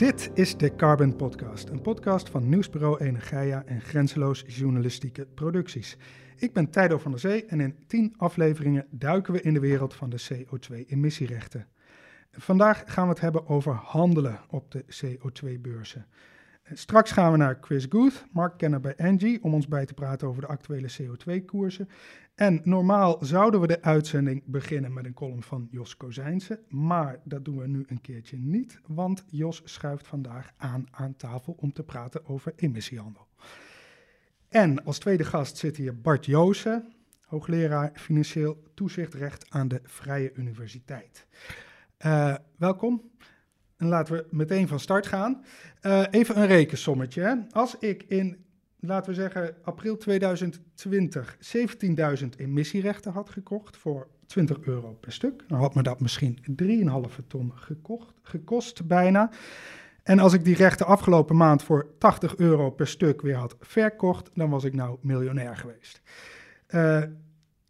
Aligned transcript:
Dit 0.00 0.30
is 0.34 0.56
de 0.56 0.74
Carbon 0.76 1.16
Podcast, 1.16 1.68
een 1.68 1.80
podcast 1.80 2.28
van 2.28 2.48
Nieuwsbureau 2.48 2.98
Energia 3.04 3.62
en 3.66 3.80
grenzeloos 3.80 4.44
journalistieke 4.46 5.26
producties. 5.26 5.96
Ik 6.36 6.52
ben 6.52 6.70
Tijdo 6.70 6.98
van 6.98 7.10
der 7.10 7.20
Zee 7.20 7.44
en 7.44 7.60
in 7.60 7.76
tien 7.86 8.14
afleveringen 8.16 8.86
duiken 8.90 9.32
we 9.32 9.40
in 9.40 9.54
de 9.54 9.60
wereld 9.60 9.94
van 9.94 10.10
de 10.10 10.20
CO2-emissierechten. 10.32 11.66
Vandaag 12.32 12.82
gaan 12.86 13.04
we 13.04 13.10
het 13.10 13.20
hebben 13.20 13.48
over 13.48 13.72
handelen 13.72 14.40
op 14.48 14.70
de 14.70 14.84
CO2-beurzen. 14.84 16.06
Straks 16.72 17.10
gaan 17.10 17.32
we 17.32 17.38
naar 17.38 17.58
Chris 17.60 17.86
Guth, 17.88 18.24
marktkenner 18.32 18.80
bij 18.80 18.94
Engie, 18.94 19.42
om 19.42 19.54
ons 19.54 19.68
bij 19.68 19.86
te 19.86 19.94
praten 19.94 20.28
over 20.28 20.40
de 20.40 20.48
actuele 20.48 20.90
CO2-koersen. 21.02 21.88
En 22.34 22.60
normaal 22.64 23.18
zouden 23.20 23.60
we 23.60 23.66
de 23.66 23.82
uitzending 23.82 24.42
beginnen 24.44 24.92
met 24.92 25.04
een 25.04 25.14
column 25.14 25.42
van 25.42 25.68
Jos 25.70 25.96
Kozijnse, 25.96 26.60
maar 26.68 27.20
dat 27.24 27.44
doen 27.44 27.58
we 27.58 27.66
nu 27.66 27.84
een 27.86 28.00
keertje 28.00 28.36
niet, 28.36 28.80
want 28.86 29.24
Jos 29.30 29.62
schuift 29.64 30.06
vandaag 30.06 30.52
aan 30.56 30.86
aan 30.90 31.16
tafel 31.16 31.56
om 31.58 31.72
te 31.72 31.82
praten 31.82 32.26
over 32.26 32.52
emissiehandel. 32.56 33.26
En 34.48 34.84
als 34.84 34.98
tweede 34.98 35.24
gast 35.24 35.56
zit 35.56 35.76
hier 35.76 36.00
Bart 36.00 36.26
Joosen, 36.26 36.92
hoogleraar 37.24 37.90
financieel 37.94 38.62
toezichtrecht 38.74 39.50
aan 39.50 39.68
de 39.68 39.80
Vrije 39.84 40.32
Universiteit. 40.34 41.26
Uh, 42.06 42.34
welkom. 42.56 43.10
En 43.80 43.86
laten 43.86 44.14
we 44.14 44.26
meteen 44.30 44.68
van 44.68 44.80
start 44.80 45.06
gaan. 45.06 45.44
Uh, 45.82 46.02
even 46.10 46.40
een 46.40 46.46
rekensommetje. 46.46 47.22
Hè. 47.22 47.34
Als 47.50 47.78
ik 47.78 48.04
in, 48.08 48.44
laten 48.80 49.10
we 49.10 49.16
zeggen, 49.16 49.54
april 49.62 49.96
2020 49.96 51.36
17.000 52.22 52.26
emissierechten 52.36 53.12
had 53.12 53.30
gekocht 53.30 53.76
voor 53.76 54.08
20 54.26 54.60
euro 54.60 54.92
per 55.00 55.12
stuk, 55.12 55.44
dan 55.48 55.58
had 55.58 55.74
me 55.74 55.82
dat 55.82 56.00
misschien 56.00 56.38
3,5 56.62 57.26
ton 57.26 57.52
gekost 58.22 58.86
bijna. 58.86 59.30
En 60.02 60.18
als 60.18 60.32
ik 60.32 60.44
die 60.44 60.56
rechten 60.56 60.86
afgelopen 60.86 61.36
maand 61.36 61.62
voor 61.62 61.86
80 61.98 62.36
euro 62.36 62.70
per 62.70 62.86
stuk 62.86 63.20
weer 63.20 63.36
had 63.36 63.56
verkocht, 63.60 64.30
dan 64.34 64.50
was 64.50 64.64
ik 64.64 64.74
nou 64.74 64.98
miljonair 65.00 65.56
geweest. 65.56 66.00
Uh, 66.68 67.02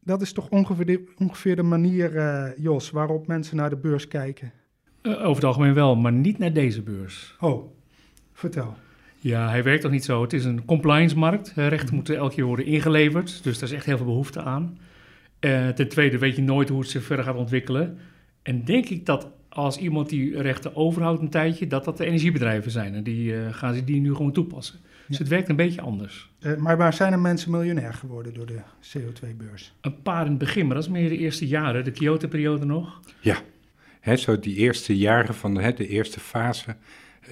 dat 0.00 0.22
is 0.22 0.32
toch 0.32 0.48
ongeveer 0.48 0.86
de, 0.86 1.12
ongeveer 1.18 1.56
de 1.56 1.62
manier, 1.62 2.14
uh, 2.14 2.56
Jos, 2.56 2.90
waarop 2.90 3.26
mensen 3.26 3.56
naar 3.56 3.70
de 3.70 3.76
beurs 3.76 4.08
kijken. 4.08 4.52
Uh, 5.02 5.12
over 5.12 5.34
het 5.34 5.44
algemeen 5.44 5.74
wel, 5.74 5.96
maar 5.96 6.12
niet 6.12 6.38
naar 6.38 6.52
deze 6.52 6.82
beurs. 6.82 7.36
Oh, 7.40 7.72
vertel. 8.32 8.76
Ja, 9.18 9.48
hij 9.48 9.62
werkt 9.62 9.82
toch 9.82 9.90
niet 9.90 10.04
zo. 10.04 10.22
Het 10.22 10.32
is 10.32 10.44
een 10.44 10.64
compliance-markt. 10.64 11.52
Rechten 11.54 11.94
moeten 11.94 12.16
elke 12.16 12.34
keer 12.34 12.44
worden 12.44 12.64
ingeleverd, 12.64 13.42
dus 13.42 13.58
daar 13.58 13.68
is 13.68 13.74
echt 13.74 13.86
heel 13.86 13.96
veel 13.96 14.06
behoefte 14.06 14.42
aan. 14.42 14.78
Uh, 15.40 15.68
ten 15.68 15.88
tweede 15.88 16.18
weet 16.18 16.36
je 16.36 16.42
nooit 16.42 16.68
hoe 16.68 16.80
het 16.80 16.88
zich 16.88 17.04
verder 17.04 17.24
gaat 17.24 17.36
ontwikkelen. 17.36 17.98
En 18.42 18.64
denk 18.64 18.88
ik 18.88 19.06
dat 19.06 19.28
als 19.48 19.78
iemand 19.78 20.08
die 20.08 20.42
rechten 20.42 20.76
overhoudt 20.76 21.20
een 21.20 21.30
tijdje, 21.30 21.66
dat 21.66 21.84
dat 21.84 21.96
de 21.96 22.04
energiebedrijven 22.04 22.70
zijn. 22.70 22.94
En 22.94 23.02
die 23.02 23.32
uh, 23.32 23.52
gaan 23.54 23.74
ze 23.74 23.84
die 23.84 24.00
nu 24.00 24.14
gewoon 24.14 24.32
toepassen. 24.32 24.78
Dus 25.06 25.18
het 25.18 25.28
werkt 25.28 25.48
een 25.48 25.56
beetje 25.56 25.80
anders. 25.80 26.30
Uh, 26.40 26.56
maar 26.56 26.76
waar 26.76 26.92
zijn 26.92 27.12
er 27.12 27.18
mensen 27.18 27.50
miljonair 27.50 27.94
geworden 27.94 28.34
door 28.34 28.46
de 28.46 28.60
CO2-beurs? 28.80 29.72
Een 29.80 30.02
paar 30.02 30.24
in 30.24 30.30
het 30.30 30.38
begin, 30.38 30.66
maar 30.66 30.74
dat 30.74 30.84
is 30.84 30.90
meer 30.90 31.08
de 31.08 31.18
eerste 31.18 31.46
jaren, 31.46 31.84
de 31.84 31.90
Kyoto-periode 31.90 32.64
nog. 32.64 33.00
Ja, 33.20 33.36
He, 34.00 34.16
zo 34.16 34.38
die 34.38 34.56
eerste 34.56 34.96
jaren 34.96 35.34
van 35.34 35.54
de, 35.54 35.62
he, 35.62 35.72
de 35.72 35.88
eerste 35.88 36.20
fase 36.20 36.76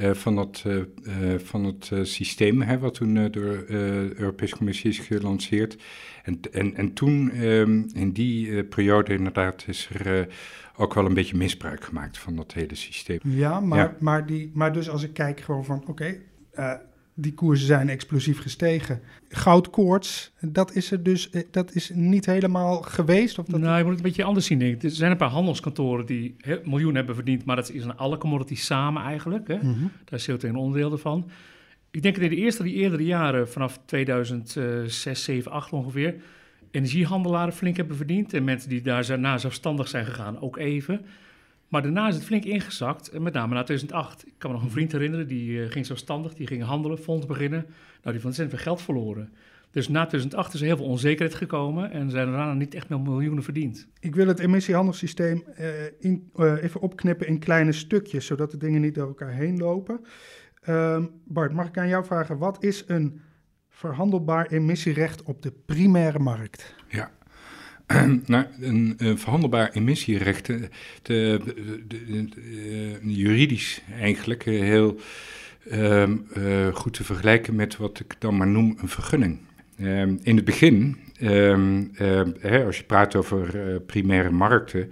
uh, 0.01 0.11
van, 0.11 0.35
dat, 0.35 0.65
uh, 0.67 0.77
uh, 0.77 1.39
van 1.39 1.65
het 1.65 1.91
systeem, 2.03 2.63
hè, 2.63 2.79
wat 2.79 2.95
toen 2.95 3.15
door 3.15 3.65
de 3.67 4.13
Europese 4.17 4.57
Commissie 4.57 4.91
is 4.91 4.99
gelanceerd. 4.99 5.77
En, 6.23 6.41
en, 6.53 6.75
en 6.75 6.93
toen, 6.93 7.45
um, 7.45 7.91
in 7.95 8.13
die 8.13 8.65
periode 8.65 9.15
inderdaad, 9.15 9.65
is 9.67 9.89
er 9.93 10.29
ook 10.77 10.95
wel 10.95 11.07
een 11.07 11.15
beetje 11.15 11.37
misbruik 11.37 11.85
gemaakt 11.85 12.19
van 12.19 12.37
dat 12.37 12.53
hele 12.53 12.75
systeem. 12.75 13.19
Ja, 13.23 13.61
maar, 13.61 13.79
ja. 13.79 13.97
maar, 14.01 14.27
die, 14.27 14.51
maar 14.55 14.73
dus 14.73 14.91
als 14.91 15.03
ik 15.03 15.13
kijk 15.13 15.41
gewoon 15.41 15.65
van, 15.65 15.81
oké, 15.87 15.91
okay, 15.91 16.81
die 17.21 17.35
koersen 17.35 17.67
zijn 17.67 17.89
explosief 17.89 18.41
gestegen. 18.41 19.01
Goudkoorts, 19.29 20.33
dat 20.41 20.75
is 20.75 20.91
er 20.91 21.03
dus 21.03 21.31
dat 21.51 21.75
is 21.75 21.91
niet 21.95 22.27
helemaal 22.27 22.83
geweest? 22.83 23.39
Of 23.39 23.47
dat 23.47 23.61
nou, 23.61 23.77
je 23.77 23.83
moet 23.83 23.93
het 23.93 24.01
een 24.01 24.09
beetje 24.09 24.25
anders 24.25 24.47
zien. 24.47 24.59
Denk 24.59 24.75
ik. 24.75 24.83
Er 24.83 24.91
zijn 24.91 25.11
een 25.11 25.17
paar 25.17 25.29
handelskantoren 25.29 26.07
die 26.07 26.37
miljoen 26.65 26.95
hebben 26.95 27.15
verdiend, 27.15 27.45
maar 27.45 27.57
dat 27.57 27.71
is 27.71 27.83
aan 27.83 27.97
alle 27.97 28.19
commodities 28.19 28.65
samen 28.65 29.03
eigenlijk. 29.03 29.49
Hè? 29.49 29.55
Mm 29.55 29.61
-hmm. 29.61 29.91
Daar 30.05 30.19
is 30.19 30.31
CO2 30.31 30.49
een 30.49 30.57
onderdeel 30.57 30.93
ervan. 30.93 31.31
Ik 31.91 32.03
denk 32.03 32.15
dat 32.15 32.25
in 32.25 32.31
de 32.31 32.37
eerste, 32.37 32.63
die 32.63 32.75
eerdere 32.75 33.05
jaren, 33.05 33.49
vanaf 33.49 33.79
2006, 33.85 35.25
7, 35.25 35.53
8 35.53 35.73
ongeveer, 35.73 36.15
energiehandelaren 36.71 37.53
flink 37.53 37.77
hebben 37.77 37.97
verdiend. 37.97 38.35
En 38.35 38.45
mensen 38.45 38.69
die 38.69 38.83
daarna 38.83 39.39
zelfstandig 39.39 39.89
zijn 39.89 40.07
gegaan 40.07 40.41
ook 40.41 40.57
even. 40.57 41.01
Maar 41.69 41.83
daarna 41.83 42.09
is 42.09 42.15
het 42.15 42.25
flink 42.25 42.45
ingezakt, 42.45 43.19
met 43.19 43.33
name 43.33 43.55
na 43.55 43.63
2008. 43.63 44.27
Ik 44.27 44.35
kan 44.39 44.51
me 44.51 44.57
nog 44.57 44.65
een 44.65 44.73
vriend 44.73 44.93
herinneren, 44.93 45.29
die 45.29 45.51
uh, 45.51 45.71
ging 45.71 45.87
zelfstandig, 45.87 46.35
die 46.35 46.47
ging 46.47 46.63
handelen, 46.63 46.99
fonds 46.99 47.27
beginnen. 47.27 47.67
Nou, 48.03 48.13
die 48.13 48.21
van 48.21 48.33
zijn 48.33 48.49
veel 48.49 48.59
geld 48.59 48.83
verloren. 48.83 49.33
Dus 49.71 49.89
na 49.89 50.07
2008 50.07 50.55
is 50.55 50.61
er 50.61 50.67
heel 50.67 50.77
veel 50.77 50.87
onzekerheid 50.87 51.35
gekomen 51.35 51.91
en 51.91 52.11
zijn 52.11 52.27
er 52.27 52.33
daarna 52.33 52.55
niet 52.55 52.75
echt 52.75 52.89
meer 52.89 53.01
miljoenen 53.01 53.43
verdiend. 53.43 53.89
Ik 54.01 54.15
wil 54.15 54.27
het 54.27 54.39
emissiehandelssysteem 54.39 55.45
uh, 55.59 55.67
in, 55.99 56.31
uh, 56.37 56.63
even 56.63 56.81
opknippen 56.81 57.27
in 57.27 57.39
kleine 57.39 57.73
stukjes, 57.73 58.27
zodat 58.27 58.51
de 58.51 58.57
dingen 58.57 58.81
niet 58.81 58.95
door 58.95 59.07
elkaar 59.07 59.33
heen 59.33 59.59
lopen. 59.59 60.01
Uh, 60.69 61.05
Bart, 61.25 61.53
mag 61.53 61.67
ik 61.67 61.79
aan 61.79 61.89
jou 61.89 62.05
vragen, 62.05 62.39
wat 62.39 62.63
is 62.63 62.85
een 62.87 63.21
verhandelbaar 63.69 64.47
emissierecht 64.47 65.23
op 65.23 65.43
de 65.43 65.53
primaire 65.67 66.19
markt? 66.19 66.75
Ja, 66.89 67.11
nou, 68.27 68.45
een, 68.61 68.95
een 68.99 69.19
verhandelbaar 69.19 69.71
emissierechten, 69.73 70.71
de, 71.03 71.41
de, 71.89 72.29
de, 72.29 72.99
juridisch 73.03 73.83
eigenlijk 74.01 74.43
heel 74.43 75.01
uh, 75.73 76.75
goed 76.75 76.93
te 76.93 77.05
vergelijken 77.05 77.55
met 77.55 77.77
wat 77.77 78.01
ik 78.01 78.15
dan 78.19 78.37
maar 78.37 78.47
noem 78.47 78.77
een 78.81 78.89
vergunning. 78.89 79.39
Um, 79.81 80.19
in 80.23 80.37
het 80.37 80.45
begin, 80.45 80.97
uh, 81.21 81.87
hè, 82.41 82.65
als 82.65 82.77
je 82.77 82.85
praat 82.85 83.17
over 83.17 83.81
primaire 83.81 84.31
markten, 84.31 84.91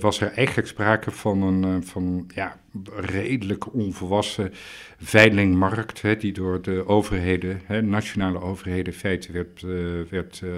was 0.00 0.20
er 0.20 0.32
eigenlijk 0.32 0.68
sprake 0.68 1.10
van 1.10 1.42
een 1.42 1.84
van, 1.84 2.30
ja, 2.34 2.56
redelijk 2.94 3.74
onvolwassen 3.74 4.50
veilingmarkt, 4.98 6.02
hè, 6.02 6.16
die 6.16 6.32
door 6.32 6.62
de 6.62 6.86
overheden, 6.86 7.60
hè, 7.64 7.82
nationale 7.82 8.40
overheden, 8.40 8.92
feiten 8.92 9.32
werd, 9.32 9.62
uh, 9.62 10.00
werd 10.10 10.40
uh, 10.44 10.50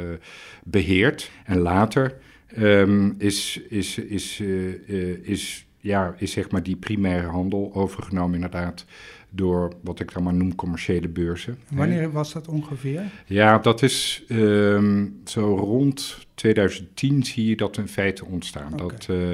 beheerd. 0.65 1.31
En 1.45 1.59
later 1.59 2.17
um, 2.59 3.15
is, 3.19 3.61
is, 3.69 3.99
is, 3.99 4.39
uh, 4.41 5.29
is, 5.29 5.67
ja, 5.81 6.15
is 6.19 6.33
zeg 6.33 6.51
maar 6.51 6.63
die 6.63 6.77
primaire 6.77 7.27
handel 7.27 7.71
overgenomen 7.75 8.35
inderdaad 8.35 8.85
door 9.31 9.73
wat 9.83 10.01
ik 10.01 10.13
dan 10.13 10.23
maar 10.23 10.35
noem 10.35 10.55
commerciële 10.55 11.09
beurzen. 11.09 11.59
Wanneer 11.71 12.13
was 12.13 12.33
dat 12.33 12.49
ongeveer? 12.49 13.03
Ja, 13.27 13.59
dat 13.59 13.83
is 13.83 14.25
ehm, 14.29 15.07
zo 15.25 15.57
rond 15.57 16.27
2010 16.35 17.25
zie 17.25 17.49
je 17.49 17.57
dat 17.57 17.77
in 17.77 17.89
feite 17.89 18.25
ontstaan. 18.25 18.77
Dat, 18.77 19.09
eh, 19.09 19.33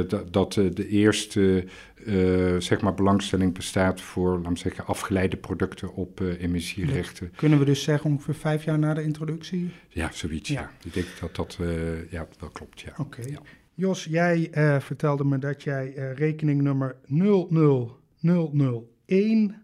eh, 0.00 0.04
dat 0.30 0.56
eh, 0.56 0.64
de 0.74 0.88
eerste 0.88 1.64
zeg 2.58 2.80
maar 2.80 2.94
belangstelling 2.94 3.54
bestaat 3.54 4.00
voor, 4.00 4.40
laat 4.40 4.58
zeggen, 4.58 4.86
afgeleide 4.86 5.36
producten 5.36 5.94
op 5.94 6.20
emissierechten. 6.20 7.32
Kunnen 7.36 7.58
we 7.58 7.64
dus 7.64 7.82
zeggen 7.82 8.10
ongeveer 8.10 8.34
vijf 8.34 8.64
jaar 8.64 8.78
na 8.78 8.94
de 8.94 9.02
introductie? 9.02 9.70
Ja, 9.88 10.10
zoiets. 10.12 10.48
Ja. 10.48 10.70
Ik 10.84 10.94
denk 10.94 11.06
dat 11.20 11.36
dat 11.36 11.58
ja, 12.10 12.26
wel 12.38 12.50
klopt. 12.50 12.80
Ja. 12.80 12.92
Oké. 12.96 13.22
Jos, 13.74 14.04
jij 14.04 14.50
vertelde 14.80 15.24
me 15.24 15.38
dat 15.38 15.62
jij 15.62 16.12
rekeningnummer 16.14 16.96
0000 17.06 18.95
één 19.06 19.62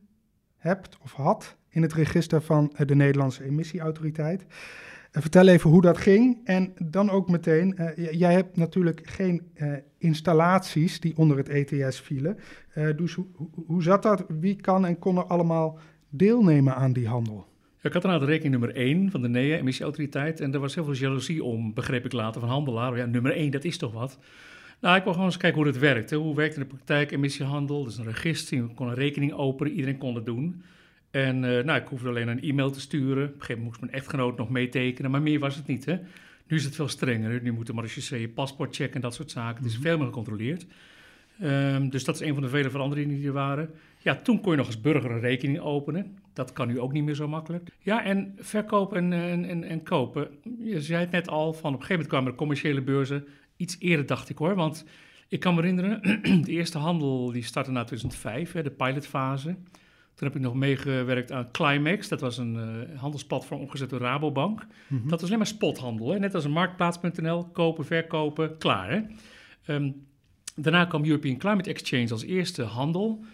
hebt 0.56 0.99
of 1.03 1.12
had 1.12 1.56
in 1.69 1.83
het 1.83 1.93
register 1.93 2.43
van 2.43 2.73
eh, 2.77 2.87
de 2.87 2.94
Nederlandse 2.94 3.44
Emissieautoriteit. 3.44 4.47
Eh, 5.11 5.21
vertel 5.21 5.49
even 5.49 5.71
hoe 5.71 5.83
dat 5.83 5.99
ging. 5.99 6.41
En 6.44 6.73
dan 6.85 7.11
ook 7.11 7.31
meteen, 7.31 7.77
eh, 7.77 8.12
jij 8.12 8.33
hebt 8.33 8.56
natuurlijk 8.56 9.00
geen 9.05 9.43
installaties 9.99 11.00
die 11.00 11.17
onder 11.17 11.37
het 11.37 11.49
ETS 11.49 12.00
vielen. 12.00 12.39
Dus 12.97 13.15
hoe, 13.15 13.27
hoe 13.67 13.83
zat 13.83 14.03
dat? 14.03 14.25
Wie 14.29 14.56
kan 14.56 14.87
en 14.87 14.99
kon 14.99 15.17
er 15.17 15.25
allemaal 15.25 15.79
deelnemen 16.09 16.75
aan 16.75 16.93
die 16.93 17.09
handel? 17.09 17.47
Ik 17.83 17.93
had 17.93 18.05
inderdaad 18.05 18.29
rekening 18.29 18.61
nummer 18.61 18.77
1 18.77 19.11
van 19.11 19.23
de 19.23 19.29
NEA, 19.29 19.56
emissieautoriteit. 19.56 20.41
En 20.41 20.55
er 20.55 20.61
was 20.61 20.75
heel 20.75 20.85
veel 20.85 20.94
jaloezie 20.94 21.44
om, 21.44 21.75
begreep 21.75 22.05
ik 22.05 22.12
later, 22.12 22.41
van 22.41 22.50
handelaar. 22.50 22.97
Ja, 22.97 23.06
nummer 23.06 23.33
1, 23.33 23.50
dat 23.50 23.65
is 23.65 23.79
toch 23.79 23.93
wat? 23.93 24.19
Nou, 24.82 24.96
ik 24.96 25.02
wil 25.02 25.12
gewoon 25.12 25.29
eens 25.29 25.37
kijken 25.37 25.58
hoe 25.58 25.69
het 25.69 25.79
werkt. 25.79 26.11
Hè. 26.11 26.17
Hoe 26.17 26.34
werkt 26.34 26.55
in 26.55 26.61
de 26.61 26.67
praktijk 26.67 27.11
emissiehandel? 27.11 27.82
Dat 27.82 27.93
is 27.93 27.99
een 27.99 28.05
register, 28.05 28.56
je 28.56 28.75
kon 28.75 28.88
een 28.88 28.94
rekening 28.94 29.32
openen, 29.32 29.73
iedereen 29.73 29.99
kon 29.99 30.14
het 30.14 30.26
doen. 30.26 30.62
En 31.11 31.37
uh, 31.37 31.64
nou, 31.64 31.81
ik 31.81 31.88
hoefde 31.88 32.08
alleen 32.08 32.29
een 32.29 32.43
e-mail 32.43 32.70
te 32.70 32.81
sturen. 32.81 33.25
Op 33.25 33.34
een 33.34 33.40
gegeven 33.40 33.49
moment 33.49 33.64
moest 33.64 33.81
mijn 33.81 33.93
echtgenoot 33.93 34.37
nog 34.37 34.50
meetekenen, 34.50 35.11
maar 35.11 35.23
meer 35.23 35.38
was 35.38 35.56
het 35.56 35.67
niet. 35.67 35.84
Hè. 35.84 35.99
Nu 36.46 36.56
is 36.56 36.64
het 36.64 36.75
veel 36.75 36.88
strenger. 36.88 37.43
Nu 37.43 37.52
moet 37.52 37.67
de 37.67 37.73
marechaussee 37.73 38.20
je 38.20 38.29
paspoort 38.29 38.76
checken 38.76 38.94
en 38.94 39.00
dat 39.00 39.14
soort 39.14 39.31
zaken. 39.31 39.62
Het 39.62 39.73
is 39.73 39.79
mhm. 39.79 39.82
veel 39.82 39.96
meer 39.96 40.06
gecontroleerd. 40.06 40.67
Um, 41.43 41.90
dus 41.90 42.05
dat 42.05 42.14
is 42.14 42.20
een 42.20 42.34
van 42.34 42.43
de 42.43 42.49
vele 42.49 42.70
veranderingen 42.70 43.17
die 43.17 43.26
er 43.26 43.32
waren. 43.32 43.70
Ja, 43.99 44.14
toen 44.17 44.40
kon 44.40 44.50
je 44.50 44.56
nog 44.56 44.67
als 44.67 44.81
burger 44.81 45.11
een 45.11 45.20
rekening 45.20 45.61
openen. 45.61 46.19
Dat 46.32 46.52
kan 46.52 46.69
nu 46.69 46.81
ook 46.81 46.93
niet 46.93 47.05
meer 47.05 47.14
zo 47.14 47.29
makkelijk. 47.29 47.69
Ja, 47.79 48.05
en 48.05 48.34
verkopen 48.38 49.12
en, 49.12 49.44
en, 49.44 49.64
en, 49.64 49.82
kopen. 49.82 50.29
Je 50.58 50.81
zei 50.81 51.00
het 51.00 51.11
net 51.11 51.29
al, 51.29 51.52
van 51.52 51.75
op 51.75 51.81
een 51.81 51.87
gegeven 51.87 51.93
moment 51.93 52.08
kwamen 52.08 52.31
de 52.31 52.37
commerciële 52.37 52.82
beurzen. 52.82 53.26
Iets 53.62 53.76
eerder 53.79 54.06
dacht 54.06 54.29
ik 54.29 54.38
hoor, 54.38 54.55
want 54.55 54.85
ik 55.29 55.41
kan 55.41 55.55
me 55.55 55.61
herinneren, 55.61 56.23
de 56.44 56.50
eerste 56.50 56.79
handel 56.79 57.32
die 57.32 57.43
startte 57.43 57.70
na 57.70 57.85
2005, 57.85 58.53
hè, 58.53 58.62
de 58.62 58.70
pilotfase. 58.70 59.56
Toen 60.14 60.26
heb 60.26 60.37
ik 60.37 60.43
nog 60.43 60.55
meegewerkt 60.55 61.32
aan 61.32 61.50
Climax. 61.50 62.09
Dat 62.09 62.20
was 62.20 62.38
een 62.38 62.55
uh, 62.55 62.99
handelsplatform 63.00 63.61
opgezet 63.61 63.91
door 63.91 64.00
Rabobank. 64.00 64.67
Mhm. 64.87 65.09
Dat 65.09 65.20
was 65.20 65.23
alleen 65.23 65.38
maar 65.38 65.47
spothandel. 65.47 66.11
Hè? 66.11 66.19
Net 66.19 66.35
als 66.35 66.44
een 66.44 66.50
marktplaats.nl. 66.50 67.44
Kopen, 67.44 67.85
verkopen, 67.85 68.59
klaar. 68.59 68.91
Hè? 68.91 69.00
Um, 69.75 70.06
daarna 70.55 70.85
kwam 70.85 71.05
European 71.05 71.37
Climate 71.37 71.70
Exchange 71.70 72.11
als 72.11 72.25
eerste 72.25 72.62
handel. 72.62 73.25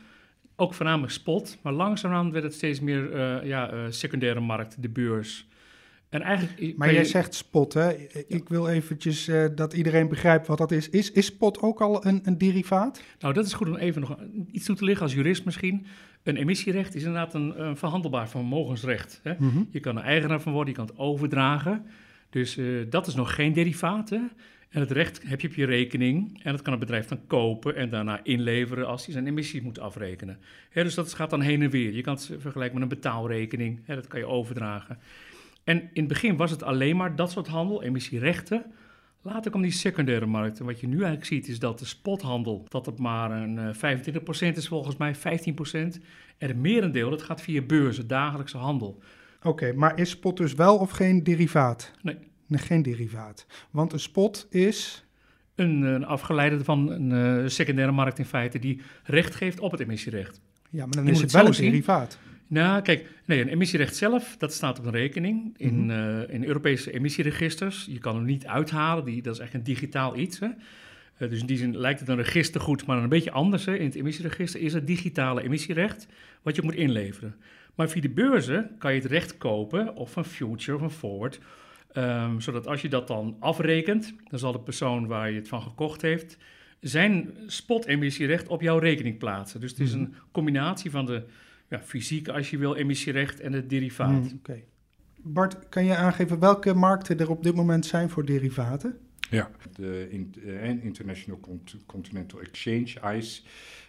Ook 0.56 0.74
voornamelijk 0.74 1.12
spot. 1.12 1.58
Maar 1.62 1.72
langzamerhand 1.72 2.32
werd 2.32 2.44
het 2.44 2.54
steeds 2.54 2.80
meer 2.80 3.14
uh, 3.14 3.48
ja, 3.48 3.72
uh, 3.72 3.80
secundaire 3.88 4.40
markt, 4.40 4.82
de 4.82 4.88
beurs. 4.88 5.47
En 6.08 6.22
eigenlijk, 6.22 6.76
maar 6.76 6.92
jij 6.92 7.04
zegt 7.04 7.34
spot, 7.34 7.72
hè? 7.74 7.92
Ik 8.26 8.48
wil 8.48 8.68
eventjes 8.68 9.28
uh, 9.28 9.44
dat 9.54 9.72
iedereen 9.72 10.08
begrijpt 10.08 10.46
wat 10.46 10.58
dat 10.58 10.70
is. 10.70 10.90
Is, 10.90 11.12
is 11.12 11.26
spot 11.26 11.60
ook 11.60 11.80
al 11.80 12.06
een, 12.06 12.20
een 12.24 12.38
derivaat? 12.38 13.02
Nou, 13.18 13.34
dat 13.34 13.46
is 13.46 13.52
goed 13.52 13.68
om 13.68 13.76
even 13.76 14.00
nog 14.00 14.16
iets 14.52 14.64
toe 14.64 14.76
te 14.76 14.84
liggen 14.84 15.04
als 15.04 15.14
jurist 15.14 15.44
misschien. 15.44 15.86
Een 16.22 16.36
emissierecht 16.36 16.94
is 16.94 17.02
inderdaad 17.02 17.34
een, 17.34 17.62
een 17.62 17.76
verhandelbaar 17.76 18.28
vermogensrecht. 18.28 19.20
Hè? 19.22 19.34
Mm 19.38 19.50
-hmm. 19.50 19.68
Je 19.70 19.80
kan 19.80 19.96
er 19.96 20.04
eigenaar 20.04 20.40
van 20.40 20.52
worden, 20.52 20.70
je 20.70 20.78
kan 20.78 20.86
het 20.86 20.98
overdragen. 20.98 21.86
Dus 22.30 22.56
uh, 22.56 22.86
dat 22.90 23.06
is 23.06 23.14
nog 23.14 23.34
geen 23.34 23.52
derivaat. 23.52 24.10
Hè? 24.10 24.20
En 24.68 24.80
het 24.80 24.90
recht 24.90 25.22
heb 25.28 25.40
je 25.40 25.48
op 25.48 25.54
je 25.54 25.66
rekening 25.66 26.40
en 26.42 26.52
dat 26.52 26.62
kan 26.62 26.72
het 26.72 26.80
bedrijf 26.80 27.06
dan 27.06 27.26
kopen 27.26 27.76
en 27.76 27.90
daarna 27.90 28.20
inleveren 28.22 28.86
als 28.86 29.04
hij 29.04 29.12
zijn 29.12 29.26
emissies 29.26 29.60
moet 29.60 29.78
afrekenen. 29.78 30.38
dus 30.72 30.94
dat 30.94 31.14
gaat 31.14 31.30
dan 31.30 31.40
heen 31.40 31.62
en 31.62 31.70
weer. 31.70 31.92
Je 31.92 32.02
kan 32.02 32.14
het 32.14 32.30
vergelijken 32.38 32.80
met 32.80 32.82
een 32.82 32.96
betaalrekening, 32.96 33.86
dat 33.86 34.06
kan 34.06 34.20
je 34.20 34.26
overdragen. 34.26 34.98
En 35.68 35.80
in 35.80 35.88
het 35.92 36.08
begin 36.08 36.36
was 36.36 36.50
het 36.50 36.62
alleen 36.62 36.96
maar 36.96 37.16
dat 37.16 37.30
soort 37.30 37.46
handel, 37.46 37.82
emissierechten. 37.82 38.64
Later 39.22 39.50
kwam 39.50 39.62
die 39.62 39.70
secundaire 39.70 40.26
markt. 40.26 40.58
En 40.58 40.64
wat 40.64 40.80
je 40.80 40.86
nu 40.86 40.94
eigenlijk 40.94 41.24
ziet 41.24 41.48
is 41.48 41.58
dat 41.58 41.78
de 41.78 41.84
spothandel, 41.84 42.64
dat 42.68 42.86
het 42.86 42.98
maar 42.98 43.30
een 43.30 43.74
25% 43.74 43.78
eh, 44.40 44.56
is 44.56 44.68
volgens 44.68 44.96
mij, 44.96 45.16
15%. 45.16 45.20
En 46.38 46.48
het 46.48 46.56
merendeel, 46.56 47.10
dat 47.10 47.22
gaat 47.22 47.40
via 47.40 47.62
beurzen, 47.62 48.06
dagelijkse 48.06 48.56
handel. 48.56 49.02
Oké, 49.42 49.72
maar 49.72 49.98
is 49.98 50.10
spot 50.10 50.36
dus 50.36 50.54
wel 50.54 50.78
of 50.78 50.90
geen 50.90 51.22
derivaat? 51.22 51.92
Nee. 52.02 52.16
nee 52.46 52.60
geen 52.60 52.82
derivaat. 52.82 53.46
Want 53.70 53.92
een 53.92 54.00
spot 54.00 54.46
is... 54.50 55.06
Een, 55.54 55.82
een 55.82 56.04
afgeleide 56.04 56.64
van 56.64 56.90
een 56.90 57.10
uh, 57.42 57.48
secundaire 57.48 57.92
markt 57.92 58.18
in 58.18 58.24
feite 58.24 58.58
die 58.58 58.80
recht 59.04 59.34
geeft 59.34 59.60
op 59.60 59.70
het 59.70 59.80
emissierecht. 59.80 60.40
Ja, 60.70 60.80
maar 60.80 60.96
dan 60.96 61.08
is 61.08 61.20
het 61.20 61.32
wel 61.32 61.46
een 61.46 61.52
derivaat. 61.52 62.18
Nou, 62.48 62.82
kijk, 62.82 63.08
nee, 63.24 63.40
een 63.40 63.48
emissierecht 63.48 63.96
zelf, 63.96 64.36
dat 64.38 64.52
staat 64.52 64.78
op 64.78 64.84
een 64.84 64.90
rekening 64.90 65.54
in, 65.56 65.84
mm 65.84 66.06
in 66.28 66.44
Europese 66.44 66.92
emissieregisters. 66.92 67.86
Je 67.90 67.98
kan 67.98 68.14
hem 68.14 68.24
niet 68.24 68.46
uithalen, 68.46 69.04
die, 69.04 69.22
dat 69.22 69.34
is 69.34 69.40
echt 69.40 69.54
een 69.54 69.62
digitaal 69.62 70.16
iets. 70.16 70.38
Hè? 70.38 70.46
Uh, 70.46 71.30
dus 71.30 71.40
in 71.40 71.46
die 71.46 71.56
zin 71.56 71.78
lijkt 71.78 72.00
het 72.00 72.08
een 72.08 72.16
registergoed, 72.16 72.86
maar 72.86 73.02
een 73.02 73.08
beetje 73.08 73.30
anders. 73.30 73.64
Hè? 73.64 73.76
In 73.76 73.84
het 73.84 73.94
emissieregister 73.94 74.60
is 74.60 74.72
het 74.72 74.86
digitale 74.86 75.42
emissierecht, 75.42 76.06
wat 76.42 76.56
je 76.56 76.62
moet 76.62 76.74
inleveren. 76.74 77.34
Maar 77.74 77.88
via 77.88 78.00
de 78.00 78.08
beurzen 78.08 78.70
kan 78.78 78.94
je 78.94 79.00
het 79.00 79.10
recht 79.10 79.38
kopen, 79.38 79.94
of 79.94 80.16
een 80.16 80.24
future 80.24 80.76
of 80.76 80.82
een 80.82 80.90
forward. 80.90 81.40
Um, 81.94 82.40
zodat 82.40 82.66
als 82.66 82.82
je 82.82 82.88
dat 82.88 83.06
dan 83.06 83.36
afrekent, 83.40 84.14
dan 84.28 84.38
zal 84.38 84.52
de 84.52 84.60
persoon 84.60 85.06
waar 85.06 85.30
je 85.30 85.36
het 85.36 85.48
van 85.48 85.62
gekocht 85.62 86.02
heeft, 86.02 86.38
zijn 86.80 87.34
spot-emissierecht 87.46 88.48
op 88.48 88.60
jouw 88.60 88.78
rekening 88.78 89.18
plaatsen. 89.18 89.60
Dus 89.60 89.70
het 89.70 89.80
is 89.80 89.94
mhm. 89.94 90.00
een 90.00 90.14
combinatie 90.32 90.90
van 90.90 91.06
de 91.06 91.22
ja, 91.68 91.80
fysiek, 91.80 92.28
als 92.28 92.50
je 92.50 92.58
wil, 92.58 92.76
emissierecht 92.76 93.40
en 93.40 93.52
het 93.52 93.70
derivaat. 93.70 94.22
Mm, 94.22 94.38
Oké. 94.38 94.62
Bart, 95.22 95.68
kan 95.68 95.84
je 95.84 95.96
aangeven 95.96 96.38
welke 96.38 96.74
markten 96.74 97.18
er 97.18 97.30
op 97.30 97.42
dit 97.42 97.54
moment 97.54 97.86
zijn 97.86 98.08
voor 98.08 98.24
derivaten? 98.24 98.98
Ja, 99.30 99.50
de 99.74 100.08
uh, 100.44 100.84
International 100.84 101.40
Continental 101.86 102.40
Exchange, 102.40 103.16
ICE, 103.16 103.42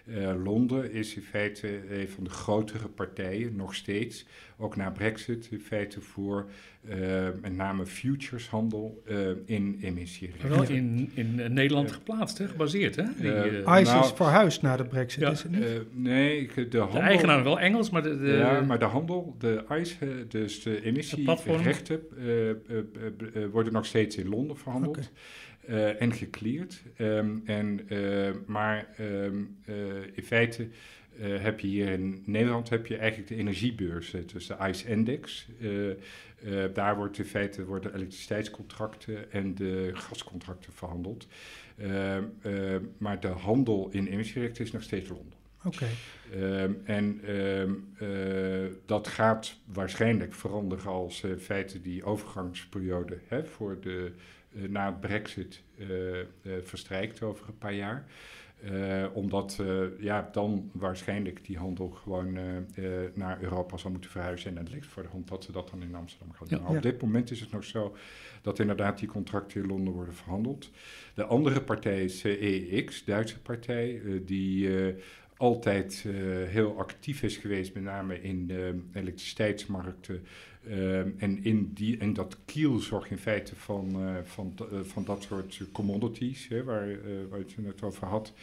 uh, 0.10 0.44
Londen 0.44 0.92
is 0.92 1.16
in 1.16 1.22
feite 1.22 1.68
een 2.00 2.10
van 2.10 2.24
de 2.24 2.30
grotere 2.30 2.88
partijen, 2.88 3.56
nog 3.56 3.76
steeds, 3.76 4.26
ook 4.58 4.76
na 4.76 4.90
Brexit, 4.90 5.48
in 5.52 5.60
feite 5.60 6.02
voor 6.02 6.50
uh, 6.90 6.96
met 7.42 7.56
name 7.56 7.86
futureshandel 7.86 9.04
uh, 9.08 9.30
in 9.46 9.80
emissierechten. 9.82 10.50
Wel 10.50 10.64
in, 10.64 11.12
in 11.14 11.54
Nederland 11.54 11.92
geplaatst, 11.92 12.38
hè? 12.38 12.48
gebaseerd. 12.48 12.96
Hè? 12.96 13.04
Die, 13.18 13.32
ICE 13.60 13.64
nou, 13.64 14.04
is 14.04 14.12
verhuisd 14.16 14.62
naar 14.62 14.78
de 14.78 14.86
Brexit, 14.86 15.22
ja, 15.22 15.32
is 15.32 15.44
het 15.44 15.52
niet? 15.52 15.64
nee, 15.92 16.50
de, 16.70 16.78
handel, 16.78 17.00
de 17.00 17.08
eigenaar 17.08 17.44
wel 17.44 17.60
Engels, 17.60 17.90
maar 17.90 18.04
de, 18.04 18.18
de, 18.18 18.28
Ja, 18.28 18.62
maar 18.62 18.80
de 18.80 18.86
handel, 18.86 19.36
de 19.40 19.64
ICE, 19.80 20.26
dus 20.28 20.64
de 20.64 20.84
emissierechten, 20.84 22.02
worden 23.52 23.74
nog 23.74 23.86
steeds 23.86 24.16
in 24.16 24.30
Londen 24.30 24.58
verhandeld. 24.58 24.98
Okay. 24.98 25.10
Uh, 25.68 26.02
en 26.02 26.14
gecleared. 26.14 26.82
Um, 26.98 27.42
en, 27.46 27.80
uh, 27.88 28.30
maar 28.46 28.88
um, 29.00 29.58
uh, 29.66 29.76
in 30.14 30.24
feite 30.24 30.68
heb 31.22 31.60
je 31.60 31.68
hier 31.68 31.88
in 31.88 32.24
Nederland 32.26 32.70
heb 32.70 32.86
je 32.86 32.98
eigenlijk 32.98 33.30
de 33.30 33.36
energiebeurs, 33.36 34.16
dus 34.26 34.48
de 34.48 34.56
ICE 34.70 34.88
Index. 34.88 35.48
daar 36.74 36.96
wordt 36.96 37.18
in 37.18 37.26
feite 37.26 37.66
worden 37.66 37.96
elektriciteitscontracten 37.96 39.32
en 39.32 39.56
de 39.56 39.92
gascontracten 39.94 40.74
verhandeld. 40.74 41.28
Ehm, 41.78 42.24
maar 42.98 43.20
de 43.20 43.28
handel 43.28 43.90
in 43.92 44.08
emissierechten 44.08 44.64
is 44.64 44.72
nog 44.72 44.84
steeds 44.84 45.10
Londen. 45.10 45.39
Oké. 45.64 45.76
Okay. 45.76 46.64
Um, 46.64 46.82
en 46.84 47.36
um, 47.36 47.94
uh, 48.02 48.66
dat 48.86 49.08
gaat 49.08 49.60
waarschijnlijk 49.66 50.34
veranderen 50.34 50.92
als 50.92 51.24
in 51.24 51.30
uh, 51.30 51.38
feite 51.38 51.82
die 51.82 52.04
overgangsperiode 52.04 53.20
hè, 53.28 53.46
voor 53.46 53.78
de 53.82 54.12
uh, 54.52 54.70
na 54.70 54.92
Brexit 54.92 55.64
verstrijkt 56.64 57.22
over 57.22 57.48
een 57.48 57.58
paar 57.58 57.74
jaar. 57.74 58.06
omdat 59.14 59.62
ja, 60.00 60.30
dan 60.32 60.70
waarschijnlijk 60.74 61.46
die 61.46 61.58
handel 61.58 61.90
gewoon 61.90 62.38
naar 63.14 63.42
Europa 63.42 63.78
zal 63.78 63.92
moeten 63.92 64.10
verhuizen. 64.10 64.52
En 64.52 64.58
het 64.58 64.74
ligt 64.74 64.88
voor 64.88 65.04
de 65.04 65.10
hand 65.10 65.28
dat 65.28 65.44
ze 65.44 65.52
dat 65.52 65.70
dan 65.70 65.82
in 65.82 65.96
Amsterdam 65.96 66.34
gaan 66.34 66.48
doen. 66.48 66.60
Ja, 66.60 66.76
op 66.76 66.82
dit 66.82 67.02
moment 67.02 67.32
is 67.32 67.40
het 67.40 67.52
nog 67.52 67.64
zo 67.64 67.96
dat 68.42 68.60
inderdaad 68.60 69.00
die 69.00 69.08
contracten 69.08 69.62
in 69.62 69.68
Londen 69.68 69.94
worden 69.94 70.16
verhandeld. 70.16 70.70
De 71.14 71.24
andere 71.24 71.62
partij 71.62 72.04
is 72.04 72.24
EEX, 72.24 73.04
Duitse 73.04 73.40
partij, 73.40 74.02
die 74.26 74.70
altijd 75.40 76.04
uh, 76.08 76.14
heel 76.48 76.78
actief 76.78 77.24
is 77.24 77.38
geweest, 77.38 77.74
met 77.74 77.84
name 77.84 78.22
in 78.22 78.48
de 78.48 78.80
elektriciteitsmarkten. 78.94 80.24
Uh, 80.68 81.00
en 81.00 81.44
in, 81.44 81.74
die, 81.74 81.98
en 81.98 82.14
dat 82.14 82.38
kielzorg 82.46 83.12
in 83.12 83.18
feite 83.18 83.56
van, 83.56 84.02
uh, 84.02 84.16
van, 84.24 84.54
van 84.84 85.04
dat 85.04 85.24
soort 85.24 85.62
commodities, 85.72 86.48
hè, 86.48 86.64
waar, 86.64 86.88
waar 87.30 87.40
je 87.40 87.46
het 87.56 87.66
net 87.66 87.82
over 87.82 88.08
had, 88.08 88.34
ehm, 88.34 88.38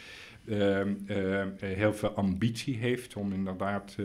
heel 1.59 1.93
veel 1.93 2.09
ambitie 2.09 2.77
heeft 2.77 3.15
om 3.15 3.33
inderdaad 3.33 3.95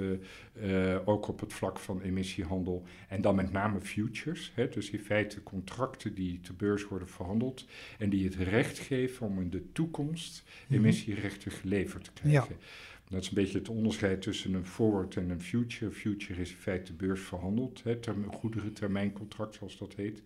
ook 1.05 1.29
op 1.29 1.41
het 1.41 1.53
vlak 1.53 1.79
van 1.79 2.01
emissiehandel 2.01 2.83
en 3.09 3.21
dan 3.21 3.35
met 3.35 3.53
name 3.53 3.81
futures, 3.81 4.53
hè, 4.55 4.69
dus 4.69 4.91
in 4.91 4.99
feite 4.99 5.43
contracten 5.43 6.15
die 6.15 6.41
te 6.41 6.53
beurs 6.53 6.85
worden 6.89 7.09
verhandeld 7.09 7.67
en 7.99 8.11
die 8.11 8.25
het 8.25 8.35
recht 8.35 8.79
geven 8.79 9.27
om 9.27 9.41
in 9.41 9.51
de 9.51 9.73
toekomst 9.73 10.45
mhm. 10.67 10.79
emissierechten 10.79 11.51
geleverd 11.51 12.05
te 12.05 12.13
krijgen. 12.13 12.57
Ja. 12.59 12.67
Dat 13.13 13.23
is 13.23 13.29
een 13.29 13.35
beetje 13.35 13.59
het 13.59 13.69
onderscheid 13.69 14.23
tussen 14.23 14.55
een 14.55 14.67
forward 14.67 15.17
en 15.17 15.31
een 15.31 15.41
future. 15.41 15.91
Future 15.93 16.41
is 16.41 16.51
in 16.51 16.57
feite 16.57 16.93
beursverhandeld, 16.93 17.83
hè, 17.85 17.97
term, 17.97 18.33
goedere 18.33 18.73
termijncontract 18.73 19.55
zoals 19.55 19.79
dat 19.79 19.95
heet. 19.95 20.23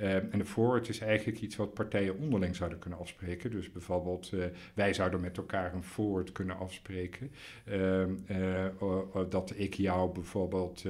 Uh, 0.00 0.14
en 0.14 0.40
een 0.40 0.46
forward 0.46 0.88
is 0.88 0.98
eigenlijk 0.98 1.40
iets 1.40 1.56
wat 1.56 1.74
partijen 1.74 2.18
onderling 2.18 2.56
zouden 2.56 2.78
kunnen 2.78 2.98
afspreken. 2.98 3.50
Dus 3.50 3.72
bijvoorbeeld, 3.72 4.32
uh, 4.34 4.44
wij 4.74 4.94
zouden 4.94 5.20
met 5.20 5.36
elkaar 5.36 5.74
een 5.74 5.82
forward 5.82 6.32
kunnen 6.32 6.56
afspreken. 6.56 7.30
Uh, 7.68 8.04
dat 9.28 9.52
ik 9.56 9.74
jou 9.74 10.12
bijvoorbeeld 10.12 10.84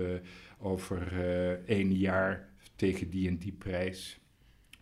over 0.59 1.13
één 1.67 1.93
jaar 1.93 2.49
tegen 2.77 3.11
die 3.11 3.29
en 3.29 3.37
die 3.37 3.53
prijs 3.53 4.22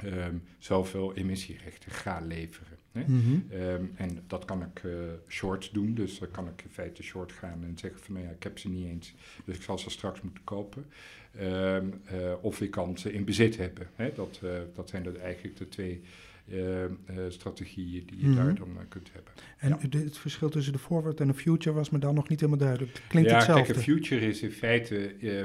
um, 0.05 0.43
zoveel 0.59 1.15
emissierechten 1.15 1.91
ga 1.93 2.21
leveren. 2.21 2.79
Hè? 2.93 3.03
Mm 3.07 3.21
-hmm. 3.23 3.61
um, 3.61 3.93
en 3.97 4.19
dat 4.27 4.45
kan 4.45 4.63
ik 4.63 4.83
uh, 4.83 4.93
short 5.29 5.71
doen, 5.73 5.95
dus 5.95 6.19
dan 6.19 6.31
kan 6.31 6.47
ik 6.49 6.63
in 6.63 6.71
feite 6.71 7.03
short 7.03 7.33
gaan 7.33 7.65
en 7.65 7.79
zeggen 7.79 8.01
van 8.01 8.15
nou 8.15 8.27
ja, 8.27 8.33
ik 8.33 8.43
heb 8.43 8.59
ze 8.59 8.69
niet 8.69 8.87
eens, 8.87 9.15
dus 9.45 9.57
ik 9.57 9.63
zal 9.63 9.79
ze 9.79 9.91
straks 9.91 10.21
moeten 10.21 10.45
kopen. 10.45 10.85
Um, 11.41 12.01
uh, 12.13 12.33
of 12.41 12.61
ik 12.61 12.71
kan 12.71 12.99
ze 12.99 13.13
in 13.13 13.25
bezit 13.25 13.57
hebben. 13.57 13.87
Hè? 13.97 14.13
Dat, 14.15 14.41
uh, 14.45 14.51
dat 14.75 14.89
zijn 14.89 15.07
er 15.07 15.17
eigenlijk 15.21 15.57
de 15.57 15.69
twee 15.69 16.03
strategieën 17.29 18.03
die 18.07 18.21
je 18.21 18.27
Mhm. 18.27 18.37
daar 18.45 18.55
dan 18.55 18.69
eh, 18.77 18.83
kunt 18.89 19.11
hebben. 19.13 19.33
En 19.59 19.69
Ja. 19.69 19.89
de- 19.89 19.99
het 20.05 20.19
verschil 20.19 20.49
tussen 20.49 20.73
de 20.73 20.79
forward 20.79 21.21
en 21.21 21.27
de 21.27 21.35
future 21.35 21.75
was 21.77 21.91
me 21.91 21.99
dan 21.99 22.15
nog 22.15 22.29
niet 22.29 22.41
helemaal 22.41 22.61
duidelijk. 22.61 23.03
Klinkt 23.09 23.31
ja, 23.31 23.37
hetzelfde. 23.37 23.65
kijk, 23.65 23.77
een 23.77 23.83
future 23.83 24.27
is 24.29 24.43
in 24.43 24.51
feite 24.51 25.15
eh, 25.21 25.43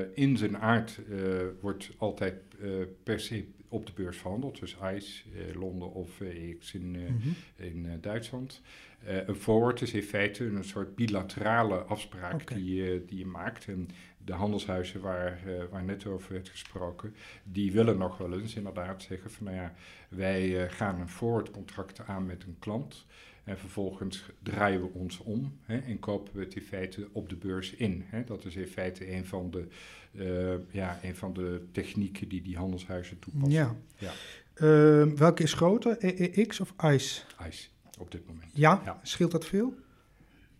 eh, 0.00 0.06
in 0.14 0.36
zijn 0.36 0.58
aard 0.58 1.00
eh, 1.10 1.18
wordt 1.60 1.90
altijd 1.96 2.34
eh, 2.62 2.68
per 3.02 3.20
se 3.20 3.44
op 3.68 3.86
de 3.86 3.92
beurs 3.94 4.16
verhandeld. 4.16 4.60
Dus 4.60 4.76
ICE, 4.94 5.22
eh, 5.34 5.54
Londen 5.60 5.92
of 5.92 6.20
eh, 6.20 6.48
EX 6.50 6.74
in, 6.74 6.96
eh, 6.96 7.02
Mhm. 7.02 7.28
in 7.68 7.86
eh, 7.86 7.92
Duitsland. 8.00 8.62
Eh, 9.04 9.26
een 9.26 9.34
forward 9.34 9.80
is 9.82 9.92
in 9.92 10.02
feite 10.02 10.44
een 10.44 10.64
soort 10.64 10.94
bilaterale 10.94 11.76
afspraak 11.78 12.46
die, 12.54 12.74
je- 12.74 13.04
die 13.06 13.18
je 13.18 13.26
maakt. 13.26 13.66
En 13.68 13.88
de 14.24 14.32
handelshuizen 14.32 15.00
waar, 15.00 15.40
eh, 15.46 15.64
waar 15.70 15.84
net 15.84 16.06
over 16.06 16.32
werd 16.32 16.48
gesproken, 16.48 17.14
die 17.44 17.72
willen 17.72 17.98
nog 17.98 18.18
wel 18.18 18.32
eens 18.40 18.54
inderdaad 18.54 19.02
zeggen 19.02 19.30
van 19.30 19.44
nou 19.46 19.56
ja, 19.58 19.74
wij 20.08 20.64
eh, 20.64 20.72
gaan 20.72 21.00
een 21.00 21.08
forward 21.08 21.50
contract 21.50 22.00
aan 22.06 22.26
met 22.26 22.44
een 22.44 22.56
klant. 22.58 23.06
En 23.48 23.58
vervolgens 23.58 24.22
draaien 24.42 24.80
we 24.80 24.88
ons 24.92 25.18
om 25.18 25.58
hè, 25.62 25.78
en 25.78 25.98
kopen 25.98 26.34
we 26.34 26.40
het 26.40 26.54
in 26.54 26.62
feite 26.62 27.08
op 27.12 27.28
de 27.28 27.36
beurs 27.36 27.74
in. 27.74 28.04
Hè. 28.06 28.24
Dat 28.24 28.44
is 28.44 28.56
in 28.56 28.66
feite 28.66 29.12
een 29.12 29.26
van 29.26 29.50
de, 29.50 29.66
eh, 30.12 30.74
ja, 30.74 30.98
een 31.02 31.16
van 31.16 31.32
de 31.32 31.62
technieken 31.72 32.28
die 32.28 32.42
die 32.42 32.56
handelshuizen 32.56 33.18
toepassen. 33.18 33.52
Ja. 33.52 33.76
Ja. 33.96 34.12
Ehm, 34.54 35.16
welke 35.16 35.42
is 35.42 35.52
groter, 35.52 35.96
EEX 36.04 36.60
of 36.60 36.74
ICE? 36.84 37.22
ICE 37.48 37.68
op 37.98 38.10
dit 38.10 38.26
moment. 38.26 38.50
Ja, 38.54 38.82
Ja. 38.84 39.00
scheelt 39.02 39.30
dat 39.30 39.46
veel? 39.46 39.68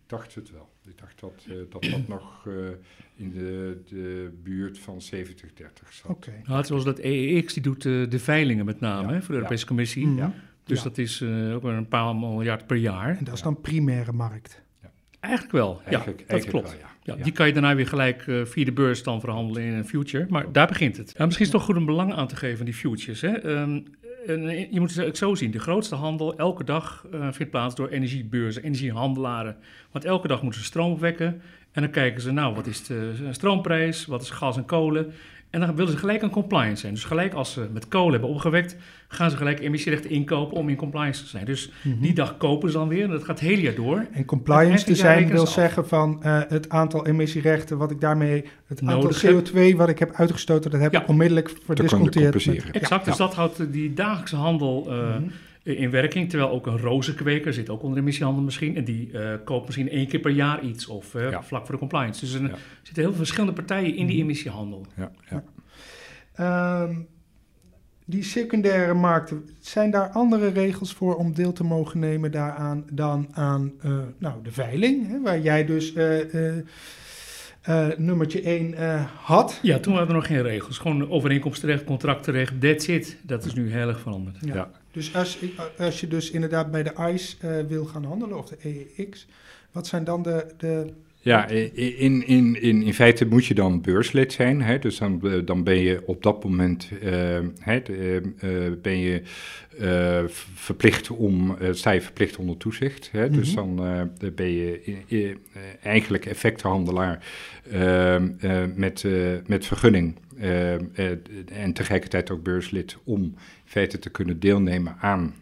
Ik 0.03 0.09
dacht 0.17 0.35
het 0.35 0.51
wel. 0.51 0.69
Ik 0.87 0.97
dacht 0.97 1.19
dat 1.19 1.45
eh, 1.49 1.55
dat, 1.69 1.83
dat 1.83 2.07
nog 2.07 2.47
eh, 2.47 2.53
in 3.15 3.29
de, 3.29 3.81
de 3.89 4.31
buurt 4.43 4.79
van 4.79 5.01
70-30 5.15 5.23
zat. 5.89 6.11
Oké. 6.11 6.41
Nou, 6.45 6.59
het 6.75 6.85
dat 6.85 6.99
EEX 6.99 7.53
die 7.53 7.63
doet 7.63 7.85
eh, 7.85 8.09
de 8.09 8.19
veilingen 8.19 8.65
met 8.65 8.79
name 8.79 9.07
Ja, 9.07 9.13
hè, 9.13 9.19
voor 9.19 9.27
de 9.27 9.33
ja. 9.33 9.37
Europese 9.37 9.65
Commissie. 9.65 10.05
Mhm. 10.07 10.17
Ja. 10.17 10.33
Dus 10.69 10.77
Ja. 10.77 10.83
dat 10.83 10.97
is 10.97 11.21
eh, 11.21 11.55
ook 11.55 11.61
weer 11.63 11.71
een 11.73 11.87
paar 11.87 12.15
miljard 12.15 12.67
per 12.67 12.77
jaar. 12.77 13.17
En 13.17 13.23
dat 13.23 13.33
is 13.33 13.41
dan 13.41 13.61
primaire 13.61 14.11
markt. 14.11 14.61
Eigenlijk 15.19 15.53
wel, 15.53 15.81
Eigenlijk, 15.85 16.19
ja, 16.19 16.25
dat 16.25 16.29
eigenlijk 16.29 16.49
klopt. 16.49 16.69
wel, 16.69 16.79
ja. 16.89 16.95
Ja, 17.03 17.15
Ja. 17.17 17.23
Die 17.23 17.31
kan 17.33 17.47
je 17.47 17.53
daarna 17.53 17.75
weer 17.75 17.87
gelijk 17.87 18.27
eh, 18.27 18.45
via 18.45 18.65
de 18.65 18.71
beurs 18.71 19.03
dan 19.03 19.19
verhandelen 19.19 19.63
in 19.63 19.73
een 19.73 19.87
future. 19.87 20.25
Maar 20.29 20.51
daar 20.51 20.67
begint 20.67 20.97
het. 20.97 21.13
Ja, 21.17 21.25
misschien 21.25 21.45
is 21.45 21.51
het 21.51 21.61
toch 21.61 21.67
goed 21.69 21.77
om 21.77 21.85
belang 21.85 22.13
aan 22.13 22.27
te 22.27 22.35
geven 22.35 22.59
aan 22.59 22.65
die 22.65 22.73
futures. 22.73 23.21
Hè? 23.21 23.31
Ehm, 23.31 23.79
en 24.27 24.41
je 24.71 24.79
moet 24.79 24.95
het 24.95 25.17
zo 25.17 25.35
zien. 25.35 25.51
De 25.51 25.59
grootste 25.59 25.95
handel 25.95 26.37
elke 26.37 26.63
dag 26.63 27.05
eh, 27.11 27.27
vindt 27.31 27.51
plaats 27.51 27.75
door 27.75 27.87
energiebeurzen, 27.87 28.63
energiehandelaren. 28.63 29.57
Want 29.91 30.05
elke 30.05 30.27
dag 30.27 30.41
moeten 30.41 30.59
ze 30.61 30.65
stroom 30.67 30.91
opwekken. 30.91 31.41
En 31.71 31.81
dan 31.81 31.91
kijken 31.91 32.21
ze, 32.21 32.31
nou, 32.31 32.55
wat 32.55 32.67
is 32.67 32.83
de 32.85 33.13
stroomprijs? 33.31 34.05
Wat 34.05 34.21
is 34.21 34.29
gas 34.29 34.57
en 34.57 34.65
kolen? 34.65 35.13
En 35.49 35.59
dan 35.59 35.75
willen 35.75 35.91
ze 35.91 35.97
gelijk 35.97 36.23
aan 36.23 36.29
compliance 36.29 36.81
zijn. 36.81 36.93
Dus 36.93 37.03
gelijk 37.03 37.33
als 37.33 37.51
ze 37.53 37.67
met 37.73 37.87
kolen 37.87 38.11
hebben 38.11 38.29
opgewekt, 38.29 38.75
gaan 39.07 39.29
ze 39.31 39.37
gelijk 39.37 39.59
emissierechten 39.59 40.09
inkopen 40.09 40.57
om 40.57 40.69
in 40.69 40.75
compliance 40.75 41.23
te 41.23 41.29
zijn. 41.29 41.45
Dus 41.45 41.71
die 41.83 42.13
dag 42.13 42.37
kopen 42.37 42.71
ze 42.71 42.77
dan 42.77 42.87
weer. 42.87 43.03
En 43.03 43.09
dat 43.09 43.23
gaat 43.23 43.39
het 43.39 43.49
hele 43.49 43.61
jaar 43.61 43.75
door. 43.75 43.95
Mhm. 43.95 44.05
En 44.13 44.25
compliance 44.25 44.85
te 44.85 44.95
zijn 44.95 45.27
wil 45.27 45.47
zeggen 45.47 45.87
van 45.87 46.23
eh, 46.23 46.39
het 46.47 46.69
aantal 46.69 47.05
emissierechten 47.07 47.77
wat 47.77 47.91
ik 47.91 48.01
daarmee, 48.01 48.45
het 48.67 48.81
aantal 48.81 49.01
Nodig 49.01 49.21
heb. 49.21 49.47
CO2 49.73 49.75
wat 49.77 49.89
ik 49.89 49.99
heb 49.99 50.11
uitgestoten, 50.13 50.71
dat 50.71 50.79
heb 50.81 50.93
Ja. 50.93 51.01
ik 51.01 51.07
onmiddellijk 51.07 51.47
Te 51.47 51.55
verdisconteerd. 51.65 52.33
met- 52.33 52.43
compenseren. 52.43 52.81
Exact, 52.81 53.03
Ja. 53.05 53.09
dus 53.09 53.17
dat 53.19 53.33
houdt 53.35 53.71
die 53.71 53.93
dagelijkse 53.93 54.35
handel 54.35 54.85
eh, 54.89 54.97
Mhm. 55.15 55.23
In 55.63 55.89
werking. 55.89 56.29
Terwijl 56.29 56.49
ook 56.51 56.67
een 56.67 56.77
rozenkweker 56.79 57.53
zit 57.53 57.69
ook 57.69 57.79
onder 57.81 57.95
de 57.95 58.01
emissiehandel 58.01 58.43
misschien. 58.43 58.75
En 58.75 58.83
die 58.83 59.11
eh, 59.11 59.33
koopt 59.45 59.65
misschien 59.65 59.89
één 59.89 60.07
keer 60.07 60.19
per 60.19 60.31
jaar 60.31 60.63
iets 60.63 60.87
of 60.87 61.15
eh, 61.15 61.29
Ja. 61.31 61.43
vlak 61.43 61.61
voor 61.65 61.73
de 61.73 61.79
compliance. 61.79 62.19
Dus 62.19 62.33
er 62.33 62.41
Ja. 62.41 62.47
zitten 62.83 62.93
heel 63.03 63.05
veel 63.11 63.13
verschillende 63.13 63.53
partijen 63.53 63.95
in 63.95 64.05
die 64.05 64.15
Mhm. 64.15 64.23
emissiehandel. 64.23 64.85
Ja, 64.95 65.11
ja. 65.29 65.43
Ehm, 66.35 66.95
die 68.05 68.23
secundaire 68.23 68.93
markten, 68.93 69.49
zijn 69.59 69.91
daar 69.91 70.09
andere 70.09 70.47
regels 70.47 70.93
voor 70.93 71.15
om 71.15 71.33
deel 71.33 71.53
te 71.53 71.63
mogen 71.63 71.99
nemen 71.99 72.31
daaraan 72.31 72.85
dan 72.93 73.27
aan 73.31 73.71
eh, 73.81 73.97
nou, 74.17 74.43
de 74.43 74.51
veiling, 74.51 75.07
hè, 75.07 75.21
waar 75.21 75.39
jij 75.39 75.65
dus 75.65 75.93
eh, 75.93 76.19
eh, 76.33 76.57
eh, 76.57 76.65
nummertje 77.97 78.41
1 78.41 78.73
had? 79.23 79.59
Ja, 79.61 79.79
toen 79.79 79.93
waren 79.93 80.07
er 80.07 80.13
nog 80.13 80.27
geen 80.27 80.41
regels. 80.41 80.77
Gewoon 80.77 81.09
overeenkomstenrecht, 81.09 81.83
contractenrecht, 81.83 82.61
that's 82.61 82.87
it. 82.87 83.17
Dat 83.21 83.45
is 83.45 83.53
nu 83.53 83.71
heel 83.71 83.87
erg 83.87 83.99
veranderd. 83.99 84.37
Ja. 84.41 84.53
Ja. 84.53 84.71
Dus 84.91 85.15
als, 85.15 85.37
als 85.77 85.99
je 85.99 86.07
dus 86.07 86.31
inderdaad 86.31 86.71
bij 86.71 86.83
de 86.83 86.93
ICE 87.13 87.35
eh, 87.39 87.65
wil 87.67 87.85
gaan 87.85 88.03
handelen, 88.03 88.37
of 88.37 88.47
de 88.47 88.57
EEX, 88.97 89.27
wat 89.71 89.87
zijn 89.87 90.03
dan 90.03 90.23
de... 90.23 90.45
de 90.57 90.93
Ja, 91.21 91.47
in, 91.47 92.25
in, 92.27 92.61
in, 92.61 92.83
in 92.83 92.93
feite 92.93 93.25
moet 93.25 93.45
je 93.45 93.53
dan 93.53 93.81
beurslid 93.81 94.33
zijn. 94.33 94.61
Hè? 94.61 94.79
Dus 94.79 94.97
dan, 94.97 95.19
eh, 95.23 95.33
dan 95.45 95.63
ben 95.63 95.77
je 95.79 96.01
op 96.05 96.23
dat 96.23 96.43
moment 96.43 96.89
eh, 97.01 97.11
hè, 97.59 97.81
de, 97.81 98.21
eh, 98.39 98.49
ben 98.81 98.97
je, 98.97 99.21
verplicht 100.53 101.09
om, 101.09 101.57
sta 101.71 101.91
je 101.91 102.01
verplicht 102.01 102.37
onder 102.37 102.57
toezicht. 102.57 103.09
Hè? 103.11 103.29
Dus 103.29 103.55
Mhm. 103.55 103.55
dan 103.55 104.09
dan 104.19 104.33
ben 104.35 104.51
je 104.51 105.37
eigenlijk 105.83 106.25
effectenhandelaar 106.25 107.23
eh, 107.71 108.15
eh, 108.15 108.21
met, 108.75 109.05
met 109.47 109.65
vergunning. 109.65 110.15
eh, 110.39 110.73
eh, 110.73 110.81
en 111.53 111.73
tegelijkertijd 111.73 112.31
ook 112.31 112.43
beurslid 112.43 112.97
om 113.03 113.21
in 113.21 113.35
feite 113.65 113.99
te 113.99 114.09
kunnen 114.09 114.39
deelnemen 114.39 114.95
aan 114.99 115.33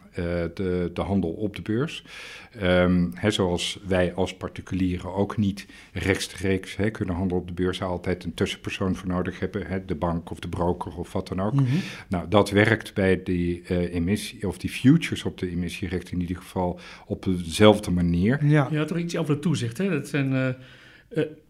de, 0.54 0.90
de 0.94 1.02
handel 1.02 1.30
op 1.30 1.56
de 1.56 1.62
beurs. 1.62 2.04
Ehm, 2.60 3.06
hè, 3.14 3.32
zoals 3.32 3.80
wij 3.88 4.14
als 4.14 4.36
particulieren 4.36 5.14
ook 5.14 5.38
niet 5.38 5.66
rechtstreeks 5.94 6.76
hè, 6.76 6.90
kunnen 6.90 7.16
handelen 7.16 7.42
op 7.42 7.48
de 7.48 7.54
beurs, 7.54 7.82
altijd 7.82 8.24
een 8.24 8.34
tussenpersoon 8.34 8.96
voor 8.96 9.08
nodig 9.08 9.40
hebben, 9.40 9.68
hè, 9.68 9.86
de 9.86 9.96
bank 9.96 10.32
of 10.32 10.40
de 10.40 10.48
broker 10.48 10.98
of 10.98 11.14
wat 11.14 11.28
dan 11.28 11.42
ook. 11.42 11.54
Mhm. 11.54 11.66
Nou, 12.08 12.28
dat 12.30 12.50
werkt 12.50 12.94
bij 12.94 13.24
die 13.24 13.64
eh, 13.68 13.94
emissie, 13.94 14.48
of 14.48 14.58
die 14.58 14.70
futures 14.70 15.24
op 15.24 15.38
de 15.38 15.50
emissierechten 15.50 16.14
in 16.14 16.22
ieder 16.22 16.36
geval 16.36 16.80
op 17.06 17.24
dezelfde 17.24 17.92
manier. 17.92 18.46
Ja, 18.46 18.68
Je 18.72 18.78
had 18.78 18.88
toch 18.88 18.98
iets 18.98 19.18
over 19.18 19.34
het 19.34 19.42
toezicht. 19.42 19.78
Hè? 19.78 19.90
Dat 19.90 20.08
zijn, 20.08 20.34
eh, 20.34 20.48
eh, 20.48 20.56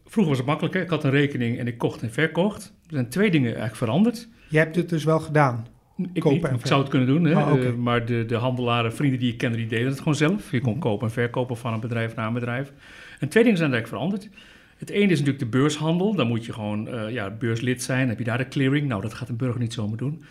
vroeger 0.06 0.30
was 0.30 0.38
het 0.38 0.48
makkelijk. 0.48 0.76
Hè? 0.76 0.82
Ik 0.82 0.90
had 0.90 1.04
een 1.04 1.12
rekening 1.12 1.60
en 1.60 1.68
ik 1.68 1.78
kocht 1.78 2.02
en 2.02 2.12
verkocht. 2.12 2.64
Er 2.66 2.94
zijn 2.94 3.10
twee 3.10 3.32
dingen 3.32 3.48
eigenlijk 3.48 3.78
veranderd. 3.78 4.28
jij 4.50 4.62
hebt 4.62 4.76
dit 4.76 4.90
dus 4.90 5.04
wel 5.04 5.20
gedaan. 5.20 5.68
Ik, 6.14 6.22
Kopen 6.22 6.38
niet, 6.38 6.48
en 6.48 6.56
ik 6.56 6.66
zou 6.66 6.82
het 6.82 6.90
kunnen 6.90 7.08
doen, 7.08 7.24
hè? 7.26 7.34
Ah. 7.36 7.66
Eh, 7.66 7.74
maar 7.74 8.06
de, 8.06 8.26
de 8.26 8.36
handelaren, 8.36 8.94
vrienden 8.94 9.20
die 9.20 9.32
ik 9.32 9.38
kende, 9.38 9.58
die 9.58 9.68
deden 9.68 9.88
het 9.88 9.98
gewoon 9.98 10.16
zelf. 10.16 10.52
Je 10.52 10.62
kon 10.62 10.72
Mhm. 10.72 10.82
kopen 10.82 11.08
en 11.08 11.14
verkopen 11.14 11.58
van 11.58 11.74
een 11.74 11.80
bedrijf 11.80 12.16
naar 12.16 12.28
een 12.28 12.34
bedrijf. 12.34 12.72
En 13.20 13.28
twee 13.30 13.44
dingen 13.44 13.58
zijn 13.58 13.74
eigenlijk 13.74 14.04
veranderd. 14.04 14.30
Het 14.78 14.90
ene 14.90 15.12
is 15.12 15.20
natuurlijk 15.20 15.40
de 15.40 15.58
beurshandel. 15.58 16.16
Dan 16.16 16.28
moet 16.28 16.46
je 16.46 16.54
gewoon 16.54 16.88
eh, 16.88 17.12
ja, 17.12 17.30
beurslid 17.30 17.84
zijn. 17.84 18.00
Dan 18.00 18.10
heb 18.10 18.18
je 18.18 18.24
daar 18.24 18.38
de 18.38 18.48
clearing. 18.48 18.88
Nou, 18.88 19.02
dat 19.02 19.14
gaat 19.14 19.30
een 19.30 19.36
burger 19.36 19.60
niet 19.60 19.74
zomaar 19.74 19.98
doen. 19.98 20.24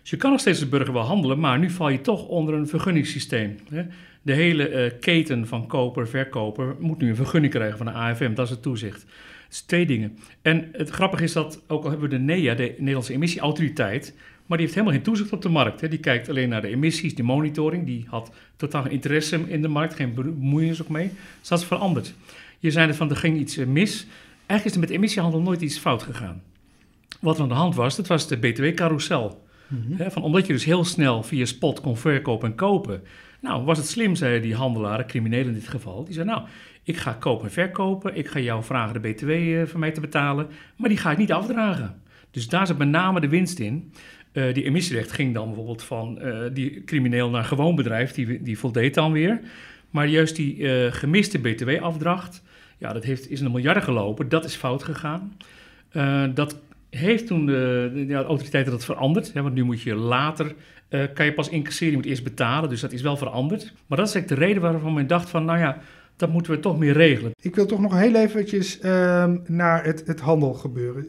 Dus 0.00 0.10
je 0.10 0.16
kan 0.16 0.30
nog 0.30 0.40
steeds 0.40 0.60
als 0.60 0.68
burger 0.68 0.92
wel 0.92 1.02
handelen, 1.02 1.40
maar 1.40 1.58
nu 1.58 1.70
val 1.70 1.88
je 1.88 2.00
toch 2.00 2.26
onder 2.26 2.54
een 2.54 2.68
vergunningssysteem. 2.68 3.56
Hè? 3.70 3.82
De 4.22 4.32
hele 4.32 4.68
eh, 4.68 4.90
keten 5.00 5.46
van 5.46 5.66
koper, 5.66 6.08
verkoper 6.08 6.74
moet 6.78 6.98
nu 6.98 7.08
een 7.08 7.16
vergunning 7.16 7.52
krijgen 7.52 7.76
van 7.76 7.86
de 7.86 7.92
AFM. 7.92 8.34
Dat 8.34 8.44
is 8.44 8.50
het 8.50 8.62
toezicht. 8.62 9.06
Dus 9.48 9.60
twee 9.60 9.86
dingen. 9.86 10.18
En 10.42 10.68
het 10.72 10.90
grappige 10.90 11.22
is 11.24 11.32
dat, 11.32 11.62
ook 11.66 11.84
al 11.84 11.90
hebben 11.90 12.10
we 12.10 12.16
de 12.16 12.22
NEA, 12.22 12.54
de 12.54 12.74
Nederlandse 12.78 13.12
Emissieautoriteit, 13.12 14.14
maar 14.52 14.60
die 14.60 14.70
heeft 14.70 14.80
helemaal 14.80 15.02
geen 15.02 15.12
toezicht 15.12 15.32
op 15.32 15.42
de 15.42 15.48
markt. 15.48 15.80
Hè. 15.80 15.88
Die 15.88 15.98
kijkt 15.98 16.28
alleen 16.28 16.48
naar 16.48 16.60
de 16.60 16.68
emissies, 16.68 17.14
de 17.14 17.22
monitoring. 17.22 17.86
Die 17.86 18.06
had 18.08 18.30
totaal 18.56 18.82
geen 18.82 18.92
interesse 18.92 19.40
in 19.46 19.62
de 19.62 19.68
markt, 19.68 19.94
geen 19.94 20.14
bemoeienis 20.14 20.82
ook 20.82 20.88
mee. 20.88 21.10
Dus 21.40 21.48
dat 21.48 21.58
is 21.58 21.64
veranderd. 21.64 22.14
Je 22.58 22.70
zei 22.70 22.88
er 22.88 22.94
van, 22.94 23.10
er 23.10 23.16
ging 23.16 23.38
iets 23.38 23.56
eh, 23.56 23.66
mis. 23.66 24.06
Eigenlijk 24.46 24.64
is 24.64 24.72
er 24.72 24.80
met 24.80 24.90
emissiehandel 24.90 25.40
nooit 25.40 25.60
iets 25.60 25.78
fout 25.78 26.02
gegaan. 26.02 26.42
Wat 27.20 27.36
er 27.36 27.42
aan 27.42 27.48
de 27.48 27.54
hand 27.54 27.74
was, 27.74 27.96
dat 27.96 28.06
was 28.06 28.28
de 28.28 28.38
btw-carousel. 28.38 29.44
Mhm. 29.66 30.10
Van 30.10 30.22
omdat 30.22 30.46
je 30.46 30.52
dus 30.52 30.64
heel 30.64 30.84
snel 30.84 31.22
via 31.22 31.44
spot 31.44 31.80
kon 31.80 31.96
verkopen 31.96 32.48
en 32.48 32.54
kopen. 32.54 33.02
Nou, 33.40 33.64
was 33.64 33.78
het 33.78 33.86
slim, 33.86 34.14
zeiden 34.14 34.42
die 34.42 34.54
handelaren, 34.54 35.06
criminelen 35.06 35.46
in 35.46 35.54
dit 35.54 35.68
geval. 35.68 36.04
Die 36.04 36.14
zeiden, 36.14 36.34
nou, 36.34 36.48
ik 36.82 36.96
ga 36.96 37.12
kopen 37.12 37.44
en 37.44 37.52
verkopen. 37.52 38.16
Ik 38.16 38.28
ga 38.28 38.38
jou 38.38 38.64
vragen 38.64 39.02
de 39.02 39.12
btw 39.12 39.30
eh, 39.30 39.66
voor 39.66 39.80
mij 39.80 39.90
te 39.90 40.00
betalen. 40.00 40.46
Maar 40.76 40.88
die 40.88 40.98
ga 40.98 41.10
ik 41.10 41.18
niet 41.18 41.32
afdragen. 41.32 42.00
Dus 42.30 42.48
daar 42.48 42.66
zit 42.66 42.78
met 42.78 42.88
name 42.88 43.20
de 43.20 43.28
winst 43.28 43.58
in. 43.58 43.92
Eh, 44.32 44.54
die 44.54 44.64
emissierecht 44.64 45.12
ging 45.12 45.34
dan 45.34 45.46
bijvoorbeeld 45.46 45.82
van 45.82 46.20
eh, 46.20 46.38
die 46.52 46.84
crimineel 46.84 47.30
naar 47.30 47.44
gewoon 47.44 47.74
bedrijf. 47.74 48.12
Die, 48.12 48.42
die 48.42 48.58
voldeed 48.58 48.94
dan 48.94 49.12
weer. 49.12 49.40
Maar 49.90 50.06
juist 50.06 50.36
die 50.36 50.68
eh, 50.68 50.92
gemiste 50.92 51.38
btw-afdracht, 51.38 52.42
ja, 52.78 52.92
dat 52.92 53.04
heeft, 53.04 53.30
is 53.30 53.40
de 53.40 53.50
miljarden 53.50 53.82
gelopen. 53.82 54.28
Dat 54.28 54.44
is 54.44 54.54
fout 54.54 54.82
gegaan. 54.82 55.36
Dat 56.34 56.60
heeft 56.90 57.26
toen 57.26 57.46
de, 57.46 58.04
ja, 58.08 58.22
autoriteiten 58.22 58.72
dat 58.72 58.84
veranderd. 58.84 59.32
Want 59.32 59.54
nu 59.54 59.62
moet 59.62 59.82
je 59.82 59.94
later, 59.94 60.54
kan 61.14 61.24
je 61.24 61.32
pas 61.32 61.48
incasseren, 61.48 61.90
je 61.90 61.96
moet 61.96 62.06
eerst 62.06 62.24
betalen. 62.24 62.68
Dus 62.68 62.80
dat 62.80 62.92
is 62.92 63.02
wel 63.02 63.16
veranderd. 63.16 63.72
Maar 63.86 63.98
dat 63.98 64.08
is 64.08 64.14
eigenlijk 64.14 64.40
de 64.40 64.46
reden 64.46 64.62
waarvan 64.62 64.94
men 64.94 65.06
dacht 65.06 65.30
van, 65.30 65.44
nou 65.44 65.58
ja, 65.58 65.78
dat 66.16 66.30
moeten 66.30 66.52
we 66.52 66.58
toch 66.58 66.78
meer 66.78 66.92
regelen. 66.92 67.32
Ik 67.40 67.54
wil 67.54 67.66
toch 67.66 67.80
nog 67.80 67.98
heel 67.98 68.14
eventjes 68.14 68.78
ehm, 68.78 69.38
naar 69.46 69.84
het, 69.84 70.02
het 70.06 70.20
handelgebeuren. 70.20 71.06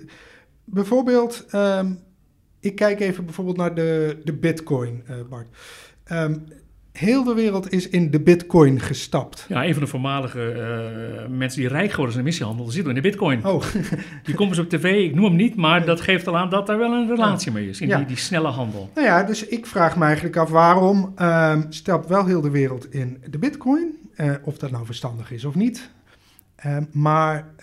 Bijvoorbeeld, 0.63 1.46
ehm, 1.50 1.92
ik 2.63 2.75
kijk 2.75 3.00
even 3.00 3.25
bijvoorbeeld 3.25 3.58
naar 3.58 3.75
de, 3.75 4.17
de 4.24 4.34
bitcoin, 4.34 5.03
eh, 5.05 5.15
Bart. 5.29 5.48
Ehm, 6.03 6.36
heel 6.91 7.24
de 7.24 7.34
wereld 7.34 7.72
is 7.72 7.89
in 7.89 8.12
de 8.12 8.20
bitcoin 8.20 8.79
gestapt. 8.79 9.46
Ja, 9.50 9.65
een 9.65 9.74
van 9.74 9.84
de 9.84 9.89
voormalige 9.89 10.53
uh, 10.53 11.38
mensen 11.38 11.60
die 11.60 11.70
rijk 11.70 11.89
geworden 11.89 12.13
zijn 12.13 12.25
in 12.25 12.32
emissiehandel, 12.32 12.65
zitten 12.65 12.96
in 12.96 13.01
de 13.01 13.10
bitcoin. 13.10 13.46
Oh. 13.46 13.63
Die 14.24 14.36
komt 14.36 14.50
dus 14.50 14.60
op 14.60 14.70
tv, 14.70 15.05
ik 15.05 15.15
noem 15.15 15.24
hem 15.24 15.36
niet, 15.36 15.55
maar 15.55 15.86
dat 15.86 16.01
geeft 16.01 16.27
al 16.27 16.38
aan 16.38 16.50
dat 16.50 16.67
daar 16.67 16.77
wel 16.77 16.91
een 16.91 17.08
relatie 17.08 17.51
mee 17.51 17.70
is, 17.70 17.82
in 17.82 17.96
die, 17.96 18.05
die, 18.05 18.17
snelle 18.17 18.48
handel. 18.48 18.89
Nou 18.93 19.08
ja, 19.08 19.24
dus 19.24 19.48
ik 19.48 19.65
vraag 19.65 19.98
me 19.98 20.05
eigenlijk 20.05 20.38
af 20.38 20.50
waarom 20.50 21.13
uh, 21.17 21.58
stapt 21.70 22.08
wel 22.08 22.25
heel 22.25 22.41
de 22.41 22.50
wereld 22.50 22.93
in 22.93 23.24
de 23.29 23.38
bitcoin, 23.38 23.98
uh, 24.17 24.34
of 24.43 24.58
dat 24.58 24.72
nou 24.72 24.86
verstandig 24.86 25.32
is 25.32 25.46
of 25.46 25.55
niet, 25.55 25.89
ehm, 26.55 26.84
maar 26.91 27.53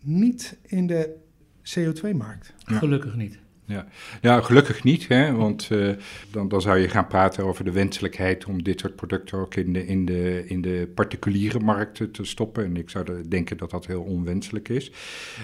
niet 0.00 0.56
in 0.66 0.86
de 0.86 1.14
CO2-markt. 1.62 2.54
Gelukkig 2.64 3.14
niet. 3.14 3.41
Ja, 3.64 3.86
ja 4.20 4.40
gelukkig 4.40 4.84
niet, 4.84 5.08
hè, 5.08 5.32
want 5.32 5.68
uh, 5.72 5.92
dan, 6.30 6.48
dan 6.48 6.60
zou 6.60 6.78
je 6.78 6.88
gaan 6.88 7.06
praten 7.06 7.44
over 7.44 7.64
de 7.64 7.70
wenselijkheid 7.70 8.44
om 8.44 8.62
dit 8.62 8.80
soort 8.80 8.96
producten 8.96 9.38
ook 9.38 9.54
in 9.54 9.72
de, 9.72 9.86
in 9.86 10.04
de, 10.04 10.44
in 10.46 10.60
de 10.60 10.90
particuliere 10.94 11.58
markt 11.58 12.12
te 12.12 12.24
stoppen. 12.24 12.64
En 12.64 12.76
ik 12.76 12.90
zou 12.90 13.28
denken 13.28 13.56
dat 13.56 13.70
dat 13.70 13.86
heel 13.86 14.02
onwenselijk 14.02 14.68
is, 14.68 14.92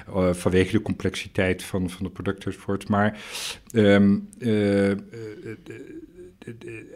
uh, 0.09 0.33
vanwege 0.33 0.73
de 0.73 0.83
complexiteit 0.83 1.63
van, 1.63 1.91
van 1.91 2.05
de 2.05 2.11
producten 2.11 2.51
enzovoort. 2.51 2.89
Maar 2.89 3.21
um, 3.73 4.29
uh, 4.39 4.91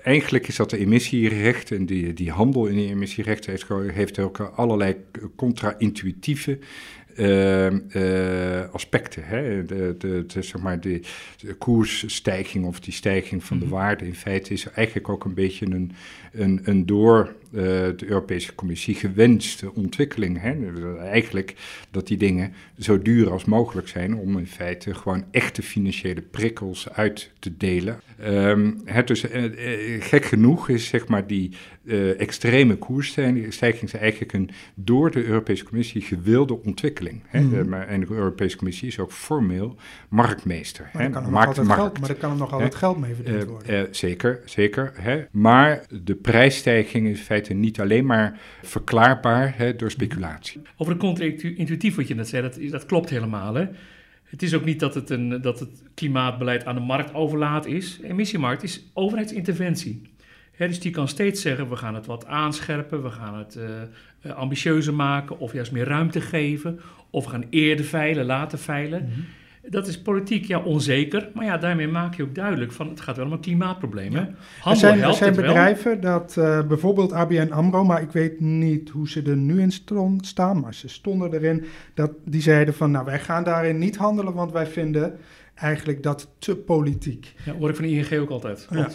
eigenlijk 0.02 0.48
is 0.48 0.56
dat 0.56 0.70
de 0.70 0.78
emissierechten 0.78 1.76
en 1.76 1.86
die, 1.86 2.12
die 2.12 2.30
handel 2.30 2.66
in 2.66 2.76
die 2.76 2.88
emissierechten 2.88 3.50
heeft, 3.50 3.68
heeft 3.94 4.18
ook 4.18 4.40
allerlei 4.40 4.96
contra-intuïtieve 5.36 6.58
uh, 7.16 7.70
uh, 7.70 8.70
aspecten. 8.72 9.24
Hè? 9.24 9.64
De, 9.64 9.94
de, 9.98 10.24
de, 10.26 10.42
zeg 10.42 10.60
maar 10.60 10.80
de, 10.80 11.00
de, 11.40 11.54
koersstijging 11.54 12.66
of 12.66 12.80
die 12.80 12.92
stijging 12.92 13.44
van 13.44 13.58
de 13.58 13.64
mhm. 13.64 13.74
waarde 13.74 14.06
in 14.06 14.14
feite 14.14 14.52
is 14.52 14.70
eigenlijk 14.70 15.08
ook 15.08 15.24
een 15.24 15.34
beetje 15.34 15.66
een, 15.66 15.92
een, 16.32 16.60
een 16.64 16.86
door 16.86 17.34
uh, 17.52 17.62
de 17.96 18.04
Europese 18.06 18.54
Commissie 18.54 18.94
gewenste 18.94 19.74
ontwikkeling. 19.74 20.40
Hè? 20.40 20.54
Eigenlijk 20.98 21.54
dat 21.90 22.06
die 22.06 22.16
dingen 22.16 22.52
zo 22.78 23.02
duur 23.02 23.30
als 23.30 23.44
mogelijk 23.44 23.88
zijn 23.88 24.14
om 24.14 24.38
in 24.38 24.46
feite 24.46 24.94
gewoon 24.94 25.24
echte 25.30 25.62
financiële 25.62 26.20
prikkels 26.20 26.92
uit 26.92 27.30
te 27.38 27.56
delen. 27.56 28.00
Um, 28.24 28.80
het 28.84 29.06
dus, 29.06 29.24
gek 29.98 30.24
genoeg 30.24 30.68
is 30.68 30.86
zeg 30.86 31.08
maar 31.08 31.26
die 31.26 31.50
extreme 32.18 32.76
koersstijging 32.76 33.82
is 33.82 33.92
eigenlijk 33.94 34.32
een 34.32 34.50
door 34.74 35.10
de 35.10 35.24
Europese 35.24 35.64
Commissie 35.64 36.00
gewilde 36.02 36.62
ontwikkeling. 36.62 37.22
Hè? 37.26 37.40
Mm. 37.40 37.68
maar, 37.68 37.88
en 37.88 38.00
de 38.00 38.06
Europese 38.10 38.56
Commissie 38.56 38.88
is 38.88 38.98
ook 38.98 39.12
formeel 39.12 39.76
marktmeester. 40.08 40.90
Maar, 40.92 41.02
hè? 41.02 41.10
Kan 41.10 41.30
markt, 41.30 41.54
geld, 41.54 42.00
maar 42.00 42.08
er 42.08 42.14
kan 42.14 42.30
er 42.30 42.36
nog 42.36 42.52
altijd 42.52 42.74
geld 42.74 42.98
mee 42.98 43.14
verdiend 43.14 43.44
worden. 43.44 43.88
Zeker, 43.90 44.40
zeker. 44.44 44.92
Hè? 44.94 45.24
Maar 45.30 45.84
de 46.02 46.14
prijsstijging 46.14 47.06
is 47.06 47.18
in 47.18 47.24
feite 47.24 47.41
niet 47.48 47.80
alleen 47.80 48.06
maar 48.06 48.40
verklaarbaar 48.62 49.54
hè, 49.56 49.76
door 49.76 49.90
speculatie. 49.90 50.60
Over 50.76 50.92
de 50.92 50.98
contra-intuïtief 50.98 51.94
wat 51.94 52.08
je 52.08 52.14
net 52.14 52.28
zei, 52.28 52.42
dat, 52.42 52.58
dat 52.70 52.86
klopt 52.86 53.10
helemaal. 53.10 53.54
Hè? 53.54 53.66
Het 54.24 54.42
is 54.42 54.54
ook 54.54 54.64
niet 54.64 54.80
dat 54.80 54.94
het, 54.94 55.10
een, 55.10 55.40
dat 55.40 55.60
het 55.60 55.82
klimaatbeleid 55.94 56.64
aan 56.64 56.74
de 56.74 56.80
markt 56.80 57.14
overlaat 57.14 57.66
is. 57.66 58.00
Emissiemarkt 58.02 58.62
is 58.62 58.90
overheidsinterventie 58.92 60.10
dus 60.68 60.80
die 60.80 60.92
kan 60.92 61.08
steeds 61.08 61.40
zeggen, 61.40 61.68
we 61.68 61.76
gaan 61.76 61.94
het 61.94 62.06
wat 62.06 62.26
aanscherpen, 62.26 63.02
we 63.02 63.10
gaan 63.10 63.38
het 63.38 63.58
uh, 64.22 64.32
ambitieuzer 64.32 64.94
maken 64.94 65.38
of 65.38 65.52
juist 65.52 65.72
meer 65.72 65.86
ruimte 65.86 66.20
geven. 66.20 66.80
Of 67.10 67.24
we 67.24 67.30
gaan 67.30 67.44
eerder 67.50 67.84
veilen, 67.84 68.24
later 68.24 68.58
veilen. 68.58 69.02
Mhm. 69.02 69.20
Dat 69.68 69.86
is 69.86 70.02
politiek 70.02 70.44
ja 70.44 70.60
onzeker, 70.60 71.30
maar 71.34 71.44
ja, 71.44 71.58
daarmee 71.58 71.88
maak 71.88 72.14
je 72.14 72.22
ook 72.22 72.34
duidelijk 72.34 72.72
van 72.72 72.88
het 72.88 73.00
gaat 73.00 73.16
wel 73.16 73.26
om 73.26 73.32
een 73.32 73.40
klimaatprobleem. 73.40 74.12
Ja. 74.12 74.28
er 74.64 74.76
zijn, 74.76 75.02
er 75.02 75.14
zijn 75.14 75.34
bedrijven 75.34 76.00
dat 76.00 76.36
uh, 76.38 76.66
bijvoorbeeld 76.66 77.12
ABN 77.12 77.50
AMRO, 77.50 77.84
maar 77.84 78.02
ik 78.02 78.10
weet 78.10 78.40
niet 78.40 78.88
hoe 78.88 79.08
ze 79.08 79.22
er 79.22 79.36
nu 79.36 79.60
in 79.60 79.72
staan, 80.20 80.60
maar 80.60 80.74
ze 80.74 80.88
stonden 80.88 81.34
erin, 81.34 81.64
dat 81.94 82.12
die 82.24 82.42
zeiden 82.42 82.74
van 82.74 82.90
nou 82.90 83.04
wij 83.04 83.18
gaan 83.18 83.44
daarin 83.44 83.78
niet 83.78 83.96
handelen, 83.96 84.34
want 84.34 84.52
wij 84.52 84.66
vinden 84.66 85.18
eigenlijk 85.54 86.02
dat 86.02 86.34
te 86.38 86.56
politiek. 86.56 87.34
Ja, 87.44 87.52
hoor 87.52 87.68
ik 87.68 87.76
van 87.76 87.84
de 87.84 87.90
ING 87.90 88.20
ook 88.20 88.30
altijd. 88.30 88.66
Ja. 88.70 88.88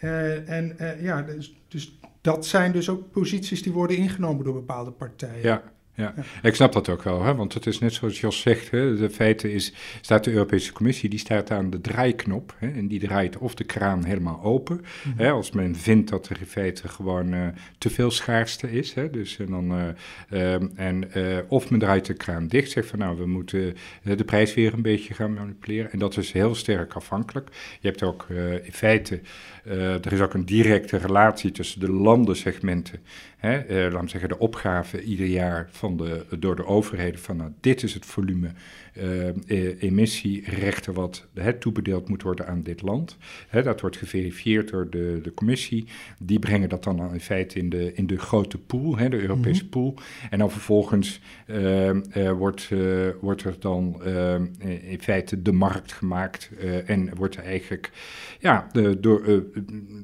Uh, 0.00 0.48
en 0.48 0.76
uh, 0.80 1.02
ja, 1.02 1.22
dus, 1.22 1.54
dus, 1.68 1.98
dat 2.20 2.46
zijn 2.46 2.72
dus 2.72 2.88
ook 2.88 3.10
posities 3.10 3.62
die 3.62 3.72
worden 3.72 3.96
ingenomen 3.96 4.44
door 4.44 4.54
bepaalde 4.54 4.90
partijen. 4.90 5.42
Ja, 5.42 5.62
ja. 6.00 6.14
ik 6.42 6.54
snap 6.54 6.72
dat 6.72 6.88
ook 6.88 7.02
wel, 7.02 7.22
hè? 7.24 7.34
want 7.34 7.54
het 7.54 7.66
is 7.66 7.78
net 7.78 7.92
zoals 7.92 8.20
Jos 8.20 8.40
zegt, 8.40 8.70
hè? 8.70 8.96
de 8.96 9.10
feite 9.10 9.52
is, 9.52 9.72
staat 10.00 10.24
de 10.24 10.32
Europese 10.32 10.72
Commissie, 10.72 11.08
die 11.08 11.18
staat 11.18 11.50
aan 11.50 11.70
de 11.70 11.80
draaiknop 11.80 12.54
hè? 12.58 12.70
en 12.70 12.88
die 12.88 13.00
draait 13.00 13.38
of 13.38 13.54
de 13.54 13.64
kraan 13.64 14.04
helemaal 14.04 14.42
open, 14.42 14.76
mm 14.76 15.08
hè? 15.16 15.30
als 15.30 15.50
men 15.50 15.76
vindt 15.76 16.10
dat 16.10 16.28
er 16.28 16.36
in 16.40 16.46
feite 16.46 16.88
gewoon 16.88 17.34
uh, 17.34 17.46
te 17.78 17.90
veel 17.90 18.10
schaarste 18.10 18.72
is, 18.72 18.94
hè? 18.94 19.10
Dus, 19.10 19.38
en 19.38 19.46
dan, 19.46 19.94
uh, 20.30 20.52
um, 20.52 20.72
en, 20.74 21.10
uh, 21.16 21.38
of 21.48 21.70
men 21.70 21.78
draait 21.78 22.06
de 22.06 22.14
kraan 22.14 22.48
dicht, 22.48 22.70
zegt 22.70 22.88
van 22.88 22.98
nou, 22.98 23.18
we 23.18 23.26
moeten 23.26 23.76
de 24.02 24.24
prijs 24.24 24.54
weer 24.54 24.72
een 24.72 24.82
beetje 24.82 25.14
gaan 25.14 25.34
manipuleren 25.34 25.92
en 25.92 25.98
dat 25.98 26.16
is 26.16 26.32
heel 26.32 26.54
sterk 26.54 26.92
afhankelijk. 26.92 27.48
Je 27.80 27.88
hebt 27.88 28.02
ook 28.02 28.26
in 28.62 28.72
feite 28.72 29.20
er 29.64 30.12
is 30.12 30.20
ook 30.20 30.34
een 30.34 30.44
directe 30.44 30.96
relatie 30.96 31.50
tussen 31.50 31.80
de 31.80 31.90
landensegmenten. 31.90 33.00
Hè, 33.36 33.86
uh, 33.86 33.92
laten 33.92 34.08
zeggen, 34.08 34.28
de 34.28 34.38
opgave 34.38 35.02
ieder 35.02 35.26
jaar 35.26 35.68
van 35.70 35.96
de, 35.96 36.26
door 36.38 36.56
de 36.56 36.66
overheden 36.66 37.20
van 37.20 37.36
nou, 37.36 37.50
dit 37.60 37.82
is 37.82 37.94
het 37.94 38.06
volume 38.06 38.50
emissierechten 39.78 40.94
wat 40.94 41.26
hè, 41.34 41.52
toebedeeld 41.52 42.08
moet 42.08 42.22
worden 42.22 42.46
aan 42.46 42.62
dit 42.62 42.82
land. 42.82 43.16
Hè, 43.48 43.62
dat 43.62 43.80
wordt 43.80 43.96
geverifieerd 43.96 44.70
door 44.70 44.90
de, 44.90 45.20
de 45.22 45.34
commissie. 45.34 45.86
Die 46.18 46.38
brengen 46.38 46.68
dat 46.68 46.84
dan 46.84 47.12
in 47.12 47.20
feite 47.20 47.58
in 47.58 47.68
de, 47.68 47.92
in 47.94 48.06
de 48.06 48.18
grote 48.18 48.58
pool, 48.58 48.96
hè, 48.96 49.08
de 49.08 49.20
Europese 49.20 49.62
mhm. 49.62 49.70
pool. 49.70 49.94
En 50.30 50.38
dan 50.38 50.50
vervolgens 50.50 51.20
wordt, 52.36 52.68
wordt 53.20 53.42
er 53.42 53.56
dan 53.58 54.02
in 54.80 55.00
feite 55.00 55.42
de 55.42 55.52
markt 55.52 55.92
gemaakt 55.92 56.50
en 56.86 57.14
wordt 57.16 57.36
er 57.36 57.44
eigenlijk 57.44 57.90
ja, 58.38 58.68
de, 58.72 59.00
door 59.00 59.22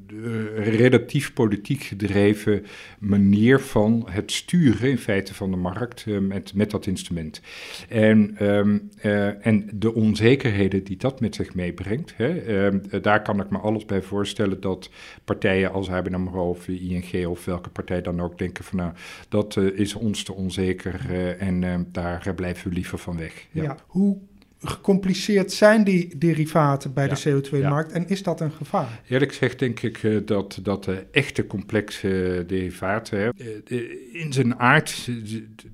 de 0.07 0.53
relatief 0.57 1.33
politiek 1.33 1.83
gedreven 1.83 2.67
manier 2.99 3.61
van 3.61 4.07
het 4.11 4.33
sturen 4.33 4.91
in 4.91 4.99
feite 4.99 5.35
van 5.35 5.51
de 5.51 5.57
markt 5.57 6.07
met, 6.07 6.55
met 6.55 6.71
dat 6.71 6.87
instrument. 6.87 7.41
En, 7.89 8.37
um, 8.41 8.76
uh, 9.03 9.47
en 9.47 9.69
de 9.75 9.95
onzekerheden 9.95 10.85
die 10.85 10.97
dat 10.97 11.21
met 11.21 11.35
zich 11.35 11.55
meebrengt, 11.55 12.17
hè, 12.17 12.71
uh, 12.71 13.03
daar 13.03 13.23
kan 13.23 13.41
ik 13.41 13.51
me 13.51 13.59
alles 13.59 13.85
bij 13.85 14.03
voorstellen 14.03 14.61
dat 14.61 14.91
partijen 15.25 15.73
als 15.73 15.91
ABN 15.91 16.15
AMRO 16.15 16.49
of 16.49 16.69
ING 16.69 17.27
of 17.27 17.45
welke 17.45 17.69
partij 17.69 18.03
dan 18.03 18.21
ook 18.21 18.39
denken 18.39 18.65
van 18.65 18.79
nou, 18.79 18.93
dat 19.29 19.57
is 19.57 19.95
ons 19.95 20.23
te 20.23 20.33
onzeker 20.33 21.11
en 21.39 21.87
daar 21.93 22.35
blijven 22.35 22.69
we 22.69 22.75
liever 22.75 22.99
van 22.99 23.19
weg. 23.19 23.47
Ja. 23.51 23.77
Hoe 23.87 24.19
gecompliceerd 24.67 25.53
zijn 25.53 25.85
die 25.85 26.19
derivaten 26.19 26.93
bij 26.93 27.09
de 27.09 27.21
CO2-markt 27.29 27.93
en 27.93 28.09
is 28.09 28.23
dat 28.23 28.41
een 28.41 28.53
gevaar? 28.53 29.01
Eerlijk 29.09 29.31
gezegd 29.31 29.59
denk 29.59 29.81
ik 29.81 30.03
uh, 30.03 30.21
dat, 30.25 30.59
dat 30.63 30.85
de 30.85 31.07
echte 31.11 31.47
complexe 31.47 32.45
derivaten 32.47 33.35
uh, 33.69 33.81
in 34.13 34.33
zijn 34.33 34.59
aard, 34.59 35.11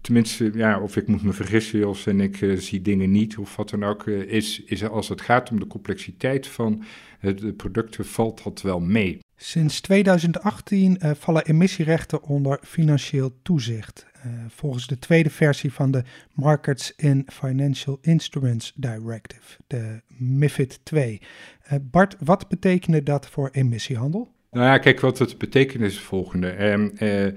tenminste, 0.01 0.51
ja, 0.55 0.81
of 0.81 0.97
ik 0.97 1.07
moet 1.07 1.23
me 1.23 1.33
vergissen 1.33 1.89
of 1.89 2.07
en 2.07 2.21
ik 2.21 2.55
zie 2.57 2.83
dingen 2.83 3.11
niet 3.11 3.39
of 3.39 3.57
wat 3.57 3.71
dan 3.71 3.85
ook, 3.85 4.07
is, 4.07 4.63
is 4.67 4.89
als 4.89 5.09
het 5.09 5.21
gaat 5.21 5.51
om 5.51 5.61
de 5.61 5.67
complexiteit 5.67 6.47
van 6.47 6.85
de 7.21 7.53
producten, 7.53 8.07
valt 8.07 8.45
dat 8.45 8.63
wel 8.63 8.81
mee. 8.81 9.19
Sinds 9.37 9.81
2018 9.81 11.01
vallen 11.19 11.45
emissierechten 11.45 12.23
onder 12.23 12.59
financieel 12.63 13.33
toezicht. 13.43 14.07
Uh, 14.27 14.33
volgens 14.49 14.87
de 14.87 14.99
tweede 14.99 15.31
versie 15.31 15.73
van 15.73 15.91
de 15.91 16.03
Markets 16.33 16.93
in 16.97 17.27
Financial 17.33 17.99
Instruments 18.01 18.73
Directive, 18.77 19.59
de 19.67 20.01
MIFID 20.17 20.81
2. 20.83 21.21
Uh, 21.21 21.73
eh, 21.73 21.81
Bart, 21.83 22.17
wat 22.19 22.49
betekende 22.49 23.03
dat 23.03 23.29
voor 23.29 23.49
emissiehandel? 23.53 24.33
Nou 24.51 24.67
ja, 24.67 24.79
kijk, 24.79 25.01
wat 25.01 25.19
het 25.19 25.39
betekent 25.39 25.83
is 25.83 25.95
het 25.95 26.05
volgende. 26.05 26.49
Eh, 26.49 27.27
eh, 27.27 27.35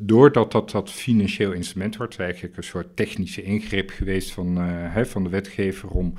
doordat 0.00 0.52
dat, 0.52 0.70
dat 0.70 0.90
financieel 0.90 1.52
instrument 1.52 1.96
wordt, 1.96 2.18
eigenlijk 2.18 2.56
een 2.56 2.62
soort 2.62 2.96
technische 2.96 3.42
ingreep 3.42 3.90
geweest 3.90 4.30
van, 4.30 4.58
van 5.06 5.22
de 5.22 5.28
wetgever 5.28 5.88
om 5.88 6.14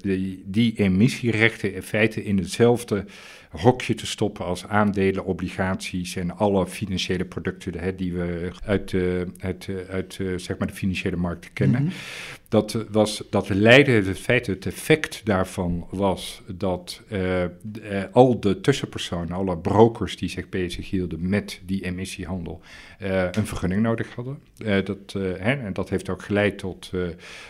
die, 0.00 0.42
die 0.46 0.78
emissierechten 0.78 1.74
in 1.74 1.82
feite 1.82 2.24
in 2.24 2.38
hetzelfde 2.38 3.04
hokje 3.58 3.94
te 3.94 4.06
stoppen 4.06 4.44
als 4.44 4.66
aandelen, 4.66 5.24
obligaties 5.24 6.16
en 6.16 6.36
alle 6.36 6.66
financiële 6.66 7.24
producten 7.24 7.78
hè, 7.78 7.94
die 7.94 8.12
we 8.12 8.50
uit, 8.64 8.94
uit, 9.38 9.68
uit 9.90 10.20
zeg 10.36 10.58
maar 10.58 10.68
de 10.68 10.74
financiële 10.74 11.16
markten 11.16 11.52
kennen. 11.52 11.82
Mhm. 11.82 11.92
Dat, 12.48 12.84
was, 12.90 13.22
dat 13.30 13.48
leidde 13.48 13.92
het 13.92 14.18
feit, 14.18 14.46
het 14.46 14.66
effect 14.66 15.20
daarvan 15.24 15.86
was 15.90 16.42
dat 16.46 17.02
uh, 17.12 17.44
al 18.12 18.40
de 18.40 18.60
tussenpersonen, 18.60 19.32
alle 19.32 19.58
brokers 19.58 20.16
die 20.16 20.28
zich 20.28 20.48
bezighielden 20.48 21.28
met 21.28 21.60
die 21.64 21.84
emissiehandel, 21.84 22.60
uh, 23.02 23.22
een 23.30 23.46
vergunning 23.46 23.82
nodig 23.82 24.14
hadden. 24.14 24.38
dat, 24.84 25.12
hè, 25.12 25.52
en 25.52 25.72
dat 25.72 25.88
heeft 25.88 26.08
ook 26.08 26.22
geleid 26.22 26.58
tot, 26.58 26.90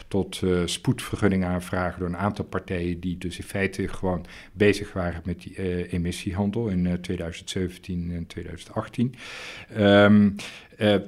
tot 0.08 0.42
spoedvergunning 0.64 1.44
aanvragen 1.44 1.98
door 1.98 2.08
een 2.08 2.16
aantal 2.16 2.44
partijen 2.44 3.00
die 3.00 3.18
dus 3.18 3.38
in 3.38 3.44
feite 3.44 3.88
gewoon 3.88 4.26
bezig 4.52 4.92
waren 4.92 5.22
met 5.24 5.42
die 5.42 5.88
emissiehandel 5.88 6.68
in 6.68 6.98
2017 7.00 8.12
en 8.14 8.26
2018. 8.26 9.14
Um, 9.78 10.34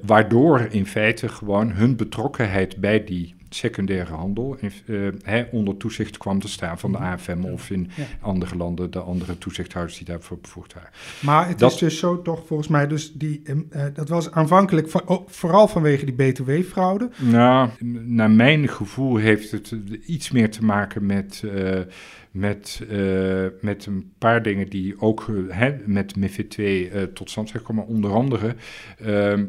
waardoor 0.02 0.66
in 0.70 0.86
feite 0.86 1.28
gewoon 1.28 1.72
hun 1.72 1.96
betrokkenheid 1.96 2.76
bij 2.76 3.04
die 3.04 3.36
secundaire 3.48 4.12
handel 4.12 4.58
uh, 4.86 5.42
onder 5.50 5.76
toezicht 5.76 6.16
kwam 6.16 6.40
te 6.40 6.48
staan 6.48 6.78
van 6.78 6.92
de 6.92 6.98
AFM 6.98 7.44
of 7.44 7.70
in 7.70 7.90
andere 8.20 8.56
landen 8.56 8.90
de 8.90 9.00
andere 9.00 9.38
toezichthouders 9.38 9.96
die 9.96 10.06
daarvoor 10.06 10.38
bevoegd 10.38 10.74
waren. 10.74 10.90
Maar 11.20 11.48
het 11.48 11.60
is 11.60 11.76
dus 11.76 11.98
zo 11.98 12.22
toch 12.22 12.46
volgens 12.46 12.68
mij, 12.68 12.86
dus 12.86 13.12
die, 13.12 13.42
uh, 13.44 13.82
dat 13.94 14.08
was 14.08 14.30
aanvankelijk 14.30 14.90
van, 14.90 15.02
oh, 15.04 15.28
vooral 15.28 15.68
vanwege 15.68 16.04
die 16.04 16.14
btw-fraude? 16.14 17.10
Nou, 17.18 17.70
naar 18.04 18.30
mijn 18.30 18.68
gevoel 18.68 19.16
heeft 19.16 19.50
het 19.50 19.74
iets 20.06 20.30
meer 20.30 20.50
te 20.50 20.64
maken 20.64 21.06
met... 21.06 21.42
Uh, 21.44 21.80
met, 22.30 22.82
uh, 22.90 23.46
met 23.60 23.86
een 23.86 24.12
paar 24.18 24.42
dingen 24.42 24.68
die 24.68 25.00
ook 25.00 25.26
hè, 25.48 25.76
met 25.86 26.16
MIFID 26.16 26.50
2 26.50 26.90
uh, 26.90 27.02
tot 27.02 27.30
stand 27.30 27.48
zijn 27.48 27.60
gekomen. 27.60 27.86
Onder 27.86 28.12
andere 28.12 28.54
ehm, 28.98 29.46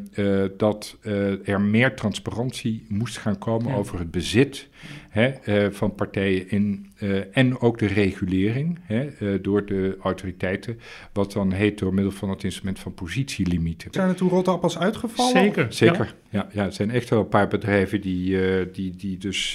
dat 0.56 0.98
er 1.44 1.60
meer 1.60 1.94
transparantie 1.94 2.84
moest 2.88 3.18
gaan 3.18 3.38
komen 3.38 3.68
ja. 3.72 3.76
over 3.76 3.98
het 3.98 4.10
bezit 4.10 4.68
hè, 5.08 5.32
uh, 5.44 5.72
van 5.72 5.94
partijen 5.94 6.50
in, 6.50 6.92
uh, 6.98 7.36
en 7.36 7.60
ook 7.60 7.78
de 7.78 7.86
regulering 7.86 8.78
hè, 8.82 9.08
uh, 9.18 9.38
door 9.42 9.66
de 9.66 9.96
autoriteiten, 10.02 10.80
wat 11.12 11.32
dan 11.32 11.52
heet 11.52 11.78
door 11.78 11.94
middel 11.94 12.12
van 12.12 12.30
het 12.30 12.44
instrument 12.44 12.78
van 12.78 12.94
positielimieten. 12.94 13.92
Zijn 13.92 14.08
er 14.08 14.14
toen 14.14 14.28
rotte 14.28 14.50
appels 14.50 14.78
uitgevallen? 14.78 15.32
Zeker. 15.32 15.66
Zeker, 15.72 16.14
ja. 16.28 16.38
ja. 16.38 16.48
ja, 16.52 16.64
er 16.64 16.72
zijn 16.72 16.90
echt 16.90 17.08
wel 17.08 17.20
een 17.20 17.28
paar 17.28 17.48
bedrijven 17.48 18.00
die, 18.00 18.38
die, 18.70 18.96
die 18.96 19.18
dus 19.18 19.52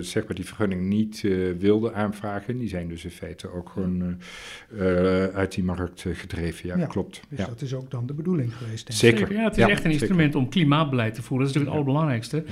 zeg 0.00 0.26
maar 0.26 0.34
die 0.34 0.44
vergunning 0.44 0.82
niet 0.82 1.20
wilden 1.58 1.94
aanvragen. 1.94 2.58
Die 2.58 2.68
zijn 2.68 2.88
dus 2.88 3.04
in 3.04 3.10
feite 3.10 3.52
ook 3.52 3.68
gewoon 3.68 4.16
uit 5.34 5.54
die 5.54 5.64
markt 5.64 6.04
gedreven, 6.12 6.68
ja, 6.68 6.76
ja 6.76 6.86
klopt. 6.86 7.20
Dus 7.28 7.38
ja. 7.38 7.46
dat 7.46 7.62
is 7.62 7.74
ook 7.74 7.90
dan 7.90 8.06
de 8.06 8.14
bedoeling 8.14 8.56
geweest. 8.56 8.86
Denk 8.86 8.98
Zeker. 8.98 9.32
Ja, 9.32 9.44
het 9.44 9.56
is 9.56 9.64
echt 9.64 9.84
een 9.84 9.90
instrument 9.90 10.34
om 10.34 10.48
klimaatbeleid 10.48 11.14
te 11.14 11.22
voeren. 11.22 11.46
Dat 11.46 11.56
is 11.56 11.62
natuurlijk 11.62 11.86
het 11.86 11.96
allerbelangrijkste. 11.96 12.44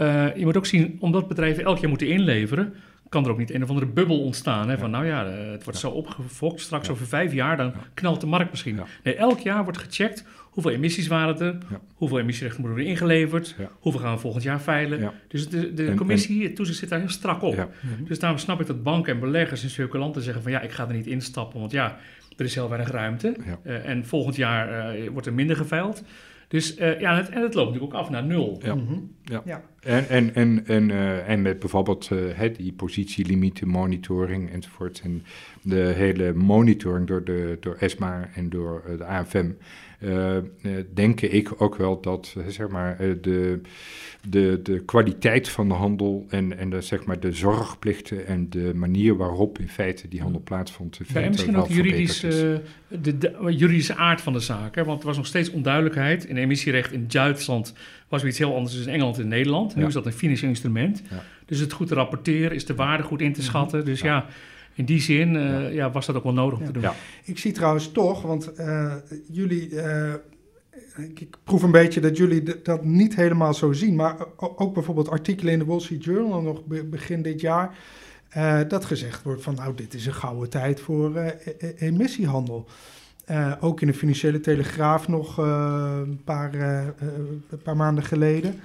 Uh, 0.00 0.36
je 0.36 0.44
moet 0.44 0.56
ook 0.56 0.66
zien, 0.66 0.96
omdat 1.00 1.28
bedrijven 1.28 1.64
elk 1.64 1.78
jaar 1.78 1.88
moeten 1.88 2.08
inleveren, 2.08 2.74
kan 3.08 3.24
er 3.24 3.30
ook 3.30 3.38
niet 3.38 3.54
een 3.54 3.62
of 3.62 3.68
andere 3.68 3.86
bubbel 3.86 4.20
ontstaan. 4.20 4.66
Hè, 4.66 4.72
ja. 4.72 4.78
Van 4.78 4.90
nou 4.90 5.06
ja, 5.06 5.26
het 5.26 5.64
wordt 5.64 5.80
ja. 5.80 5.88
zo 5.88 5.94
opgefokt, 5.94 6.60
straks 6.60 6.86
ja. 6.86 6.92
over 6.92 7.06
vijf 7.06 7.32
jaar, 7.32 7.56
dan 7.56 7.72
knalt 7.94 8.20
de 8.20 8.26
markt 8.26 8.50
misschien. 8.50 8.80
Nee, 9.02 9.14
elk 9.14 9.38
jaar 9.38 9.62
wordt 9.62 9.78
gecheckt 9.78 10.24
hoeveel 10.58 10.72
emissies 10.72 11.06
waren 11.06 11.40
er, 11.40 11.58
hoeveel 11.94 12.18
emissierechten 12.18 12.62
moeten 12.62 12.82
worden 12.82 12.98
ingeleverd, 13.00 13.56
hoeveel 13.80 14.00
gaan 14.00 14.14
we 14.14 14.20
volgend 14.20 14.42
jaar 14.42 14.60
veilen. 14.60 15.12
Dus 15.28 15.48
de, 15.48 15.74
de 15.74 15.86
en, 15.86 15.96
commissie, 15.96 16.42
het 16.42 16.56
toezicht 16.56 16.78
zit 16.78 16.88
daar 16.88 16.98
heel 16.98 17.08
strak 17.08 17.42
op. 17.42 17.68
Dus 18.06 18.18
daarom 18.18 18.38
snap 18.38 18.60
ik 18.60 18.66
dat 18.66 18.82
banken 18.82 19.14
en 19.14 19.20
beleggers 19.20 19.62
en 19.62 19.70
circulanten 19.70 20.22
zeggen 20.22 20.42
van 20.42 20.52
ja, 20.52 20.60
ik 20.60 20.70
ga 20.70 20.88
er 20.88 20.94
niet 20.94 21.06
instappen, 21.06 21.60
want 21.60 21.72
ja, 21.72 21.98
er 22.36 22.44
is 22.44 22.54
heel 22.54 22.68
weinig 22.68 22.90
ruimte. 22.90 23.36
Uh, 23.64 23.88
en 23.88 24.06
volgend 24.06 24.36
jaar 24.36 24.96
uh, 24.96 25.08
wordt 25.08 25.26
er 25.26 25.32
minder 25.32 25.56
geveild. 25.56 26.02
Dus 26.48 26.78
uh, 26.78 27.00
ja, 27.00 27.16
het, 27.16 27.28
en 27.28 27.42
het 27.42 27.54
loopt 27.54 27.66
natuurlijk 27.66 27.94
ook 27.94 28.00
af 28.00 28.10
naar 28.10 28.24
nul. 28.24 28.60
Ja. 28.62 28.74
Mm 28.74 28.86
-hmm. 28.86 29.14
ja. 29.22 29.42
ja. 29.44 29.62
En, 29.80 30.08
en, 30.08 30.34
en, 30.34 30.66
en, 30.66 30.88
uh, 30.88 31.28
en 31.28 31.42
met 31.42 31.58
bijvoorbeeld 31.58 32.10
uh, 32.12 32.54
die 32.56 32.72
positielimieten, 32.72 33.68
monitoring 33.68 34.50
enzovoort. 34.50 35.00
En 35.04 35.22
de 35.62 35.92
hele 35.96 36.32
monitoring 36.32 37.06
door, 37.06 37.24
de, 37.24 37.56
door 37.60 37.76
ESMA 37.78 38.28
en 38.34 38.48
door 38.48 38.82
de 38.98 39.04
AFM. 39.04 39.50
Denk 40.94 41.20
ik 41.20 41.62
ook 41.62 41.76
wel 41.76 42.00
dat 42.00 42.36
zeg 42.46 42.68
maar, 42.68 42.96
de, 43.20 43.60
de, 44.28 44.60
de 44.62 44.80
kwaliteit 44.84 45.48
van 45.48 45.68
de 45.68 45.74
handel 45.74 46.26
en, 46.28 46.58
en 46.58 46.70
de, 46.70 46.80
zeg 46.80 47.04
maar, 47.04 47.20
de 47.20 47.32
zorgplichten 47.32 48.26
en 48.26 48.50
de 48.50 48.72
manier 48.74 49.16
waarop 49.16 49.58
in 49.58 49.68
feite 49.68 50.08
die 50.08 50.20
handel 50.20 50.40
plaatsvond. 50.44 51.00
Ja, 51.06 51.20
en 51.20 51.28
misschien 51.30 51.56
ook 51.56 51.68
juridisch, 51.68 52.20
de, 52.20 52.60
de, 52.88 53.36
juridische 53.48 53.94
aard 53.94 54.20
van 54.20 54.32
de 54.32 54.40
zaak. 54.40 54.74
Hè? 54.74 54.84
Want 54.84 55.00
er 55.00 55.06
was 55.06 55.16
nog 55.16 55.26
steeds 55.26 55.50
onduidelijkheid. 55.50 56.24
In 56.24 56.36
emissierecht 56.36 56.92
in 56.92 57.04
Duitsland 57.08 57.74
was 58.08 58.20
weer 58.20 58.30
iets 58.30 58.38
heel 58.38 58.54
anders 58.54 58.74
dan 58.74 58.82
in 58.82 58.92
Engeland 58.92 59.18
en 59.18 59.28
Nederland. 59.28 59.74
Nu 59.74 59.80
ja. 59.80 59.88
is 59.88 59.94
dat 59.94 60.06
een 60.06 60.12
financieel 60.12 60.50
instrument. 60.50 61.02
Ja. 61.10 61.22
Dus 61.46 61.58
het 61.58 61.72
goed 61.72 61.88
te 61.88 61.94
rapporteren, 61.94 62.54
is 62.54 62.66
de 62.66 62.74
waarde 62.74 63.02
goed 63.02 63.20
in 63.20 63.32
te 63.32 63.42
schatten. 63.42 63.84
Dus 63.84 64.00
ja, 64.00 64.26
in 64.78 64.84
die 64.84 65.00
zin 65.00 65.34
uh, 65.34 65.74
ja. 65.74 65.90
was 65.90 66.06
dat 66.06 66.16
ook 66.16 66.22
wel 66.22 66.32
nodig 66.32 66.58
om 66.58 66.64
te 66.64 66.72
doen. 66.72 66.90
Ik 67.24 67.38
zie 67.38 67.52
trouwens 67.52 67.92
toch, 67.92 68.22
want 68.22 68.50
uh, 68.58 68.94
jullie... 69.30 69.70
Uh, 69.70 70.12
ik, 70.96 71.20
ik, 71.20 71.36
proef 71.44 71.62
een 71.62 71.70
beetje 71.70 72.00
dat 72.00 72.16
jullie 72.16 72.62
dat 72.62 72.84
niet 72.84 73.14
helemaal 73.14 73.54
zo 73.54 73.72
zien. 73.72 73.94
Maar 73.94 74.16
ook 74.36 74.74
bijvoorbeeld 74.74 75.08
artikelen 75.08 75.52
in 75.52 75.58
de 75.58 75.64
Wall 75.64 75.80
Street 75.80 76.04
Journal 76.04 76.42
nog 76.42 76.62
begin 76.64 77.22
dit 77.22 77.40
jaar. 77.40 77.76
Uh, 78.36 78.60
dat 78.68 78.84
gezegd 78.84 79.22
wordt 79.22 79.42
van 79.42 79.54
nou, 79.54 79.74
dit 79.74 79.94
is 79.94 80.06
een 80.06 80.14
gouden 80.14 80.50
tijd 80.50 80.80
voor 80.80 81.16
uh, 81.16 81.26
emissiehandel. 81.78 82.66
Uh, 83.30 83.52
ook 83.60 83.80
in 83.80 83.86
de 83.86 83.94
Financiële 83.94 84.40
Telegraaf 84.40 85.08
nog 85.08 85.38
een 85.38 86.20
paar, 86.24 86.54
een, 86.54 87.62
paar, 87.62 87.76
maanden 87.76 88.04
geleden. 88.04 88.60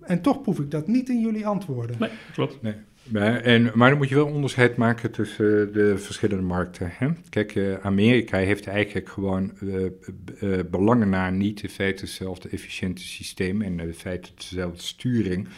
en 0.00 0.20
toch 0.22 0.42
proef 0.42 0.58
ik 0.58 0.70
dat 0.70 0.86
niet 0.86 1.08
in 1.08 1.20
jullie 1.20 1.46
antwoorden. 1.46 1.96
Nee, 1.98 2.10
klopt. 2.32 2.62
Nee. 2.62 2.74
Maar, 3.04 3.40
en, 3.40 3.70
maar 3.74 3.88
dan 3.88 3.98
moet 3.98 4.08
je 4.08 4.14
wel 4.14 4.26
onderscheid 4.26 4.76
maken 4.76 5.10
tussen 5.10 5.72
de 5.72 5.98
verschillende 5.98 6.42
markten. 6.44 6.90
Hè? 6.92 7.08
Kijk, 7.28 7.54
uh, 7.54 7.74
Amerika 7.82 8.38
heeft 8.38 8.66
eigenlijk 8.66 9.08
gewoon 9.08 9.52
uh, 9.62 10.60
belangen 10.70 11.08
naar 11.08 11.32
niet 11.32 11.62
in 11.62 11.68
feite 11.68 12.02
hetzelfde 12.02 12.48
efficiënte 12.48 13.02
systeem 13.02 13.62
en 13.62 13.80
in 13.80 13.94
feite 13.94 14.30
dezelfde 14.34 14.82
sturing 14.82 15.48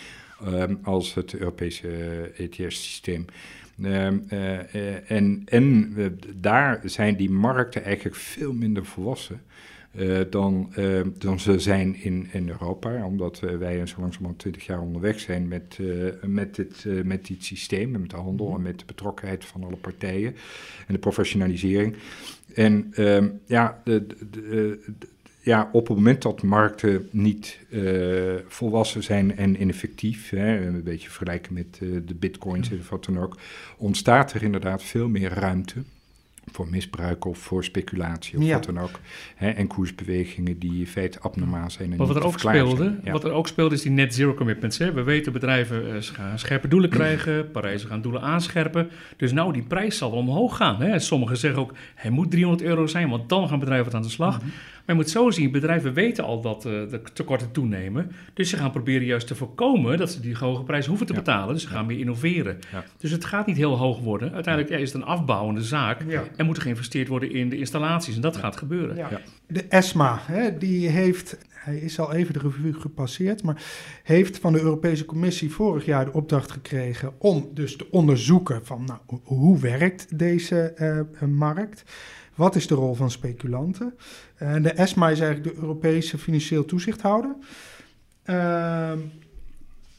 um, 0.46 0.78
als 0.82 1.14
het 1.14 1.34
Europese 1.34 1.88
ETS-systeem. 2.36 3.24
Um, 3.84 4.26
en 5.06 5.42
en 5.44 5.94
daar 6.34 6.80
zijn 6.84 7.16
die 7.16 7.30
markten 7.30 7.84
eigenlijk 7.84 8.16
veel 8.16 8.52
minder 8.52 8.84
volwassen. 8.84 9.40
Uh, 9.98 10.20
dan, 10.30 10.72
uh, 10.78 11.00
dan 11.18 11.40
ze 11.40 11.58
zijn 11.58 12.02
in, 12.02 12.28
in 12.32 12.48
Europa, 12.48 13.06
omdat 13.06 13.40
uh, 13.44 13.56
wij 13.56 13.86
zo 13.86 14.00
langzamerhand 14.00 14.38
twintig 14.38 14.66
jaar 14.66 14.80
onderweg 14.80 15.20
zijn 15.20 15.48
met, 15.48 15.78
met, 16.22 16.54
dit, 16.54 16.84
met 17.04 17.26
dit 17.26 17.44
systeem, 17.44 17.90
met 17.90 18.10
de 18.10 18.16
handel 18.16 18.54
en 18.54 18.62
met 18.62 18.78
de 18.78 18.84
betrokkenheid 18.84 19.44
van 19.44 19.64
alle 19.64 19.76
partijen 19.76 20.34
en 20.86 20.94
de 20.94 20.98
professionalisering. 20.98 21.96
En 22.54 22.88
ehm, 22.92 23.28
ja, 23.46 23.80
de, 23.84 24.06
de, 24.06 24.26
de, 24.30 24.78
ja, 25.40 25.68
op 25.72 25.86
het 25.88 25.96
moment 25.96 26.22
dat 26.22 26.42
markten 26.42 27.08
niet 27.10 27.58
volwassen 28.46 29.02
zijn 29.02 29.36
en 29.36 29.60
ineffectief, 29.60 30.30
hè, 30.30 30.66
een 30.66 30.82
beetje 30.82 31.08
vergelijken 31.08 31.54
met 31.54 31.78
de 32.06 32.14
bitcoins 32.14 32.70
en 32.70 32.80
wat 32.90 33.04
dan 33.04 33.18
ook, 33.18 33.38
ontstaat 33.76 34.32
er 34.32 34.42
inderdaad 34.42 34.82
veel 34.82 35.08
meer 35.08 35.30
ruimte 35.30 35.82
voor 36.52 36.68
misbruik 36.68 37.24
of 37.24 37.38
voor 37.38 37.64
speculatie 37.64 38.38
of 38.38 38.44
ja. 38.44 38.52
wat 38.52 38.64
dan 38.64 38.78
ook. 38.78 39.00
Hè, 39.34 39.50
en 39.50 39.66
koersbewegingen 39.66 40.58
die 40.58 40.78
in 40.78 40.86
feite 40.86 41.20
abnormaal 41.20 41.70
zijn. 41.70 41.92
En 41.92 41.98
maar 41.98 42.06
wat 42.06 42.16
er, 42.16 42.24
ook 42.24 42.38
speelde, 42.38 42.98
ja. 43.04 43.12
wat 43.12 43.24
er 43.24 43.32
ook 43.32 43.48
speelde 43.48 43.74
is 43.74 43.82
die 43.82 43.90
net 43.90 44.14
zero 44.14 44.34
commitments. 44.34 44.78
Hè. 44.78 44.92
We 44.92 45.02
weten 45.02 45.32
bedrijven 45.32 45.86
uh, 45.86 45.96
gaan 46.00 46.38
scherpe 46.38 46.68
doelen 46.68 46.90
krijgen, 46.90 47.50
Parijs 47.50 47.84
gaan 47.84 48.02
doelen 48.02 48.22
aanscherpen. 48.22 48.90
Dus 49.16 49.32
nou, 49.32 49.52
die 49.52 49.62
prijs 49.62 49.98
zal 49.98 50.10
wel 50.10 50.18
omhoog 50.18 50.56
gaan. 50.56 50.80
Hè. 50.80 50.98
Sommigen 50.98 51.36
zeggen 51.36 51.60
ook, 51.60 51.72
hij 51.94 52.10
moet 52.10 52.30
300 52.30 52.68
euro 52.68 52.86
zijn, 52.86 53.08
want 53.08 53.28
dan 53.28 53.48
gaan 53.48 53.58
bedrijven 53.58 53.92
aan 53.92 54.02
de 54.02 54.08
slag. 54.08 54.34
Mm 54.34 54.40
-hmm. 54.40 54.52
Maar 54.86 54.96
je 54.96 55.02
moet 55.02 55.10
zo 55.10 55.30
zien, 55.30 55.50
bedrijven 55.50 55.92
weten 55.92 56.24
al 56.24 56.40
dat 56.40 56.64
uh, 56.66 56.72
de 56.90 57.00
tekorten 57.12 57.50
toenemen. 57.52 58.12
Dus 58.34 58.50
ze 58.50 58.56
gaan 58.56 58.70
proberen 58.70 59.06
juist 59.06 59.26
te 59.26 59.34
voorkomen 59.34 59.98
dat 59.98 60.10
ze 60.10 60.20
die 60.20 60.36
hoge 60.36 60.62
prijs 60.62 60.86
hoeven 60.86 61.06
te 61.06 61.12
ja. 61.12 61.18
betalen. 61.18 61.54
Dus 61.54 61.62
ze 61.62 61.68
gaan 61.68 61.86
meer 61.86 61.98
innoveren. 61.98 62.58
Ja. 62.72 62.84
Dus 62.98 63.10
het 63.10 63.24
gaat 63.24 63.46
niet 63.46 63.56
heel 63.56 63.76
hoog 63.76 64.00
worden. 64.00 64.32
Uiteindelijk 64.32 64.74
ja, 64.74 64.80
is 64.80 64.92
het 64.92 65.02
een 65.02 65.08
afbouwende 65.08 65.62
zaak. 65.62 66.00
En 66.36 66.46
moet 66.46 66.56
er 66.56 66.62
geïnvesteerd 66.62 67.08
worden 67.08 67.32
in 67.32 67.48
de 67.48 67.58
installaties. 67.58 68.14
En 68.14 68.20
dat 68.20 68.36
gaat 68.36 68.56
gebeuren. 68.56 69.20
De 69.46 69.64
ESMA, 69.68 70.18
hè, 70.22 70.58
die 70.58 70.88
heeft, 70.88 71.38
hij 71.48 71.76
is 71.76 71.98
al 71.98 72.12
even 72.12 72.32
de 72.32 72.38
revue 72.38 72.72
gepasseerd, 72.72 73.42
maar 73.42 73.62
heeft 74.02 74.38
van 74.38 74.52
de 74.52 74.60
Europese 74.60 75.04
Commissie 75.04 75.50
vorig 75.50 75.84
jaar 75.84 76.04
de 76.04 76.12
opdracht 76.12 76.50
gekregen 76.50 77.12
om 77.18 77.50
dus 77.54 77.76
te 77.76 77.86
onderzoeken 77.90 78.66
van 78.66 78.84
nou, 78.84 79.20
hoe 79.22 79.58
werkt 79.58 80.18
deze 80.18 80.74
uh, 81.20 81.28
markt. 81.28 81.84
Wat 82.36 82.54
is 82.54 82.66
de 82.66 82.74
rol 82.74 82.94
van 82.94 83.10
speculanten? 83.10 83.94
En 84.34 84.62
de 84.62 84.72
ESMA 84.72 85.10
is 85.10 85.20
eigenlijk 85.20 85.54
de 85.54 85.60
Europese 85.60 86.18
financieel 86.18 86.64
toezichthouder. 86.64 87.36
Uh, 88.26 88.92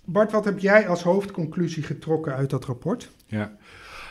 Bart, 0.05 0.31
wat 0.31 0.45
heb 0.45 0.59
jij 0.59 0.87
als 0.87 1.03
hoofdconclusie 1.03 1.83
getrokken 1.83 2.35
uit 2.35 2.49
dat 2.49 2.65
rapport? 2.65 3.09
Ja, 3.25 3.57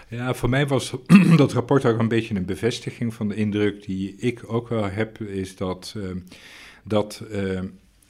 ja 0.08 0.34
voor 0.34 0.48
mij 0.48 0.66
was 0.66 0.94
dat 1.36 1.52
rapport 1.52 1.84
ook 1.84 1.98
een 1.98 2.08
beetje 2.08 2.34
een 2.34 2.44
bevestiging 2.44 3.14
van 3.14 3.28
de 3.28 3.34
indruk 3.34 3.84
die 3.84 4.16
ik 4.16 4.42
ook 4.46 4.68
wel 4.68 4.90
heb, 4.90 5.20
is 5.20 5.56
dat, 5.56 5.94
uh, 5.96 6.04
dat 6.84 7.22
uh, 7.30 7.60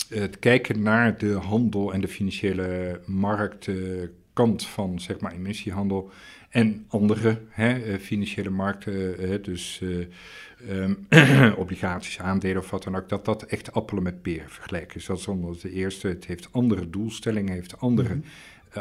het 0.09 0.38
kijken 0.38 0.83
naar 0.83 1.18
de 1.18 1.33
handel 1.33 1.92
en 1.92 2.00
de 2.00 2.09
financiële 2.09 3.00
marktkant 3.07 4.66
van 4.66 5.00
zeg 5.00 5.20
maar 5.20 5.33
emissiehandel 5.33 6.11
en 6.57 6.85
andere 6.88 7.38
hè, 7.49 7.99
financiële 7.99 8.51
markten, 8.51 9.42
dus 9.42 9.83
um, 10.71 11.07
obligaties, 11.64 12.21
aandelen 12.21 12.62
of 12.62 12.71
wat 12.71 12.83
dan 12.83 12.97
ook, 12.97 13.09
dat 13.09 13.25
dat 13.25 13.42
echt 13.42 13.73
appelen 13.73 14.03
met 14.03 14.23
peren 14.23 14.51
vergelijken 14.51 14.97
is. 14.97 15.07
Dat 15.07 15.19
is 15.19 15.29
onder 15.29 15.61
de 15.61 15.73
eerste, 15.73 16.09
het 16.09 16.27
heeft 16.27 16.49
andere 16.53 16.90
doelstellingen, 16.90 17.53
heeft 17.53 17.81
andere 17.81 18.14
uh, 18.14 18.21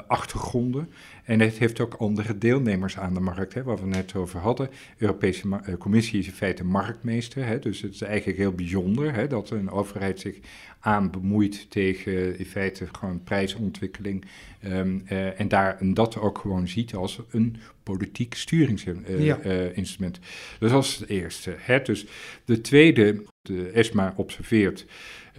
achtergronden. 0.08 0.90
En 1.24 1.40
het 1.40 1.58
heeft 1.58 1.80
ook 1.80 1.94
andere 1.94 2.38
deelnemers 2.38 2.98
aan 2.98 3.14
de 3.14 3.20
markt, 3.20 3.54
hè, 3.54 3.64
waar 3.64 3.80
we 3.80 3.86
net 3.86 4.16
over 4.16 4.40
hadden. 4.40 4.68
De 4.68 5.06
Europese 5.06 5.48
uh, 5.48 5.76
Commissie 5.78 6.20
is 6.20 6.28
in 6.28 6.34
feite 6.34 6.66
marktmeester. 6.66 7.46
Hè, 7.46 7.60
dus 7.60 7.82
het 7.82 7.94
is 7.94 8.02
eigenlijk 8.02 8.38
heel 8.38 8.52
bijzonder 8.52 9.14
hè, 9.14 9.28
dat 9.28 9.50
een 9.50 9.70
overheid 9.70 10.20
zich 10.20 10.40
aan 10.80 11.12
bemoeit 11.12 11.70
tegen 11.70 12.38
in 12.40 12.46
feite 12.46 12.88
gewoon 12.92 13.24
prijsontwikkeling. 13.24 14.26
Um, 14.66 15.04
uh, 15.12 15.40
en, 15.40 15.48
daar, 15.48 15.78
en 15.80 15.94
dat 15.94 16.18
ook 16.18 16.38
gewoon 16.38 16.68
ziet 16.68 16.96
als 16.96 17.20
een 17.30 17.56
politiek 17.84 18.34
sturingsinstrument. 18.34 20.20
Ja. 20.22 20.58
dus 20.60 20.72
dat 20.72 20.84
is 20.84 20.96
het 20.96 21.10
eerste. 21.10 21.56
Hè. 21.58 21.82
Dus 21.82 22.06
de 22.46 22.62
tweede, 22.62 23.24
de 23.42 23.70
ESMA 23.70 24.14
observeert 24.16 24.86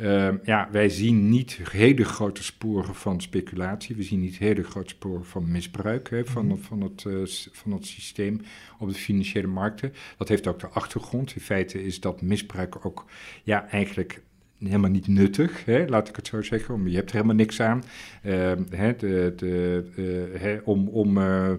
uh, 0.00 0.32
ja, 0.44 0.68
wij 0.70 0.88
zien 0.88 1.28
niet 1.28 1.60
hele 1.70 2.04
grote 2.04 2.42
sporen 2.42 2.94
van 2.94 3.20
speculatie. 3.20 3.96
We 3.96 4.02
zien 4.02 4.20
niet 4.20 4.38
hele 4.38 4.62
grote 4.62 4.88
sporen 4.88 5.24
van 5.24 5.50
misbruik 5.50 6.10
hè, 6.10 6.24
van, 6.24 6.46
mm. 6.46 6.58
van, 6.58 6.80
het, 6.80 7.04
uh, 7.04 7.26
van 7.52 7.72
het 7.72 7.86
systeem 7.86 8.40
op 8.78 8.88
de 8.88 8.94
financiële 8.94 9.46
markten. 9.46 9.92
Dat 10.18 10.28
heeft 10.28 10.46
ook 10.46 10.60
de 10.60 10.68
achtergrond. 10.68 11.34
In 11.34 11.40
feite 11.40 11.84
is 11.84 12.00
dat 12.00 12.22
misbruik 12.22 12.86
ook 12.86 13.04
ja, 13.42 13.68
eigenlijk 13.68 14.22
helemaal 14.58 14.90
niet 14.90 15.08
nuttig, 15.08 15.64
hè, 15.64 15.84
laat 15.86 16.08
ik 16.08 16.16
het 16.16 16.26
zo 16.26 16.42
zeggen. 16.42 16.90
Je 16.90 16.96
hebt 16.96 17.08
er 17.08 17.14
helemaal 17.14 17.36
niks 17.36 17.60
aan 17.60 17.84
uh, 18.22 18.52
hè, 18.70 18.96
de, 18.96 19.32
de, 19.36 19.84
uh, 19.96 20.40
hè, 20.40 20.58
om, 20.64 20.88
om 20.88 21.18
uh, 21.18 21.50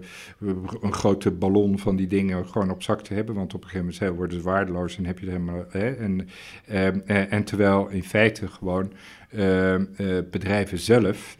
een 0.80 0.92
grote 0.92 1.30
ballon 1.30 1.78
van 1.78 1.96
die 1.96 2.06
dingen 2.06 2.48
gewoon 2.48 2.70
op 2.70 2.82
zak 2.82 3.02
te 3.02 3.14
hebben. 3.14 3.34
Want 3.34 3.54
op 3.54 3.62
een 3.62 3.68
gegeven 3.68 3.94
moment 4.00 4.16
worden 4.18 4.36
ze 4.36 4.44
waardeloos 4.44 4.96
en 4.96 5.06
heb 5.06 5.18
je 5.18 5.26
er 5.26 5.32
helemaal. 5.32 5.64
Hè, 5.68 5.90
en, 5.90 6.28
ehm, 6.66 6.98
eh, 7.06 7.32
en 7.32 7.44
terwijl 7.44 7.88
in 7.88 8.04
feite 8.04 8.48
gewoon 8.48 8.92
ehm, 9.30 9.84
bedrijven 10.30 10.78
zelf. 10.78 11.36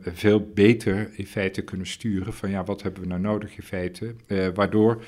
veel 0.00 0.50
beter 0.54 1.10
in 1.12 1.26
feite 1.26 1.62
kunnen 1.62 1.86
sturen 1.86 2.32
van 2.32 2.50
ja, 2.50 2.64
wat 2.64 2.82
hebben 2.82 3.02
we 3.02 3.08
nou 3.08 3.20
nodig 3.20 3.56
in 3.56 3.62
feite, 3.62 4.14
waardoor 4.54 5.02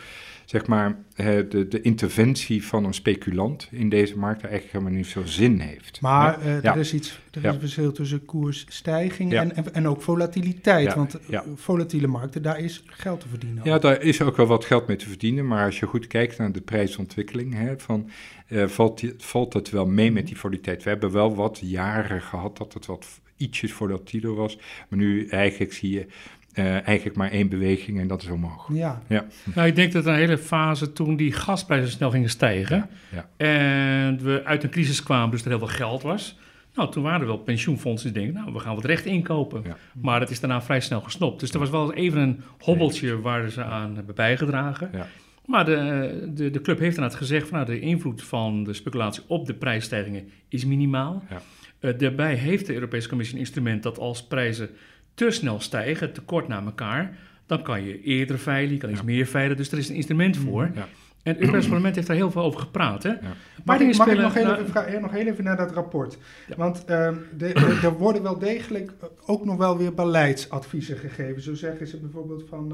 zeg 0.45 0.67
maar, 0.67 0.97
de, 1.17 1.67
de 1.69 1.81
interventie 1.81 2.65
van 2.65 2.85
een 2.85 2.95
speculant 2.95 3.69
in 3.71 3.89
deze 3.89 4.19
markt 4.19 4.43
eigenlijk 4.43 4.73
helemaal 4.73 4.97
niet 4.99 5.07
veel 5.07 5.27
zin 5.27 5.59
heeft. 5.59 6.01
Maar 6.01 6.43
uh, 6.43 6.65
er 6.65 6.77
is 6.77 6.95
iets, 6.95 7.21
er 7.31 7.45
is 7.45 7.55
een 7.55 7.61
verschil 7.61 7.93
tussen 7.93 8.25
koersstijging 8.25 9.33
en, 9.33 9.57
en, 9.57 9.75
en, 9.75 9.89
ook 9.89 10.03
volatiliteit. 10.03 10.95
Want 10.95 11.19
uh, 11.31 11.41
volatiele 11.55 12.07
markten, 12.07 12.43
daar 12.43 12.59
is 12.59 12.83
geld 12.87 13.21
te 13.21 13.29
verdienen. 13.29 13.65
Ja, 13.65 13.79
daar 13.79 14.03
is 14.03 14.23
ook 14.23 14.37
wel 14.37 14.47
wat 14.47 14.65
geld 14.65 14.87
mee 14.87 14.97
te 14.97 15.09
verdienen. 15.09 15.47
Maar 15.47 15.65
als 15.65 15.79
je 15.79 15.87
goed 15.87 16.07
kijkt 16.07 16.39
naar 16.39 16.53
de 16.53 16.61
prijsontwikkeling, 16.61 17.55
hè, 17.55 17.79
van, 17.79 18.11
uh, 18.49 18.67
valt, 18.67 19.03
valt 19.19 19.53
het 19.53 19.71
wel 19.71 19.87
mee 19.87 20.13
met 20.13 20.27
die 20.27 20.39
volatiliteit. 20.39 20.83
We 20.83 20.91
hebben 20.91 21.13
wel 21.13 21.35
wat 21.35 21.59
jaren 21.63 22.23
gehad 22.23 22.57
dat 22.57 22.75
het 22.75 22.87
wat 22.87 23.07
ietsjes 23.37 23.73
volatieler 23.73 24.35
was. 24.35 24.59
Maar 24.89 24.99
nu 24.99 25.27
eigenlijk 25.27 25.73
zie 25.73 25.91
je 25.91 26.07
uh, 26.55 26.87
eigenlijk 26.87 27.17
maar 27.17 27.31
één 27.31 27.49
beweging 27.49 28.01
en 28.01 28.07
dat 28.07 28.23
is 28.23 28.29
omhoog. 28.29 28.69
Ja. 28.73 29.03
ja. 29.09 29.25
Nou, 29.55 29.69
ik 29.69 29.77
denk 29.77 29.93
dat 29.93 30.07
een 30.07 30.15
hele 30.15 30.39
fase 30.39 30.93
toen 30.93 31.17
die 31.17 31.33
gasprijzen 31.33 31.91
snel 31.91 32.11
gingen 32.11 32.31
stijgen 32.31 32.89
ja. 33.11 33.29
en 33.37 34.23
we 34.23 34.43
uit 34.45 34.63
een 34.63 34.71
crisis 34.71 35.03
kwamen, 35.03 35.31
dus 35.31 35.43
er 35.43 35.49
heel 35.49 35.59
veel 35.59 35.67
geld 35.67 36.03
was. 36.03 36.39
Nou, 36.75 36.91
toen 36.91 37.03
waren 37.03 37.21
er 37.21 37.27
wel 37.27 37.39
pensioenfondsen 37.39 38.13
die 38.13 38.23
denken, 38.23 38.41
nou, 38.41 38.53
we 38.55 38.61
gaan 38.61 38.75
wat 38.75 38.85
recht 38.85 39.05
inkopen. 39.05 39.63
Ja. 39.65 39.77
Maar 39.93 40.21
dat 40.21 40.31
is 40.31 40.41
daarna 40.41 40.63
vrij 40.63 40.81
snel 40.81 41.01
gesnopt. 41.01 41.41
Dus 41.41 41.53
er 41.53 41.59
was 41.59 41.71
wel 41.71 41.93
even 41.93 42.21
een 42.21 42.41
hobbeltje 42.59 43.21
waar 43.21 43.51
ze 43.51 43.65
aan 43.65 43.95
hebben 43.97 44.15
bijgedragen. 44.15 44.91
Ja. 44.93 45.07
Maar 45.47 45.65
de, 45.65 46.31
de, 46.35 46.51
de 46.51 46.61
club 46.61 46.79
heeft 46.79 46.97
inderdaad 46.97 47.19
gezegd, 47.19 47.49
van, 47.49 47.59
nou, 47.59 47.71
de 47.71 47.81
invloed 47.81 48.23
van 48.23 48.65
de 48.65 48.73
speculatie 48.73 49.23
op 49.27 49.47
de 49.47 49.55
prijsstijgingen 49.55 50.29
is 50.49 50.65
minimaal. 50.65 51.25
Ja. 51.31 51.41
Uh, 51.81 51.99
daarbij 51.99 52.35
heeft 52.35 52.67
de 52.67 52.75
Europese 52.75 53.09
Commissie 53.09 53.35
een 53.35 53.41
instrument 53.41 53.83
dat 53.83 53.99
als 53.99 54.27
prijzen 54.27 54.71
te 55.15 55.31
snel 55.31 55.61
stijgen, 55.61 56.13
te 56.13 56.21
kort 56.21 56.49
naar 56.49 56.65
elkaar, 56.65 57.19
dan 57.47 57.63
kan 57.63 57.85
je 57.85 58.03
eerder 58.03 58.39
veilen, 58.39 58.73
je 58.73 58.79
kan 58.79 58.91
iets 58.91 59.03
meer 59.03 59.27
veilen. 59.27 59.57
Dus 59.57 59.73
er 59.73 59.79
is 59.79 59.89
een 59.89 59.95
instrument 59.95 60.37
voor. 60.37 60.71
Ja. 60.75 60.89
En 61.25 61.33
het 61.33 61.41
Europees 61.41 61.67
Parlement 61.67 61.95
heeft 61.95 62.07
daar 62.07 62.17
heel 62.17 62.31
veel 62.31 62.43
over 62.43 62.61
gepraat. 62.61 63.03
Hè? 63.03 63.09
Ja. 63.09 63.19
Mag, 63.65 63.81
ik, 63.81 63.97
mag 63.97 64.07
ik 64.07 64.19
nog, 64.19 64.35
heel 64.35 64.57
even, 64.57 65.01
nog 65.01 65.11
heel 65.11 65.27
even 65.27 65.45
naar 65.45 65.57
dat 65.57 65.73
rapport? 65.73 66.19
Want 66.57 66.85
uh, 66.91 67.11
de, 67.37 67.53
er 67.83 67.93
worden 67.93 68.23
wel 68.23 68.39
degelijk 68.39 68.93
ook 69.27 69.45
nog 69.45 69.57
wel 69.57 69.79
weer 69.79 69.95
beleidsadviezen 69.95 70.97
gegeven. 70.97 71.43
Zo 71.43 71.55
zeggen 71.55 71.87
ze 71.87 71.97
bijvoorbeeld 71.97 72.45
van 72.49 72.73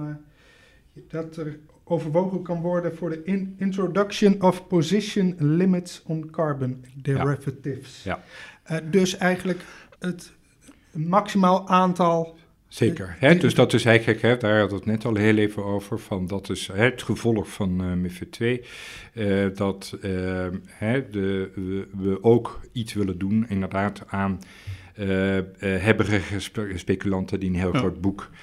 uh, 0.94 1.03
dat 1.09 1.37
er 1.37 1.59
overwogen 1.85 2.42
kan 2.42 2.61
worden 2.61 2.96
voor 2.96 3.11
de 3.11 3.22
in 3.24 3.55
introduction 3.59 4.42
of 4.42 4.66
position 4.66 5.35
limits 5.38 6.03
on 6.07 6.31
carbon 6.31 6.85
derivatives. 6.94 8.03
Ja. 8.03 8.22
Uh, 8.70 8.76
dus 8.90 9.16
eigenlijk 9.16 9.61
het 9.98 10.33
maximaal 10.92 11.68
aantal. 11.68 12.38
Zeker. 12.68 13.16
Hè? 13.18 13.35
Dus 13.35 13.55
dat 13.55 13.72
is 13.72 13.85
eigenlijk, 13.85 14.22
hè, 14.22 14.37
daar 14.37 14.61
had 14.61 14.70
het 14.70 14.87
net 14.87 15.05
al 15.05 15.14
heel 15.14 15.37
even 15.37 15.64
over, 15.64 15.98
van 15.98 16.26
dat 16.26 16.50
is 16.50 16.66
hè, 16.66 16.85
het 16.85 17.03
gevolg 17.03 17.48
van 17.48 17.85
uh, 17.85 17.92
MIFID 17.92 18.33
2. 18.33 18.64
Uh, 19.14 19.46
dat 19.55 19.98
uh, 20.03 20.46
hè, 20.66 21.11
de, 21.11 21.50
we, 21.55 21.88
we, 21.96 22.22
ook 22.22 22.61
iets 22.72 22.92
willen 22.92 23.18
doen, 23.18 23.46
inderdaad, 23.48 24.03
aan 24.07 24.38
uh, 24.98 25.38
hebberige 25.59 26.40
speculanten 26.74 27.40
die 27.40 27.48
een 27.48 27.59
heel 27.59 27.72
groot 27.72 28.00
boek 28.00 28.31
uh, 28.31 28.37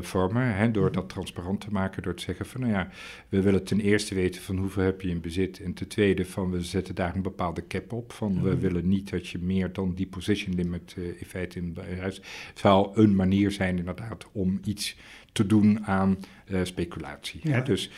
vormen. 0.00 0.56
Hè, 0.56 0.70
door 0.70 0.92
dat 0.92 1.08
transparant 1.08 1.60
te 1.60 1.70
maken, 1.70 2.02
door 2.02 2.14
te 2.14 2.22
zeggen 2.22 2.46
van 2.46 2.60
nou 2.60 2.72
ja, 2.72 2.88
we 3.28 3.42
willen 3.42 3.64
ten 3.64 3.80
eerste 3.80 4.14
weten 4.14 4.42
van 4.42 4.56
hoeveel 4.56 4.84
heb 4.84 5.00
je 5.00 5.08
in 5.08 5.20
bezit. 5.20 5.60
En 5.60 5.74
ten 5.74 5.88
tweede 5.88 6.24
van 6.24 6.50
we 6.50 6.60
zetten 6.60 6.94
daar 6.94 7.14
een 7.14 7.22
bepaalde 7.22 7.66
cap 7.66 7.92
op. 7.92 8.12
Van 8.12 8.42
we 8.42 8.58
willen 8.58 8.88
niet 8.88 9.10
dat 9.10 9.28
je 9.28 9.38
meer 9.38 9.72
dan 9.72 9.94
die 9.94 10.06
position 10.06 10.54
limit 10.54 10.94
in 10.96 11.26
feite 11.26 11.58
in 11.58 11.76
huis. 11.98 12.16
Het 12.48 12.58
zou 12.58 13.00
een 13.00 13.14
manier 13.14 13.50
zijn 13.50 13.78
inderdaad 13.78 14.26
om 14.32 14.60
iets 14.64 14.96
te 15.32 15.46
doen 15.46 15.86
aan 15.86 16.18
uh, 16.48 16.60
speculatie. 16.62 17.40
Ja. 17.42 17.50
Hè? 17.50 17.62
Dus, 17.62 17.90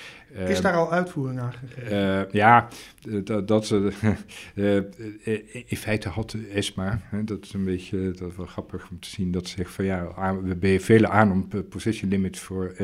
is 0.46 0.60
daar 0.60 0.72
al 0.72 0.92
uitvoering 0.92 1.40
aan 1.40 1.52
gegeven? 1.52 1.92
Uh, 1.92 2.32
ja, 2.32 2.68
dat, 3.24 3.48
dat 3.48 3.70
in 5.66 5.76
feite 5.76 6.08
had 6.08 6.36
ESMA, 6.54 7.00
hè, 7.02 7.24
dat 7.24 7.44
is 7.44 7.52
een 7.52 7.64
beetje 7.64 8.10
dat 8.18 8.30
is 8.30 8.36
wel 8.36 8.46
grappig 8.46 8.88
om 8.90 9.00
te 9.00 9.08
zien, 9.08 9.30
dat 9.32 9.48
ze 9.48 9.54
zegt 9.56 9.70
van 9.70 9.84
ja, 9.84 10.06
we 10.42 10.48
hebben 10.48 10.80
vele 10.80 11.08
aan 11.08 11.32
om 11.32 11.48
position 11.68 12.10
limits 12.10 12.40
voor, 12.40 12.74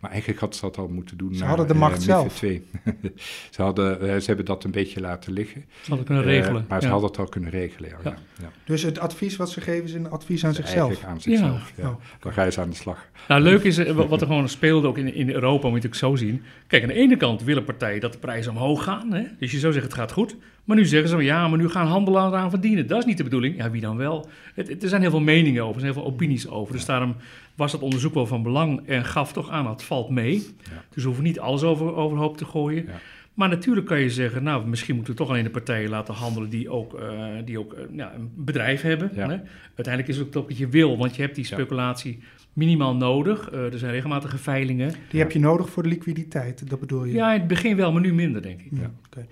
maar 0.00 0.10
eigenlijk 0.10 0.40
had 0.40 0.54
ze 0.54 0.60
dat 0.60 0.78
al 0.78 0.88
moeten 0.88 1.16
doen. 1.16 1.34
Ze 1.34 1.38
naar, 1.38 1.48
hadden 1.48 1.66
de 1.66 1.74
macht 1.74 2.02
zelf. 2.02 2.36
2. 2.36 2.62
ze, 3.50 3.62
hadden, 3.62 4.20
ze 4.20 4.26
hebben 4.26 4.44
dat 4.44 4.64
een 4.64 4.70
beetje 4.70 5.00
laten 5.00 5.32
liggen. 5.32 5.64
Ze 5.80 5.88
hadden 5.88 6.06
kunnen 6.06 6.24
regelen. 6.24 6.64
maar 6.68 6.82
ze 6.82 6.88
hadden 6.88 7.08
het 7.08 7.18
al 7.18 7.26
kunnen 7.26 7.50
regelen, 7.50 7.90
ja. 7.90 7.96
ja. 8.04 8.16
ja. 8.40 8.50
Dus 8.64 8.82
het 8.82 8.98
advies 8.98 9.36
wat 9.36 9.50
ze 9.50 9.60
geven 9.60 9.84
is 9.84 9.94
een 9.94 10.10
advies 10.10 10.44
aan 10.44 10.54
zichzelf? 10.54 10.88
Eigenlijk 10.88 11.12
aan 11.12 11.20
zichzelf, 11.20 11.72
ja. 11.76 11.88
Oh. 11.88 11.96
Dan 12.20 12.32
ga 12.32 12.40
je 12.40 12.46
eens 12.46 12.58
aan 12.58 12.70
de 12.70 12.76
slag. 12.76 13.08
Nou, 13.28 13.40
leuk 13.40 13.62
is 13.62 13.92
wat 13.92 14.20
er 14.20 14.26
gewoon 14.26 14.48
speelde 14.48 14.88
ook 14.88 14.98
in, 14.98 15.14
in 15.14 15.30
Europa, 15.30 15.68
moet 15.68 15.82
je 15.82 15.88
het 15.88 15.96
zo 15.96 16.16
zien. 16.16 16.42
Kijk, 16.66 16.79
aan 16.82 16.88
de 16.88 16.94
ene 16.94 17.16
kant 17.16 17.42
willen 17.42 17.64
partijen 17.64 18.00
dat 18.00 18.12
de 18.12 18.18
prijzen 18.18 18.52
omhoog 18.52 18.84
gaan. 18.84 19.12
Hè? 19.12 19.24
Dus 19.38 19.50
je 19.50 19.58
zou 19.58 19.72
zeggen, 19.72 19.90
het 19.90 20.00
gaat 20.00 20.12
goed. 20.12 20.36
Maar 20.64 20.76
nu 20.76 20.84
zeggen 20.84 21.08
ze, 21.08 21.16
ja, 21.16 21.48
maar 21.48 21.58
nu 21.58 21.68
gaan 21.68 21.86
handelaars 21.86 22.32
eraan 22.32 22.50
verdienen. 22.50 22.86
Dat 22.86 22.98
is 22.98 23.04
niet 23.04 23.16
de 23.16 23.24
bedoeling. 23.24 23.56
Ja, 23.56 23.70
wie 23.70 23.80
dan 23.80 23.96
wel? 23.96 24.28
Het, 24.54 24.82
er 24.82 24.88
zijn 24.88 25.00
heel 25.00 25.10
veel 25.10 25.20
meningen 25.20 25.62
over, 25.62 25.74
er 25.74 25.80
zijn 25.80 25.92
heel 25.92 26.02
veel 26.02 26.12
opinies 26.12 26.48
over. 26.48 26.72
Dus 26.72 26.84
daarom 26.84 27.16
was 27.54 27.72
dat 27.72 27.80
onderzoek 27.80 28.14
wel 28.14 28.26
van 28.26 28.42
belang 28.42 28.86
en 28.86 29.04
gaf 29.04 29.32
toch 29.32 29.50
aan, 29.50 29.66
het 29.66 29.82
valt 29.82 30.10
mee. 30.10 30.34
Ja. 30.34 30.84
Dus 30.88 31.02
we 31.02 31.08
hoeven 31.08 31.24
niet 31.24 31.40
alles 31.40 31.62
over, 31.62 31.94
overhoop 31.94 32.36
te 32.36 32.44
gooien. 32.44 32.84
Ja. 32.86 33.00
Maar 33.34 33.48
natuurlijk 33.48 33.86
kan 33.86 34.00
je 34.00 34.10
zeggen, 34.10 34.42
nou, 34.42 34.66
misschien 34.66 34.94
moeten 34.94 35.12
we 35.12 35.18
toch 35.18 35.28
alleen 35.28 35.44
de 35.44 35.50
partijen 35.50 35.90
laten 35.90 36.14
handelen 36.14 36.50
die 36.50 36.68
ook, 36.68 37.00
uh, 37.00 37.24
die 37.44 37.58
ook 37.58 37.72
uh, 37.72 37.80
ja, 37.96 38.12
een 38.14 38.30
bedrijf 38.36 38.82
hebben. 38.82 39.10
Hè? 39.14 39.38
Uiteindelijk 39.74 40.08
is 40.08 40.16
het 40.16 40.36
ook 40.36 40.48
wat 40.48 40.58
je 40.58 40.68
wil, 40.68 40.98
want 40.98 41.16
je 41.16 41.22
hebt 41.22 41.34
die 41.34 41.44
speculatie 41.44 42.22
minimaal 42.52 42.96
nodig. 42.96 43.52
Uh, 43.52 43.72
er 43.72 43.78
zijn 43.78 43.92
regelmatige 43.92 44.38
veilingen. 44.38 44.94
Die 45.10 45.20
heb 45.20 45.32
je 45.32 45.38
nodig 45.38 45.70
voor 45.70 45.82
de 45.82 45.88
liquiditeit, 45.88 46.70
dat 46.70 46.80
bedoel 46.80 47.04
je? 47.04 47.12
Ja, 47.12 47.32
in 47.32 47.38
het 47.38 47.48
begin 47.48 47.76
wel, 47.76 47.92
maar 47.92 48.00
nu 48.00 48.14
minder, 48.14 48.42
denk 48.42 48.60
ik. 48.60 48.70
Ja. 48.70 48.90
Okay. 49.06 49.26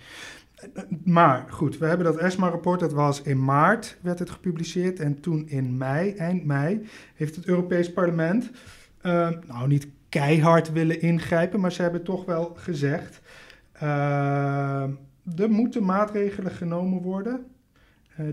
Maar 1.04 1.46
goed, 1.48 1.78
we 1.78 1.87
hebben 1.87 2.07
dat 2.07 2.16
ESMA-rapport, 2.16 2.81
dat 2.81 2.92
was 2.92 3.22
in 3.22 3.44
maart, 3.44 3.98
werd 4.00 4.18
het 4.18 4.31
gepubliceerd. 4.31 5.00
En 5.00 5.20
toen 5.20 5.48
in 5.48 5.76
mei, 5.76 6.12
eind 6.12 6.44
mei, 6.44 6.87
heeft 7.14 7.37
het 7.37 7.46
Europees 7.46 7.92
Parlement, 7.92 8.50
uh, 9.02 9.28
nou 9.46 9.68
niet 9.68 9.88
keihard 10.09 10.72
willen 10.72 11.00
ingrijpen, 11.00 11.61
maar 11.61 11.72
ze 11.72 11.83
hebben 11.83 12.02
toch 12.02 12.24
wel 12.24 12.54
gezegd, 12.57 13.20
uh, 13.83 14.83
er 15.37 15.50
moeten 15.50 15.85
maatregelen 15.85 16.52
genomen 16.52 17.02
worden 17.02 17.46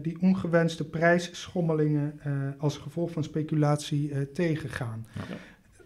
die 0.02 0.17
ongewenste 0.21 0.89
prijsschommelingen 0.89 2.19
uh, 2.28 2.34
als 2.58 2.78
gevolg 2.78 3.12
van 3.12 3.24
speculatie 3.24 4.10
uh, 4.10 4.17
tegengaan. 4.34 5.06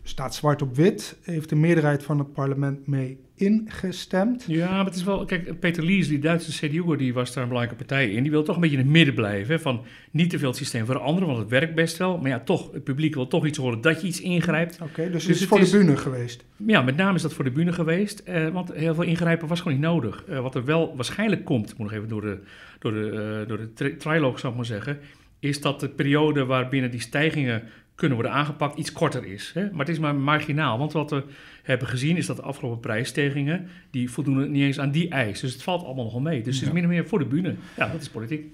Staat 0.09 0.35
zwart 0.35 0.61
op 0.61 0.75
wit, 0.75 1.17
heeft 1.21 1.49
de 1.49 1.55
meerderheid 1.55 2.03
van 2.03 2.19
het 2.19 2.33
parlement 2.33 2.87
mee 2.87 3.19
ingestemd. 3.35 4.43
Ja, 4.47 4.69
maar 4.69 4.85
het 4.85 4.95
is 4.95 5.03
wel... 5.03 5.25
Kijk, 5.25 5.59
Peter 5.59 5.83
Lies, 5.83 6.07
die 6.07 6.19
Duitse 6.19 6.67
CDU, 6.67 6.97
die 6.97 7.13
was 7.13 7.33
daar 7.33 7.43
een 7.43 7.49
belangrijke 7.49 7.85
partij 7.85 8.11
in. 8.11 8.21
Die 8.23 8.31
wil 8.31 8.43
toch 8.43 8.55
een 8.55 8.61
beetje 8.61 8.77
in 8.77 8.83
het 8.83 8.91
midden 8.91 9.13
blijven. 9.13 9.55
Hè, 9.55 9.59
van 9.59 9.85
niet 10.11 10.29
te 10.29 10.39
veel 10.39 10.47
het 10.47 10.57
systeem 10.57 10.85
veranderen, 10.85 11.27
want 11.27 11.39
het 11.39 11.49
werkt 11.49 11.75
best 11.75 11.97
wel. 11.97 12.17
Maar 12.17 12.29
ja, 12.29 12.39
toch, 12.39 12.71
het 12.71 12.83
publiek 12.83 13.13
wil 13.13 13.27
toch 13.27 13.45
iets 13.45 13.57
horen 13.57 13.81
dat 13.81 14.01
je 14.01 14.07
iets 14.07 14.21
ingrijpt. 14.21 14.75
Oké, 14.81 14.83
okay, 14.83 15.05
dus, 15.05 15.13
dus 15.13 15.23
het 15.23 15.35
is 15.35 15.45
voor 15.45 15.59
de 15.59 15.69
bühne 15.69 15.97
geweest? 15.97 16.45
Ja, 16.55 16.81
met 16.81 16.95
name 16.95 17.15
is 17.15 17.21
dat 17.21 17.33
voor 17.33 17.43
de 17.43 17.51
bühne 17.51 17.73
geweest. 17.73 18.19
Eh, 18.19 18.49
want 18.49 18.73
heel 18.73 18.93
veel 18.93 19.03
ingrijpen 19.03 19.47
was 19.47 19.61
gewoon 19.61 19.73
niet 19.73 19.87
nodig. 19.87 20.23
Uh, 20.29 20.39
wat 20.39 20.55
er 20.55 20.65
wel 20.65 20.95
waarschijnlijk 20.95 21.45
komt, 21.45 21.77
moet 21.77 21.87
nog 21.87 21.97
even 21.97 22.09
door 22.09 22.21
de, 22.21 22.39
door 22.79 22.91
de, 22.91 23.39
uh, 23.41 23.47
door 23.47 23.57
de 23.57 23.73
tri 23.73 23.97
triloog, 23.97 24.39
zou 24.39 24.51
ik 24.51 24.57
maar 24.57 24.67
zeggen... 24.67 24.99
is 25.39 25.61
dat 25.61 25.79
de 25.79 25.89
periode 25.89 26.45
waarbinnen 26.45 26.91
die 26.91 27.01
stijgingen 27.01 27.63
kunnen 27.99 28.17
worden 28.17 28.35
aangepakt 28.35 28.77
iets 28.77 28.91
korter 28.91 29.25
is. 29.25 29.51
Hè? 29.53 29.69
Maar 29.69 29.79
het 29.79 29.89
is 29.89 29.99
maar 29.99 30.15
marginaal, 30.15 30.77
want 30.77 30.93
wat 30.93 31.09
we 31.11 31.23
hebben 31.63 31.87
gezien 31.87 32.17
is 32.17 32.25
dat 32.25 32.35
de 32.35 32.41
afgelopen 32.41 32.79
prijsstijgingen, 32.79 33.67
die 33.91 34.11
voldoen 34.11 34.51
niet 34.51 34.63
eens 34.63 34.79
aan 34.79 34.91
die 34.91 35.09
eis. 35.09 35.39
Dus 35.39 35.53
het 35.53 35.63
valt 35.63 35.83
allemaal 35.83 36.03
nog 36.03 36.21
mee. 36.21 36.41
Dus 36.41 36.59
het 36.59 36.67
is 36.67 36.73
min 36.73 36.83
of 36.83 36.89
meer 36.89 37.07
voor 37.07 37.19
de 37.19 37.25
bühne. 37.25 37.55
Ja, 37.77 37.87
dat 37.87 38.01
is 38.01 38.09
politiek. 38.09 38.45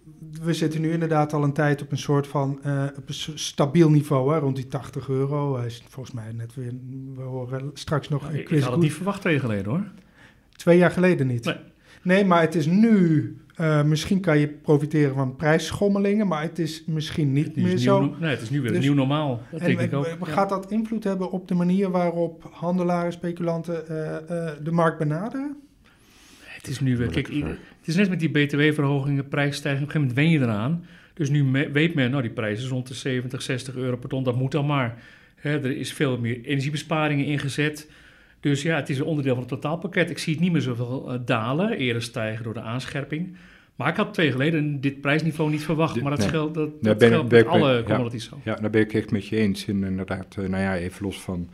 We 0.41 0.53
zitten 0.53 0.81
nu 0.81 0.91
inderdaad 0.91 1.33
al 1.33 1.43
een 1.43 1.53
tijd 1.53 1.81
op 1.81 1.91
een 1.91 1.97
soort 1.97 2.27
van 2.27 2.59
uh, 2.65 2.83
op 2.97 3.07
een 3.07 3.39
stabiel 3.39 3.89
niveau, 3.89 4.33
hè, 4.33 4.39
rond 4.39 4.55
die 4.55 4.67
80 4.67 5.09
euro. 5.09 5.57
Hij 5.57 5.65
is 5.65 5.83
volgens 5.87 6.15
mij 6.15 6.31
net 6.31 6.55
weer, 6.55 6.73
we 7.15 7.21
horen 7.21 7.71
straks 7.73 8.09
nog... 8.09 8.21
Nou, 8.21 8.37
ik, 8.37 8.49
ik 8.49 8.61
had 8.61 8.71
het 8.71 8.81
niet 8.81 8.93
verwacht 8.93 9.21
twee 9.21 9.33
jaar 9.33 9.41
geleden 9.41 9.71
hoor. 9.71 9.83
Twee 10.55 10.77
jaar 10.77 10.91
geleden 10.91 11.27
niet? 11.27 11.45
Nee. 11.45 11.55
Nee, 12.01 12.25
maar 12.25 12.41
het 12.41 12.55
is 12.55 12.65
nu 12.65 13.37
uh, 13.59 13.83
misschien 13.83 14.19
kan 14.19 14.39
je 14.39 14.47
profiteren 14.47 15.15
van 15.15 15.35
prijsschommelingen, 15.35 16.27
maar 16.27 16.41
het 16.41 16.59
is 16.59 16.83
misschien 16.85 17.33
niet 17.33 17.57
is 17.57 17.63
meer 17.63 17.77
zo. 17.77 18.15
Nee, 18.19 18.29
het 18.29 18.41
is 18.41 18.49
nu 18.49 18.61
weer 18.61 18.71
dus, 18.71 18.83
nieuw 18.83 18.93
normaal. 18.93 19.41
Dat 19.51 19.61
en, 19.61 19.67
denk 19.67 19.79
ik 19.79 19.93
ook. 19.93 20.17
Gaat 20.21 20.49
dat 20.49 20.71
invloed 20.71 21.03
hebben 21.03 21.31
op 21.31 21.47
de 21.47 21.53
manier 21.53 21.91
waarop 21.91 22.49
handelaren, 22.51 23.11
speculanten 23.11 23.83
uh, 23.91 23.97
uh, 23.97 24.51
de 24.63 24.71
markt 24.71 24.97
benaderen? 24.97 25.57
Het 26.43 26.67
is 26.67 26.79
nu 26.79 26.97
weer. 26.97 27.07
Kijk, 27.07 27.27
het 27.27 27.87
is 27.87 27.95
net 27.95 28.09
met 28.09 28.19
die 28.19 28.29
btw-verhogingen, 28.29 29.27
prijsstijging. 29.27 29.83
Op 29.83 29.95
een 29.95 30.01
gegeven 30.01 30.25
moment 30.25 30.41
wen 30.41 30.49
je 30.49 30.53
eraan. 30.53 30.85
Dus 31.13 31.29
nu 31.29 31.69
weet 31.71 31.93
men, 31.93 32.09
nou, 32.09 32.21
die 32.21 32.31
prijs 32.31 32.59
is 32.59 32.67
rond 32.67 32.87
de 32.87 32.93
70, 32.93 33.41
60 33.41 33.75
euro 33.75 33.97
per 33.97 34.09
ton. 34.09 34.23
Dat 34.23 34.35
moet 34.35 34.51
dan 34.51 34.65
maar. 34.65 35.03
Hè, 35.35 35.63
er 35.63 35.77
is 35.77 35.93
veel 35.93 36.17
meer 36.17 36.41
energiebesparingen 36.43 37.25
ingezet. 37.25 37.89
Dus 38.45 38.61
ja, 38.61 38.75
het 38.75 38.89
is 38.89 38.97
een 38.97 39.05
onderdeel 39.05 39.33
van 39.33 39.43
het 39.43 39.51
totaalpakket. 39.51 40.09
Ik 40.09 40.17
zie 40.17 40.33
het 40.33 40.41
niet 40.41 40.51
meer 40.51 40.61
zoveel 40.61 41.13
uh, 41.13 41.19
dalen, 41.25 41.77
eerder 41.77 42.01
stijgen 42.01 42.43
door 42.43 42.53
de 42.53 42.61
aanscherping. 42.61 43.35
Maar 43.75 43.89
ik 43.89 43.95
had 43.95 44.13
twee 44.13 44.31
geleden 44.31 44.81
dit 44.81 45.01
prijsniveau 45.01 45.51
niet 45.51 45.63
verwacht. 45.63 46.01
Maar 46.01 46.09
dat 46.09 46.19
nee. 46.19 46.29
geldt, 46.29 46.53
dat, 46.53 46.69
dat 46.81 46.97
ben, 46.97 47.09
geldt 47.09 47.31
met 47.31 47.47
alle 47.47 47.83
commodities 47.83 48.29
zo. 48.29 48.39
Ja, 48.43 48.55
daar 48.55 48.69
ben 48.69 48.81
ik 48.81 48.93
echt 48.93 49.11
met 49.11 49.27
je 49.27 49.37
eens. 49.37 49.67
En 49.67 49.83
inderdaad, 49.83 50.35
uh, 50.39 50.47
nou 50.47 50.63
ja, 50.63 50.77
even 50.77 51.05
los 51.05 51.21
van 51.21 51.49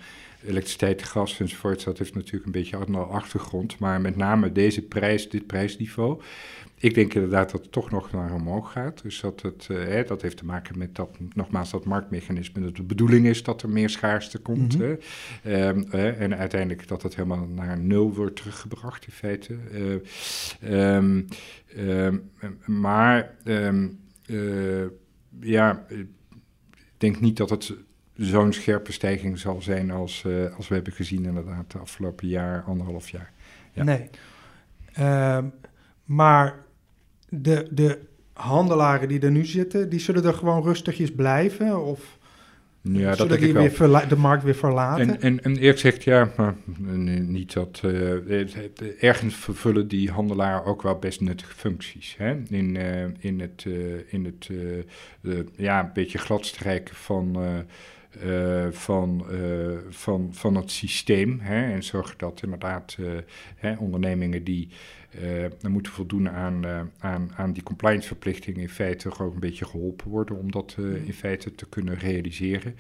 elektriciteit, 0.46 1.04
gas 1.04 1.40
enzovoort. 1.40 1.84
Dat 1.84 1.98
heeft 1.98 2.16
natuurlijk 2.16 2.46
een 2.46 2.52
beetje 2.52 2.78
een 2.88 2.96
achtergrond. 2.96 3.80
Maar 3.80 4.02
met 4.02 4.16
name 4.16 4.52
deze 4.52 4.82
prijs, 4.82 5.30
dit 5.30 5.48
prijsniveau 5.48 6.22
ik 6.82 6.94
denk 6.94 7.14
inderdaad 7.14 7.52
dat 7.52 7.62
het 7.62 7.72
toch 7.72 7.92
nog 7.92 8.12
naar 8.12 8.34
omhoog 8.34 8.72
gaat. 8.72 9.02
Dus 9.02 9.20
dat, 9.20 9.42
het, 9.42 9.68
uh, 9.72 10.08
dat 10.08 10.22
heeft 10.22 10.38
te 10.38 10.46
maken 10.46 10.78
met 10.78 10.96
dat, 10.96 11.18
nogmaals, 11.34 11.72
dat 11.72 11.86
marktmechanisme. 11.86 12.62
Dat 12.62 12.76
de 12.76 12.84
bedoeling 12.84 13.26
is 13.26 13.44
dat 13.44 13.62
er 13.62 13.70
meer 13.70 13.90
schaarste 13.90 14.40
komt. 14.40 14.78
Mm 14.78 14.98
-hmm. 15.42 15.92
en 15.92 16.38
uiteindelijk 16.38 16.88
dat 16.88 17.02
het 17.02 17.16
helemaal 17.16 17.48
naar 17.48 17.80
nul 17.80 18.14
wordt 18.14 18.36
teruggebracht, 18.36 19.06
in 19.06 19.12
feite. 19.12 19.56
Uh, 20.62 20.96
um, 20.96 21.28
um, 21.78 22.30
maar 22.66 23.36
um, 23.44 24.00
ja, 25.40 25.86
ik 25.88 26.08
denk 26.98 27.20
niet 27.20 27.38
dat 27.38 27.50
het 27.50 27.74
zo'n 28.16 28.54
scherpe 28.54 28.92
stijging 28.92 29.40
zal 29.40 29.62
zijn 29.62 29.92
als, 29.92 30.24
uh, 30.28 30.56
als 30.56 30.68
we 30.68 30.76
hebben 30.76 30.94
gezien 30.94 31.26
inderdaad 31.26 31.72
de 31.72 31.78
afgelopen 31.78 32.28
jaar, 32.28 32.64
anderhalf 32.64 33.10
jaar. 33.10 33.32
Ja. 33.74 33.84
Nee. 33.84 34.10
maar 36.06 36.70
de, 37.32 37.68
de 37.72 38.00
handelaren 38.34 39.08
die 39.08 39.20
er 39.20 39.32
nu 39.32 39.46
zitten, 39.46 39.90
die 39.90 40.00
zullen 40.00 40.26
er 40.26 40.34
gewoon 40.34 40.64
rustigjes 40.64 41.12
blijven? 41.12 41.86
Of 41.86 42.18
ja, 42.82 43.14
zullen 43.14 43.40
die 43.40 43.54
weer 43.54 44.08
de 44.08 44.16
markt 44.16 44.44
weer 44.44 44.56
verlaten? 44.56 45.08
En, 45.08 45.22
en, 45.22 45.44
en 45.44 45.56
eerlijk 45.56 45.80
gezegd, 45.80 46.04
ja, 46.04 46.32
maar 46.38 46.56
niet 46.80 47.54
dat... 47.54 47.82
Uh, 47.86 49.04
ergens 49.04 49.36
vervullen 49.36 49.88
die 49.88 50.12
handelaren 50.12 50.66
ook 50.66 50.82
wel 50.82 50.96
best 51.00 51.22
nuttige 51.22 51.54
functies. 51.54 52.16
Hè? 52.18 52.36
In, 52.50 52.76
uh, 52.76 53.04
in 53.20 53.40
het, 53.40 53.66
uh, 53.68 53.94
in 54.08 54.26
het 54.26 54.50
ja, 55.56 55.80
een 55.80 55.94
beetje 55.94 56.18
gladstrijken 56.18 56.96
van... 56.96 57.38
Uh, 58.26 58.68
van, 58.72 59.26
uh, 59.32 59.78
van, 59.90 60.30
van 60.32 60.56
het 60.56 60.72
systeem. 60.72 61.40
Hè, 61.40 61.74
en 61.74 61.84
zorgen 61.84 62.18
dat 62.18 62.40
inderdaad 62.44 62.98
uh, 63.00 63.10
hè, 63.56 63.76
ondernemingen 63.76 64.44
die 64.44 64.70
moeten 65.70 65.92
voldoen 65.92 66.30
aan, 66.30 66.66
aan, 67.00 67.32
aan 67.36 67.54
die 67.54 67.64
compliance 67.64 68.08
verplichtingen 68.08 68.62
in 68.62 68.70
feite 68.70 69.20
ook 69.20 69.34
een 69.34 69.40
beetje 69.40 69.66
geholpen 69.66 70.10
worden 70.10 70.38
om 70.38 70.52
dat 70.52 70.78
in 71.06 71.14
feite 71.14 71.56
te 71.56 71.66
kunnen 71.70 71.98
realiseren. 71.98 72.76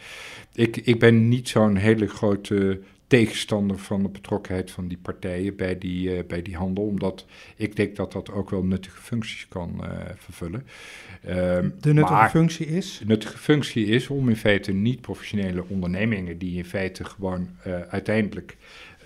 Ik, 0.54 0.78
ik 0.78 1.00
ben 1.00 1.28
niet 1.28 1.50
zo'n 1.50 1.76
hele 1.76 2.08
grote 2.08 2.80
tegenstander 3.12 3.78
van 3.78 4.04
de 4.04 4.10
betrokkenheid 4.10 4.72
van 4.72 4.88
die 4.88 4.98
partijen 4.98 5.56
bij 5.56 5.78
die, 5.78 6.18
uh, 6.18 6.24
bij 6.28 6.42
die 6.42 6.56
handel, 6.56 6.84
omdat 6.84 7.26
ik 7.56 7.76
denk 7.76 7.96
dat 7.96 8.12
dat 8.12 8.32
ook 8.32 8.50
wel 8.50 8.64
nuttige 8.64 9.02
functies 9.02 9.48
kan 9.48 9.82
uh, 9.84 9.90
vervullen. 10.16 10.66
Um, 11.30 11.74
de 11.80 11.94
nuttige 11.94 12.30
functie 12.30 12.66
is? 12.66 12.98
De 13.00 13.06
nuttige 13.06 13.38
functie 13.38 13.86
is 13.86 14.08
om 14.08 14.30
in 14.30 14.36
feite 14.36 14.72
niet-professionele 14.72 15.64
ondernemingen, 15.68 16.38
die 16.38 16.58
in 16.58 16.66
feite 16.66 17.04
gewoon 17.04 17.50
uiteindelijk 17.90 18.58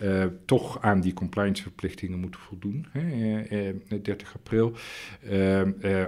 uh, 0.01 0.25
toch 0.45 0.81
aan 0.81 1.01
die 1.01 1.13
compliance-verplichtingen 1.13 2.19
moeten 2.19 2.39
voldoen, 2.39 2.86
hè, 2.91 3.69
uh, 3.89 4.01
30 4.01 4.36
april. 4.36 4.73
Uh, 5.31 5.62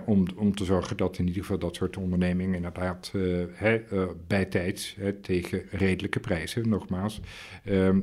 om, 0.05 0.25
om 0.35 0.55
te 0.55 0.65
zorgen 0.65 0.97
dat 0.97 1.17
in 1.17 1.27
ieder 1.27 1.41
geval 1.41 1.59
dat 1.59 1.75
soort 1.75 1.97
ondernemingen 1.97 2.55
inderdaad 2.55 3.13
hè, 3.53 3.81
bijtijds 4.27 4.97
tegen 5.21 5.63
redelijke 5.71 6.19
prijzen, 6.19 6.69
nogmaals, 6.69 7.19
ehm, 7.63 7.99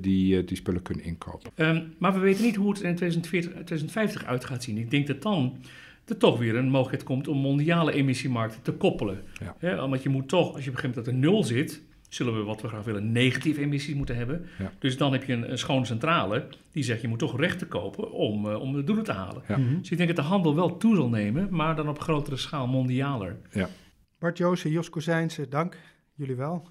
die, 0.00 0.44
die 0.44 0.56
spullen 0.56 0.82
kunnen 0.82 1.04
inkopen. 1.04 1.50
Um, 1.56 1.94
maar 1.98 2.12
we 2.12 2.20
weten 2.20 2.44
niet 2.44 2.56
hoe 2.56 2.68
het 2.68 2.80
in 2.80 2.94
2040, 2.94 3.50
2050 3.50 4.24
uit 4.24 4.44
gaat 4.44 4.62
zien. 4.62 4.78
Ik 4.78 4.90
denk 4.90 5.06
dat 5.06 5.22
dan 5.22 5.56
er 6.04 6.16
toch 6.16 6.38
weer 6.38 6.56
een 6.56 6.64
mogelijkheid 6.64 7.02
komt 7.02 7.28
om 7.28 7.38
mondiale 7.38 7.92
emissiemarkten 7.92 8.62
te 8.62 8.72
koppelen. 8.72 9.22
Ja. 9.40 9.56
Ja, 9.60 9.88
want 9.88 10.02
je 10.02 10.08
moet 10.08 10.28
toch, 10.28 10.54
als 10.54 10.64
je 10.64 10.70
begint 10.70 10.94
dat 10.94 11.06
er 11.06 11.14
nul 11.14 11.44
zit, 11.44 11.82
zullen 12.14 12.36
we 12.36 12.42
wat 12.42 12.60
we 12.60 12.68
graag 12.68 12.84
willen 12.84 13.12
negatieve 13.12 13.60
emissies 13.60 13.94
moeten 13.94 14.16
hebben. 14.16 14.46
Dus 14.78 14.96
dan 14.96 15.12
heb 15.12 15.24
je 15.24 15.32
een, 15.32 15.50
een 15.50 15.58
schone 15.58 15.84
centrale 15.84 16.46
die 16.70 16.82
zegt 16.82 17.00
je 17.00 17.08
moet 17.08 17.18
toch 17.18 17.38
rechten 17.38 17.68
kopen 17.68 18.12
om, 18.12 18.46
uh, 18.46 18.60
om 18.60 18.72
de 18.72 18.84
doelen 18.84 19.04
te 19.04 19.12
halen. 19.12 19.42
Mhm. 19.48 19.78
Dus 19.78 19.90
ik 19.90 19.96
denk 19.96 20.08
dat 20.08 20.24
de 20.24 20.30
handel 20.30 20.54
wel 20.54 20.76
toe 20.76 20.96
zal 20.96 21.08
nemen, 21.08 21.48
maar 21.50 21.76
dan 21.76 21.88
op 21.88 22.00
grotere 22.00 22.36
schaal 22.36 22.66
mondialer. 22.66 23.36
Ja. 23.50 23.68
Bart 24.18 24.38
Joosen, 24.38 24.70
Jos 24.70 24.90
Kozijnse, 24.90 25.48
dank. 25.48 25.76
Jullie 26.14 26.36
wel. 26.36 26.68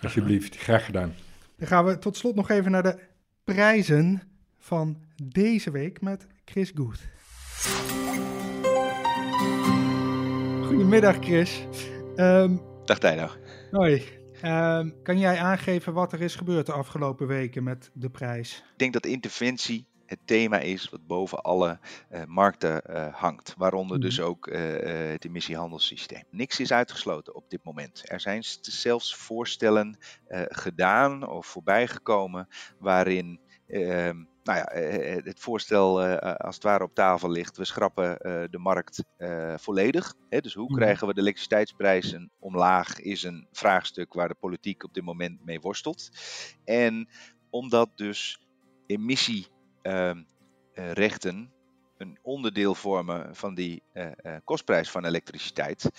Alsjeblieft, 0.00 0.56
graag 0.56 0.84
gedaan. 0.84 1.14
Dan 1.56 1.68
gaan 1.68 1.84
we 1.84 1.98
tot 1.98 2.16
slot 2.16 2.34
nog 2.34 2.50
even 2.50 2.70
naar 2.70 2.82
de 2.82 2.98
prijzen 3.44 4.22
van 4.58 4.96
deze 5.22 5.70
week 5.70 6.00
met 6.00 6.26
Chris 6.44 6.72
Goed. 6.74 7.00
Goedemiddag 10.66 11.16
Chris. 11.20 11.66
Um, 12.16 12.60
Dag 12.84 12.98
Tijno. 12.98 13.28
Hoi. 13.70 14.20
Uh, 14.42 14.80
kan 15.02 15.18
jij 15.18 15.38
aangeven 15.38 15.92
wat 15.92 16.12
er 16.12 16.20
is 16.20 16.34
gebeurd 16.34 16.66
de 16.66 16.72
afgelopen 16.72 17.26
weken 17.26 17.62
met 17.62 17.90
de 17.92 18.10
prijs? 18.10 18.56
Ik 18.56 18.78
denk 18.78 18.92
dat 18.92 19.06
interventie 19.06 19.86
het 20.06 20.18
thema 20.24 20.58
is 20.58 20.88
wat 20.88 21.06
boven 21.06 21.42
alle 21.42 21.78
uh, 22.12 22.24
markten 22.26 22.82
uh, 22.90 23.14
hangt. 23.14 23.54
Waaronder 23.56 24.00
dus 24.00 24.18
mhm. 24.18 24.26
ook 24.26 24.46
uh, 24.46 24.58
het 25.10 25.24
emissiehandelssysteem. 25.24 26.22
Niks 26.30 26.60
is 26.60 26.72
uitgesloten 26.72 27.34
op 27.34 27.50
dit 27.50 27.64
moment. 27.64 28.02
Er 28.04 28.20
zijn 28.20 28.42
zelfs 28.60 29.16
voorstellen 29.16 29.96
gedaan 30.48 31.28
of 31.28 31.46
voorbijgekomen 31.46 32.48
waarin 32.78 33.26
ehm, 33.26 33.41
nou 34.44 34.58
ja, 34.58 34.64
eh, 34.64 35.16
eh, 35.16 35.24
het 35.24 35.40
voorstel 35.40 36.02
eh, 36.02 36.36
als 36.36 36.54
het 36.54 36.64
ware 36.64 36.84
op 36.84 36.94
tafel 36.94 37.30
ligt. 37.30 37.56
We 37.56 37.64
schrappen 37.64 38.16
de 38.50 38.58
markt 38.58 39.04
volledig. 39.56 40.14
Dus 40.28 40.54
hoe 40.54 40.68
mhm. 40.68 40.74
krijgen 40.74 41.06
we 41.06 41.14
de 41.14 41.20
elektriciteitsprijzen 41.20 42.30
omlaag 42.38 43.00
is 43.00 43.22
een 43.22 43.46
vraagstuk 43.52 44.14
waar 44.14 44.28
de 44.28 44.36
politiek 44.40 44.84
op 44.84 44.94
dit 44.94 45.04
moment 45.04 45.44
mee 45.44 45.60
worstelt. 45.60 46.10
En 46.64 47.08
omdat 47.50 47.88
dus 47.94 48.40
emissierechten 48.86 51.52
een 51.98 52.18
onderdeel 52.22 52.74
vormen 52.74 53.36
van 53.36 53.54
die 53.54 53.82
kostprijs 54.44 54.90
van 54.90 55.04
elektriciteit, 55.04 55.90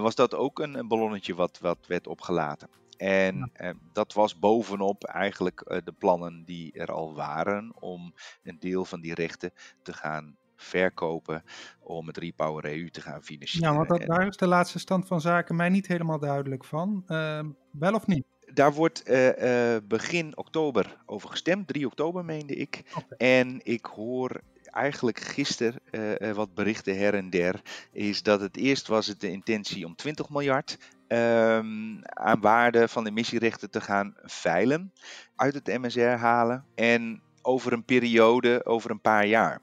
was 0.00 0.14
dat 0.14 0.34
ook 0.34 0.58
een, 0.58 0.74
een 0.74 0.88
ballonnetje 0.88 1.34
wat, 1.34 1.58
wat 1.58 1.86
werd 1.86 2.06
opgelaten. 2.06 2.68
En 2.98 3.50
eh, 3.52 3.70
dat 3.92 4.12
was 4.12 4.38
bovenop 4.38 5.04
eigenlijk 5.04 5.60
eh, 5.60 5.78
de 5.84 5.92
plannen 5.92 6.44
die 6.44 6.72
er 6.72 6.92
al 6.92 7.14
waren 7.14 7.72
om 7.80 8.14
een 8.42 8.58
deel 8.58 8.84
van 8.84 9.00
die 9.00 9.14
rechten 9.14 9.52
te 9.82 9.92
gaan 9.92 10.36
verkopen 10.56 11.44
om 11.80 12.06
het 12.06 12.16
Repower 12.16 12.64
EU 12.64 12.90
te 12.90 13.00
gaan 13.00 13.22
financieren. 13.22 13.70
Ja, 13.70 13.76
want 13.76 13.88
dat, 13.88 14.06
daar 14.06 14.26
is 14.26 14.36
de 14.36 14.46
laatste 14.46 14.78
stand 14.78 15.06
van 15.06 15.20
zaken 15.20 15.56
mij 15.56 15.68
niet 15.68 15.86
helemaal 15.86 16.18
duidelijk 16.18 16.64
van. 16.64 17.04
Uh, 17.06 17.40
wel 17.70 17.94
of 17.94 18.06
niet? 18.06 18.24
Daar 18.52 18.72
wordt 18.72 19.10
uh, 19.10 19.76
begin 19.84 20.36
oktober 20.36 20.96
over 21.06 21.28
gestemd, 21.28 21.68
3 21.68 21.86
oktober 21.86 22.24
meende 22.24 22.54
ik. 22.54 22.82
Okay. 22.94 23.18
En 23.18 23.60
ik 23.62 23.84
hoor 23.86 24.40
eigenlijk 24.64 25.20
gisteren 25.20 25.80
uh, 25.90 26.32
wat 26.32 26.54
berichten 26.54 26.98
her 26.98 27.14
en 27.14 27.30
der, 27.30 27.60
is 27.92 28.22
dat 28.22 28.40
het 28.40 28.56
eerst 28.56 28.86
was 28.86 29.06
het 29.06 29.20
de 29.20 29.30
intentie 29.30 29.86
om 29.86 29.96
20 29.96 30.28
miljard 30.28 30.78
um, 31.08 32.00
aan 32.04 32.40
waarde 32.40 32.88
van 32.88 33.06
emissierechten 33.06 33.70
te 33.70 33.80
gaan 33.80 34.14
veilen, 34.22 34.92
uit 35.36 35.54
het 35.54 35.66
MSR 35.66 36.00
halen 36.00 36.64
en 36.74 37.22
over 37.42 37.72
een 37.72 37.84
periode, 37.84 38.64
over 38.64 38.90
een 38.90 39.00
paar 39.00 39.26
jaar. 39.26 39.60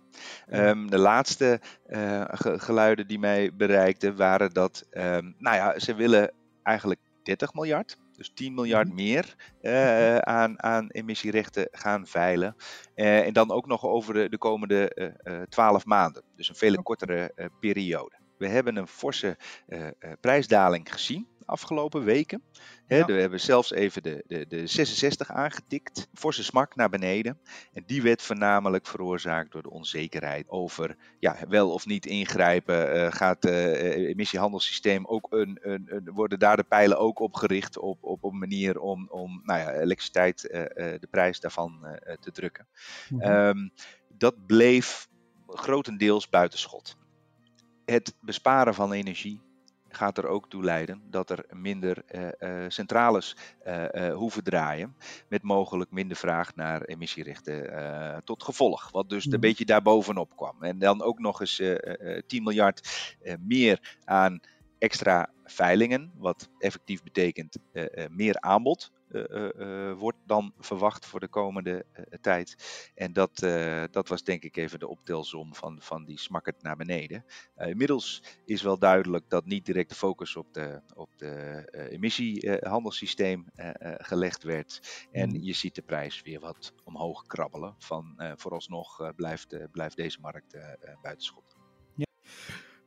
Um, 0.52 0.90
de 0.90 0.98
laatste 0.98 1.60
uh, 1.88 2.24
geluiden 2.40 3.08
die 3.08 3.20
mij 3.20 3.52
bereikten 3.54 4.16
waren 4.16 4.54
dat, 4.54 4.86
um, 4.92 5.36
nou 5.38 5.56
ja, 5.56 5.80
ze 5.80 5.96
willen 5.96 6.32
eigenlijk 6.64 7.00
30 7.24 7.54
miljard. 7.54 7.98
Dus 8.18 8.32
10 8.34 8.54
miljard 8.54 8.88
mhm. 8.88 8.96
meer 8.96 9.36
uh, 9.62 10.18
aan, 10.18 10.64
aan 10.64 10.90
emissierechten 10.90 11.68
gaan 11.72 12.08
veilen. 12.08 12.56
Uh, 12.96 13.26
en 13.26 13.34
dan 13.34 13.52
ook 13.52 13.66
nog 13.66 13.86
over 13.86 14.14
de, 14.14 14.30
de 14.30 14.38
komende 14.38 15.14
uh, 15.24 15.42
12 15.42 15.86
maanden. 15.86 16.24
Dus 16.36 16.50
een 16.50 16.56
veel 16.56 16.84
kortere 16.84 17.52
periode. 17.60 18.16
We 18.38 18.48
hebben 18.48 18.76
een 18.76 18.88
forse 18.88 19.38
prijsdaling 20.20 20.92
gezien 20.92 21.28
afgelopen 21.46 22.04
weken. 22.04 22.44
we 22.88 22.96
hebben 22.96 23.40
zelfs 23.40 23.72
even 23.72 24.04
de, 24.04 24.24
de, 24.28 24.48
de 24.48 24.68
66 24.68 25.32
aangetikt. 25.32 26.08
Forse 26.14 26.44
smak 26.44 26.76
naar 26.76 26.90
beneden. 26.90 27.40
En 27.74 27.84
die 27.86 28.02
werd 28.02 28.22
voornamelijk 28.22 28.88
veroorzaakt 28.88 29.52
door 29.52 29.62
de 29.62 29.70
onzekerheid 29.70 30.50
over 30.50 30.98
ja, 31.20 31.38
wel 31.50 31.72
of 31.72 31.86
niet 31.86 32.06
ingrijpen. 32.06 32.96
Uh, 32.96 33.12
gaat 33.12 33.44
het 33.44 33.52
uh, 33.52 34.08
emissiehandelssysteem 34.10 35.06
ook 35.06 35.28
een, 35.30 35.60
een, 35.62 35.86
een, 35.90 36.12
worden 36.14 36.40
daar 36.40 36.58
de 36.58 36.64
pijlen 36.64 37.00
ook 37.00 37.20
op 37.20 37.36
gericht 37.36 37.78
op, 37.78 38.04
op 38.04 38.24
een 38.24 38.38
manier 38.38 38.80
om, 38.80 39.08
om 39.10 39.42
nou 39.44 39.60
ja, 39.60 39.72
elektriciteit, 39.74 40.44
uh, 40.44 40.62
de 40.76 41.08
prijs 41.10 41.40
daarvan 41.40 42.00
te 42.20 42.32
drukken. 42.32 42.68
Mhm. 43.10 43.32
um, 43.32 43.72
dat 44.18 44.46
bleef 44.46 45.08
grotendeels 45.48 46.30
buitenschot. 46.30 46.98
Het 47.86 48.16
besparen 48.22 48.74
van 48.74 48.92
energie 48.92 49.42
gaat 49.96 50.18
er 50.18 50.28
ook 50.28 50.50
toe 50.50 50.64
leiden 50.64 51.02
dat 51.10 51.30
er 51.30 51.46
minder 51.50 52.04
uh, 52.12 52.28
uh, 52.40 52.66
centrales 52.68 53.36
uh, 53.68 54.14
hoeven 54.14 54.44
draaien. 54.44 54.96
Met 55.28 55.44
mogelijk 55.44 55.92
minder 55.92 56.18
vraag 56.18 56.56
naar 56.56 56.82
emissierechten 56.82 58.24
tot 58.24 58.44
gevolg. 58.44 58.92
Wat 58.92 59.10
dus 59.10 59.26
een 59.26 59.32
mhm. 59.32 59.40
beetje 59.40 59.66
daarbovenop 59.66 60.36
kwam. 60.36 60.64
En 60.64 60.80
dan 60.80 61.02
ook 61.02 61.20
nog 61.20 61.40
eens 61.40 61.62
10 62.28 62.44
miljard 62.44 62.90
meer 63.40 63.98
aan 64.04 64.40
extra 64.78 65.30
veilingen. 65.44 66.12
Wat 66.18 66.50
effectief 66.60 67.04
betekent 67.04 67.58
meer 68.10 68.40
aanbod 68.40 68.92
wordt 69.98 70.18
dan 70.26 70.54
verwacht 70.60 71.06
voor 71.06 71.20
de 71.20 71.28
komende 71.28 71.86
tijd. 72.22 72.56
En 72.96 73.14
dat, 73.14 73.40
dat 73.92 74.08
was 74.08 74.24
denk 74.24 74.44
ik 74.44 74.58
even 74.58 74.80
de 74.80 74.88
optelsom 74.88 75.56
van, 75.56 75.78
van 75.82 76.06
die 76.06 76.20
smakkert 76.20 76.62
naar 76.62 76.76
beneden. 76.76 77.26
inmiddels 77.56 78.24
is 78.46 78.62
wel 78.62 78.80
duidelijk 78.80 79.30
dat 79.30 79.46
niet 79.46 79.66
direct 79.66 79.90
de 79.90 79.96
focus 79.96 80.36
op 80.36 80.54
de, 80.54 80.82
op 80.94 81.10
de 81.18 81.64
emissiehandelssysteem 81.90 83.46
gelegd 83.98 84.44
werd. 84.44 85.08
En 85.12 85.30
mhm. 85.30 85.44
je 85.44 85.54
ziet 85.54 85.76
de 85.76 85.82
prijs 85.82 86.22
weer 86.22 86.40
wat 86.40 86.74
omhoog 86.84 87.26
krabbelen. 87.26 87.76
Van 87.78 88.34
vooralsnog 88.36 89.14
blijft, 89.16 89.72
blijft 89.72 89.96
deze 89.96 90.20
markt 90.22 90.58
buitenschot. 91.02 91.56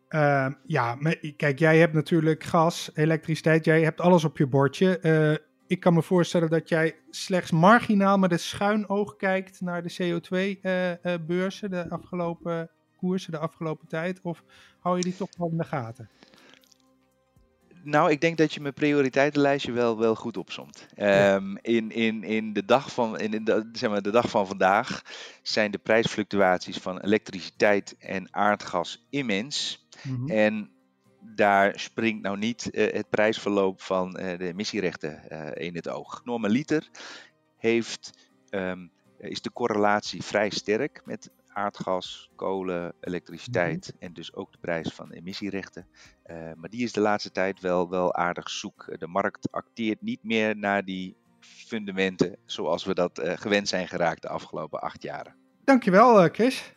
Uh, 0.09 0.47
ja, 0.67 0.99
kijk, 1.37 1.59
jij 1.59 1.79
hebt 1.79 1.93
natuurlijk 1.93 2.45
gas, 2.45 2.91
elektriciteit, 2.95 3.65
jij 3.65 3.83
hebt 3.83 4.01
alles 4.01 4.25
op 4.25 4.39
je 4.39 4.47
bordje. 4.47 4.99
Uh, 5.03 5.47
ik 5.69 5.81
kan 5.81 5.95
me 5.95 6.03
voorstellen 6.03 6.51
dat 6.51 6.69
jij 6.69 6.97
slechts 7.11 7.51
marginaal 7.51 8.19
met 8.19 8.33
een 8.33 8.39
schuin 8.39 8.89
oog 8.89 9.17
kijkt 9.17 9.61
naar 9.61 9.83
de 9.83 9.93
CO2-beurzen, 9.93 11.75
uh, 11.75 11.83
de 11.83 11.91
afgelopen 11.91 12.71
koersen, 12.97 13.33
de 13.33 13.39
afgelopen 13.39 13.89
tijd. 13.89 14.21
Of 14.23 14.45
hou 14.81 14.97
je 14.97 15.03
die 15.03 15.17
toch 15.17 15.29
wel 15.37 15.49
in 15.51 15.57
de 15.57 15.65
gaten? 15.65 16.09
Nou, 17.83 18.11
ik 18.11 18.21
denk 18.21 18.37
dat 18.37 18.55
je 18.55 18.61
mijn 18.61 18.75
prioriteitenlijstje 18.75 19.73
wel, 19.73 19.99
wel 19.99 20.15
goed 20.15 20.37
opzomt. 20.37 20.87
Um, 20.97 21.59
in, 21.63 21.91
in, 21.91 22.25
in, 22.25 22.53
de 22.53 22.65
dag 22.65 22.93
van, 22.93 23.19
in 23.19 23.45
de, 23.45 23.69
zeg 23.73 23.91
maar, 23.91 24.03
de 24.03 24.11
dag 24.11 24.31
van 24.31 24.47
vandaag 24.47 25.03
zijn 25.43 25.71
de 25.71 25.79
prijsfluctuaties 25.79 26.77
van 26.77 27.01
elektriciteit 27.01 27.97
en 27.99 28.35
aardgas 28.35 29.07
immens. 29.11 29.87
Mm 30.03 30.29
En 30.29 30.71
daar 31.35 31.81
springt 31.81 32.23
nou 32.23 32.39
niet 32.39 32.69
uh, 32.73 32.93
het 32.93 33.09
prijsverloop 33.11 33.81
van 33.81 34.21
uh, 34.21 34.39
de 34.39 34.47
emissierechten 34.47 35.23
uh, 35.33 35.67
in 35.67 35.75
het 35.75 35.89
oog. 35.89 36.25
Normaliter 36.25 36.89
heeft, 37.57 38.29
um, 38.51 38.91
is 39.19 39.43
de 39.43 39.53
correlatie 39.53 40.23
vrij 40.23 40.51
sterk 40.51 41.03
met 41.05 41.31
aardgas, 41.49 42.31
kolen, 42.35 42.95
elektriciteit 43.01 43.93
mm 43.93 44.01
en 44.01 44.13
dus 44.13 44.35
ook 44.35 44.53
de 44.53 44.59
prijs 44.59 44.89
van 44.89 45.13
emissierechten. 45.13 45.87
maar 46.57 46.71
die 46.71 46.83
is 46.83 46.93
de 46.93 47.01
laatste 47.01 47.31
tijd 47.31 47.61
wel, 47.61 47.89
wel 47.89 48.15
aardig 48.15 48.51
zoek. 48.51 48.99
De 48.99 49.07
markt 49.07 49.49
acteert 49.51 50.03
niet 50.03 50.23
meer 50.23 50.57
naar 50.57 50.85
die 50.85 51.17
fundamenten 51.41 52.37
zoals 52.45 52.85
we 52.85 52.95
dat 52.95 53.21
gewend 53.23 53.69
zijn 53.69 53.89
geraakt 53.89 54.23
de 54.23 54.29
afgelopen 54.29 54.81
acht 54.81 55.03
jaren. 55.03 55.37
Dankjewel 55.65 56.29
Chris. 56.29 56.73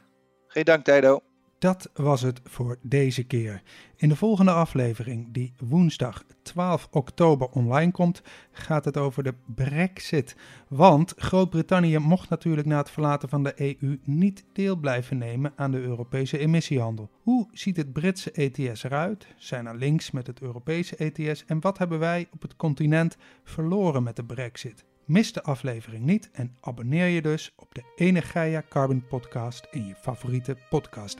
Geen 0.47 0.63
dank 0.63 0.83
Tijdo. 0.83 1.30
Dat 1.61 1.89
was 1.93 2.21
het 2.21 2.41
voor 2.43 2.77
deze 2.81 3.23
keer. 3.23 3.61
In 3.95 4.09
de 4.09 4.15
volgende 4.15 4.51
aflevering, 4.51 5.27
die 5.31 5.53
woensdag 5.57 6.23
12 6.41 6.87
oktober 6.91 7.47
online 7.47 7.91
komt, 7.91 8.21
gaat 8.51 8.85
het 8.85 8.97
over 8.97 9.23
de 9.23 9.33
Brexit. 9.45 10.35
Want 10.67 11.13
Groot-Brittannië 11.17 11.97
mocht 11.97 12.29
natuurlijk 12.29 12.67
na 12.67 12.77
het 12.77 12.89
verlaten 12.89 13.29
van 13.29 13.43
de 13.43 13.77
EU 13.81 13.99
niet 14.03 14.45
deel 14.53 14.75
blijven 14.75 15.17
nemen 15.17 15.53
aan 15.55 15.71
de 15.71 15.81
Europese 15.81 16.37
emissiehandel. 16.37 17.09
Hoe 17.23 17.47
ziet 17.51 17.77
het 17.77 17.93
Britse 17.93 18.31
ETS 18.31 18.83
eruit? 18.83 19.27
Zijn 19.37 19.65
er 19.65 19.75
links 19.75 20.11
met 20.11 20.27
het 20.27 20.41
Europese 20.41 20.95
ETS? 20.95 21.45
En 21.45 21.59
wat 21.59 21.77
hebben 21.77 21.99
wij 21.99 22.27
op 22.31 22.41
het 22.41 22.55
continent 22.55 23.17
verloren 23.43 24.03
met 24.03 24.15
de 24.15 24.23
Brexit? 24.23 24.85
Mis 25.05 25.33
de 25.33 25.43
aflevering 25.43 26.05
niet 26.05 26.29
en 26.31 26.57
abonneer 26.61 27.07
je 27.07 27.21
dus 27.21 27.53
op 27.55 27.75
de 27.75 27.83
Energia 27.95 28.63
Carbon 28.69 29.07
Podcast 29.07 29.67
in 29.71 29.87
je 29.87 29.95
favoriete 29.95 30.57
podcast 30.69 31.19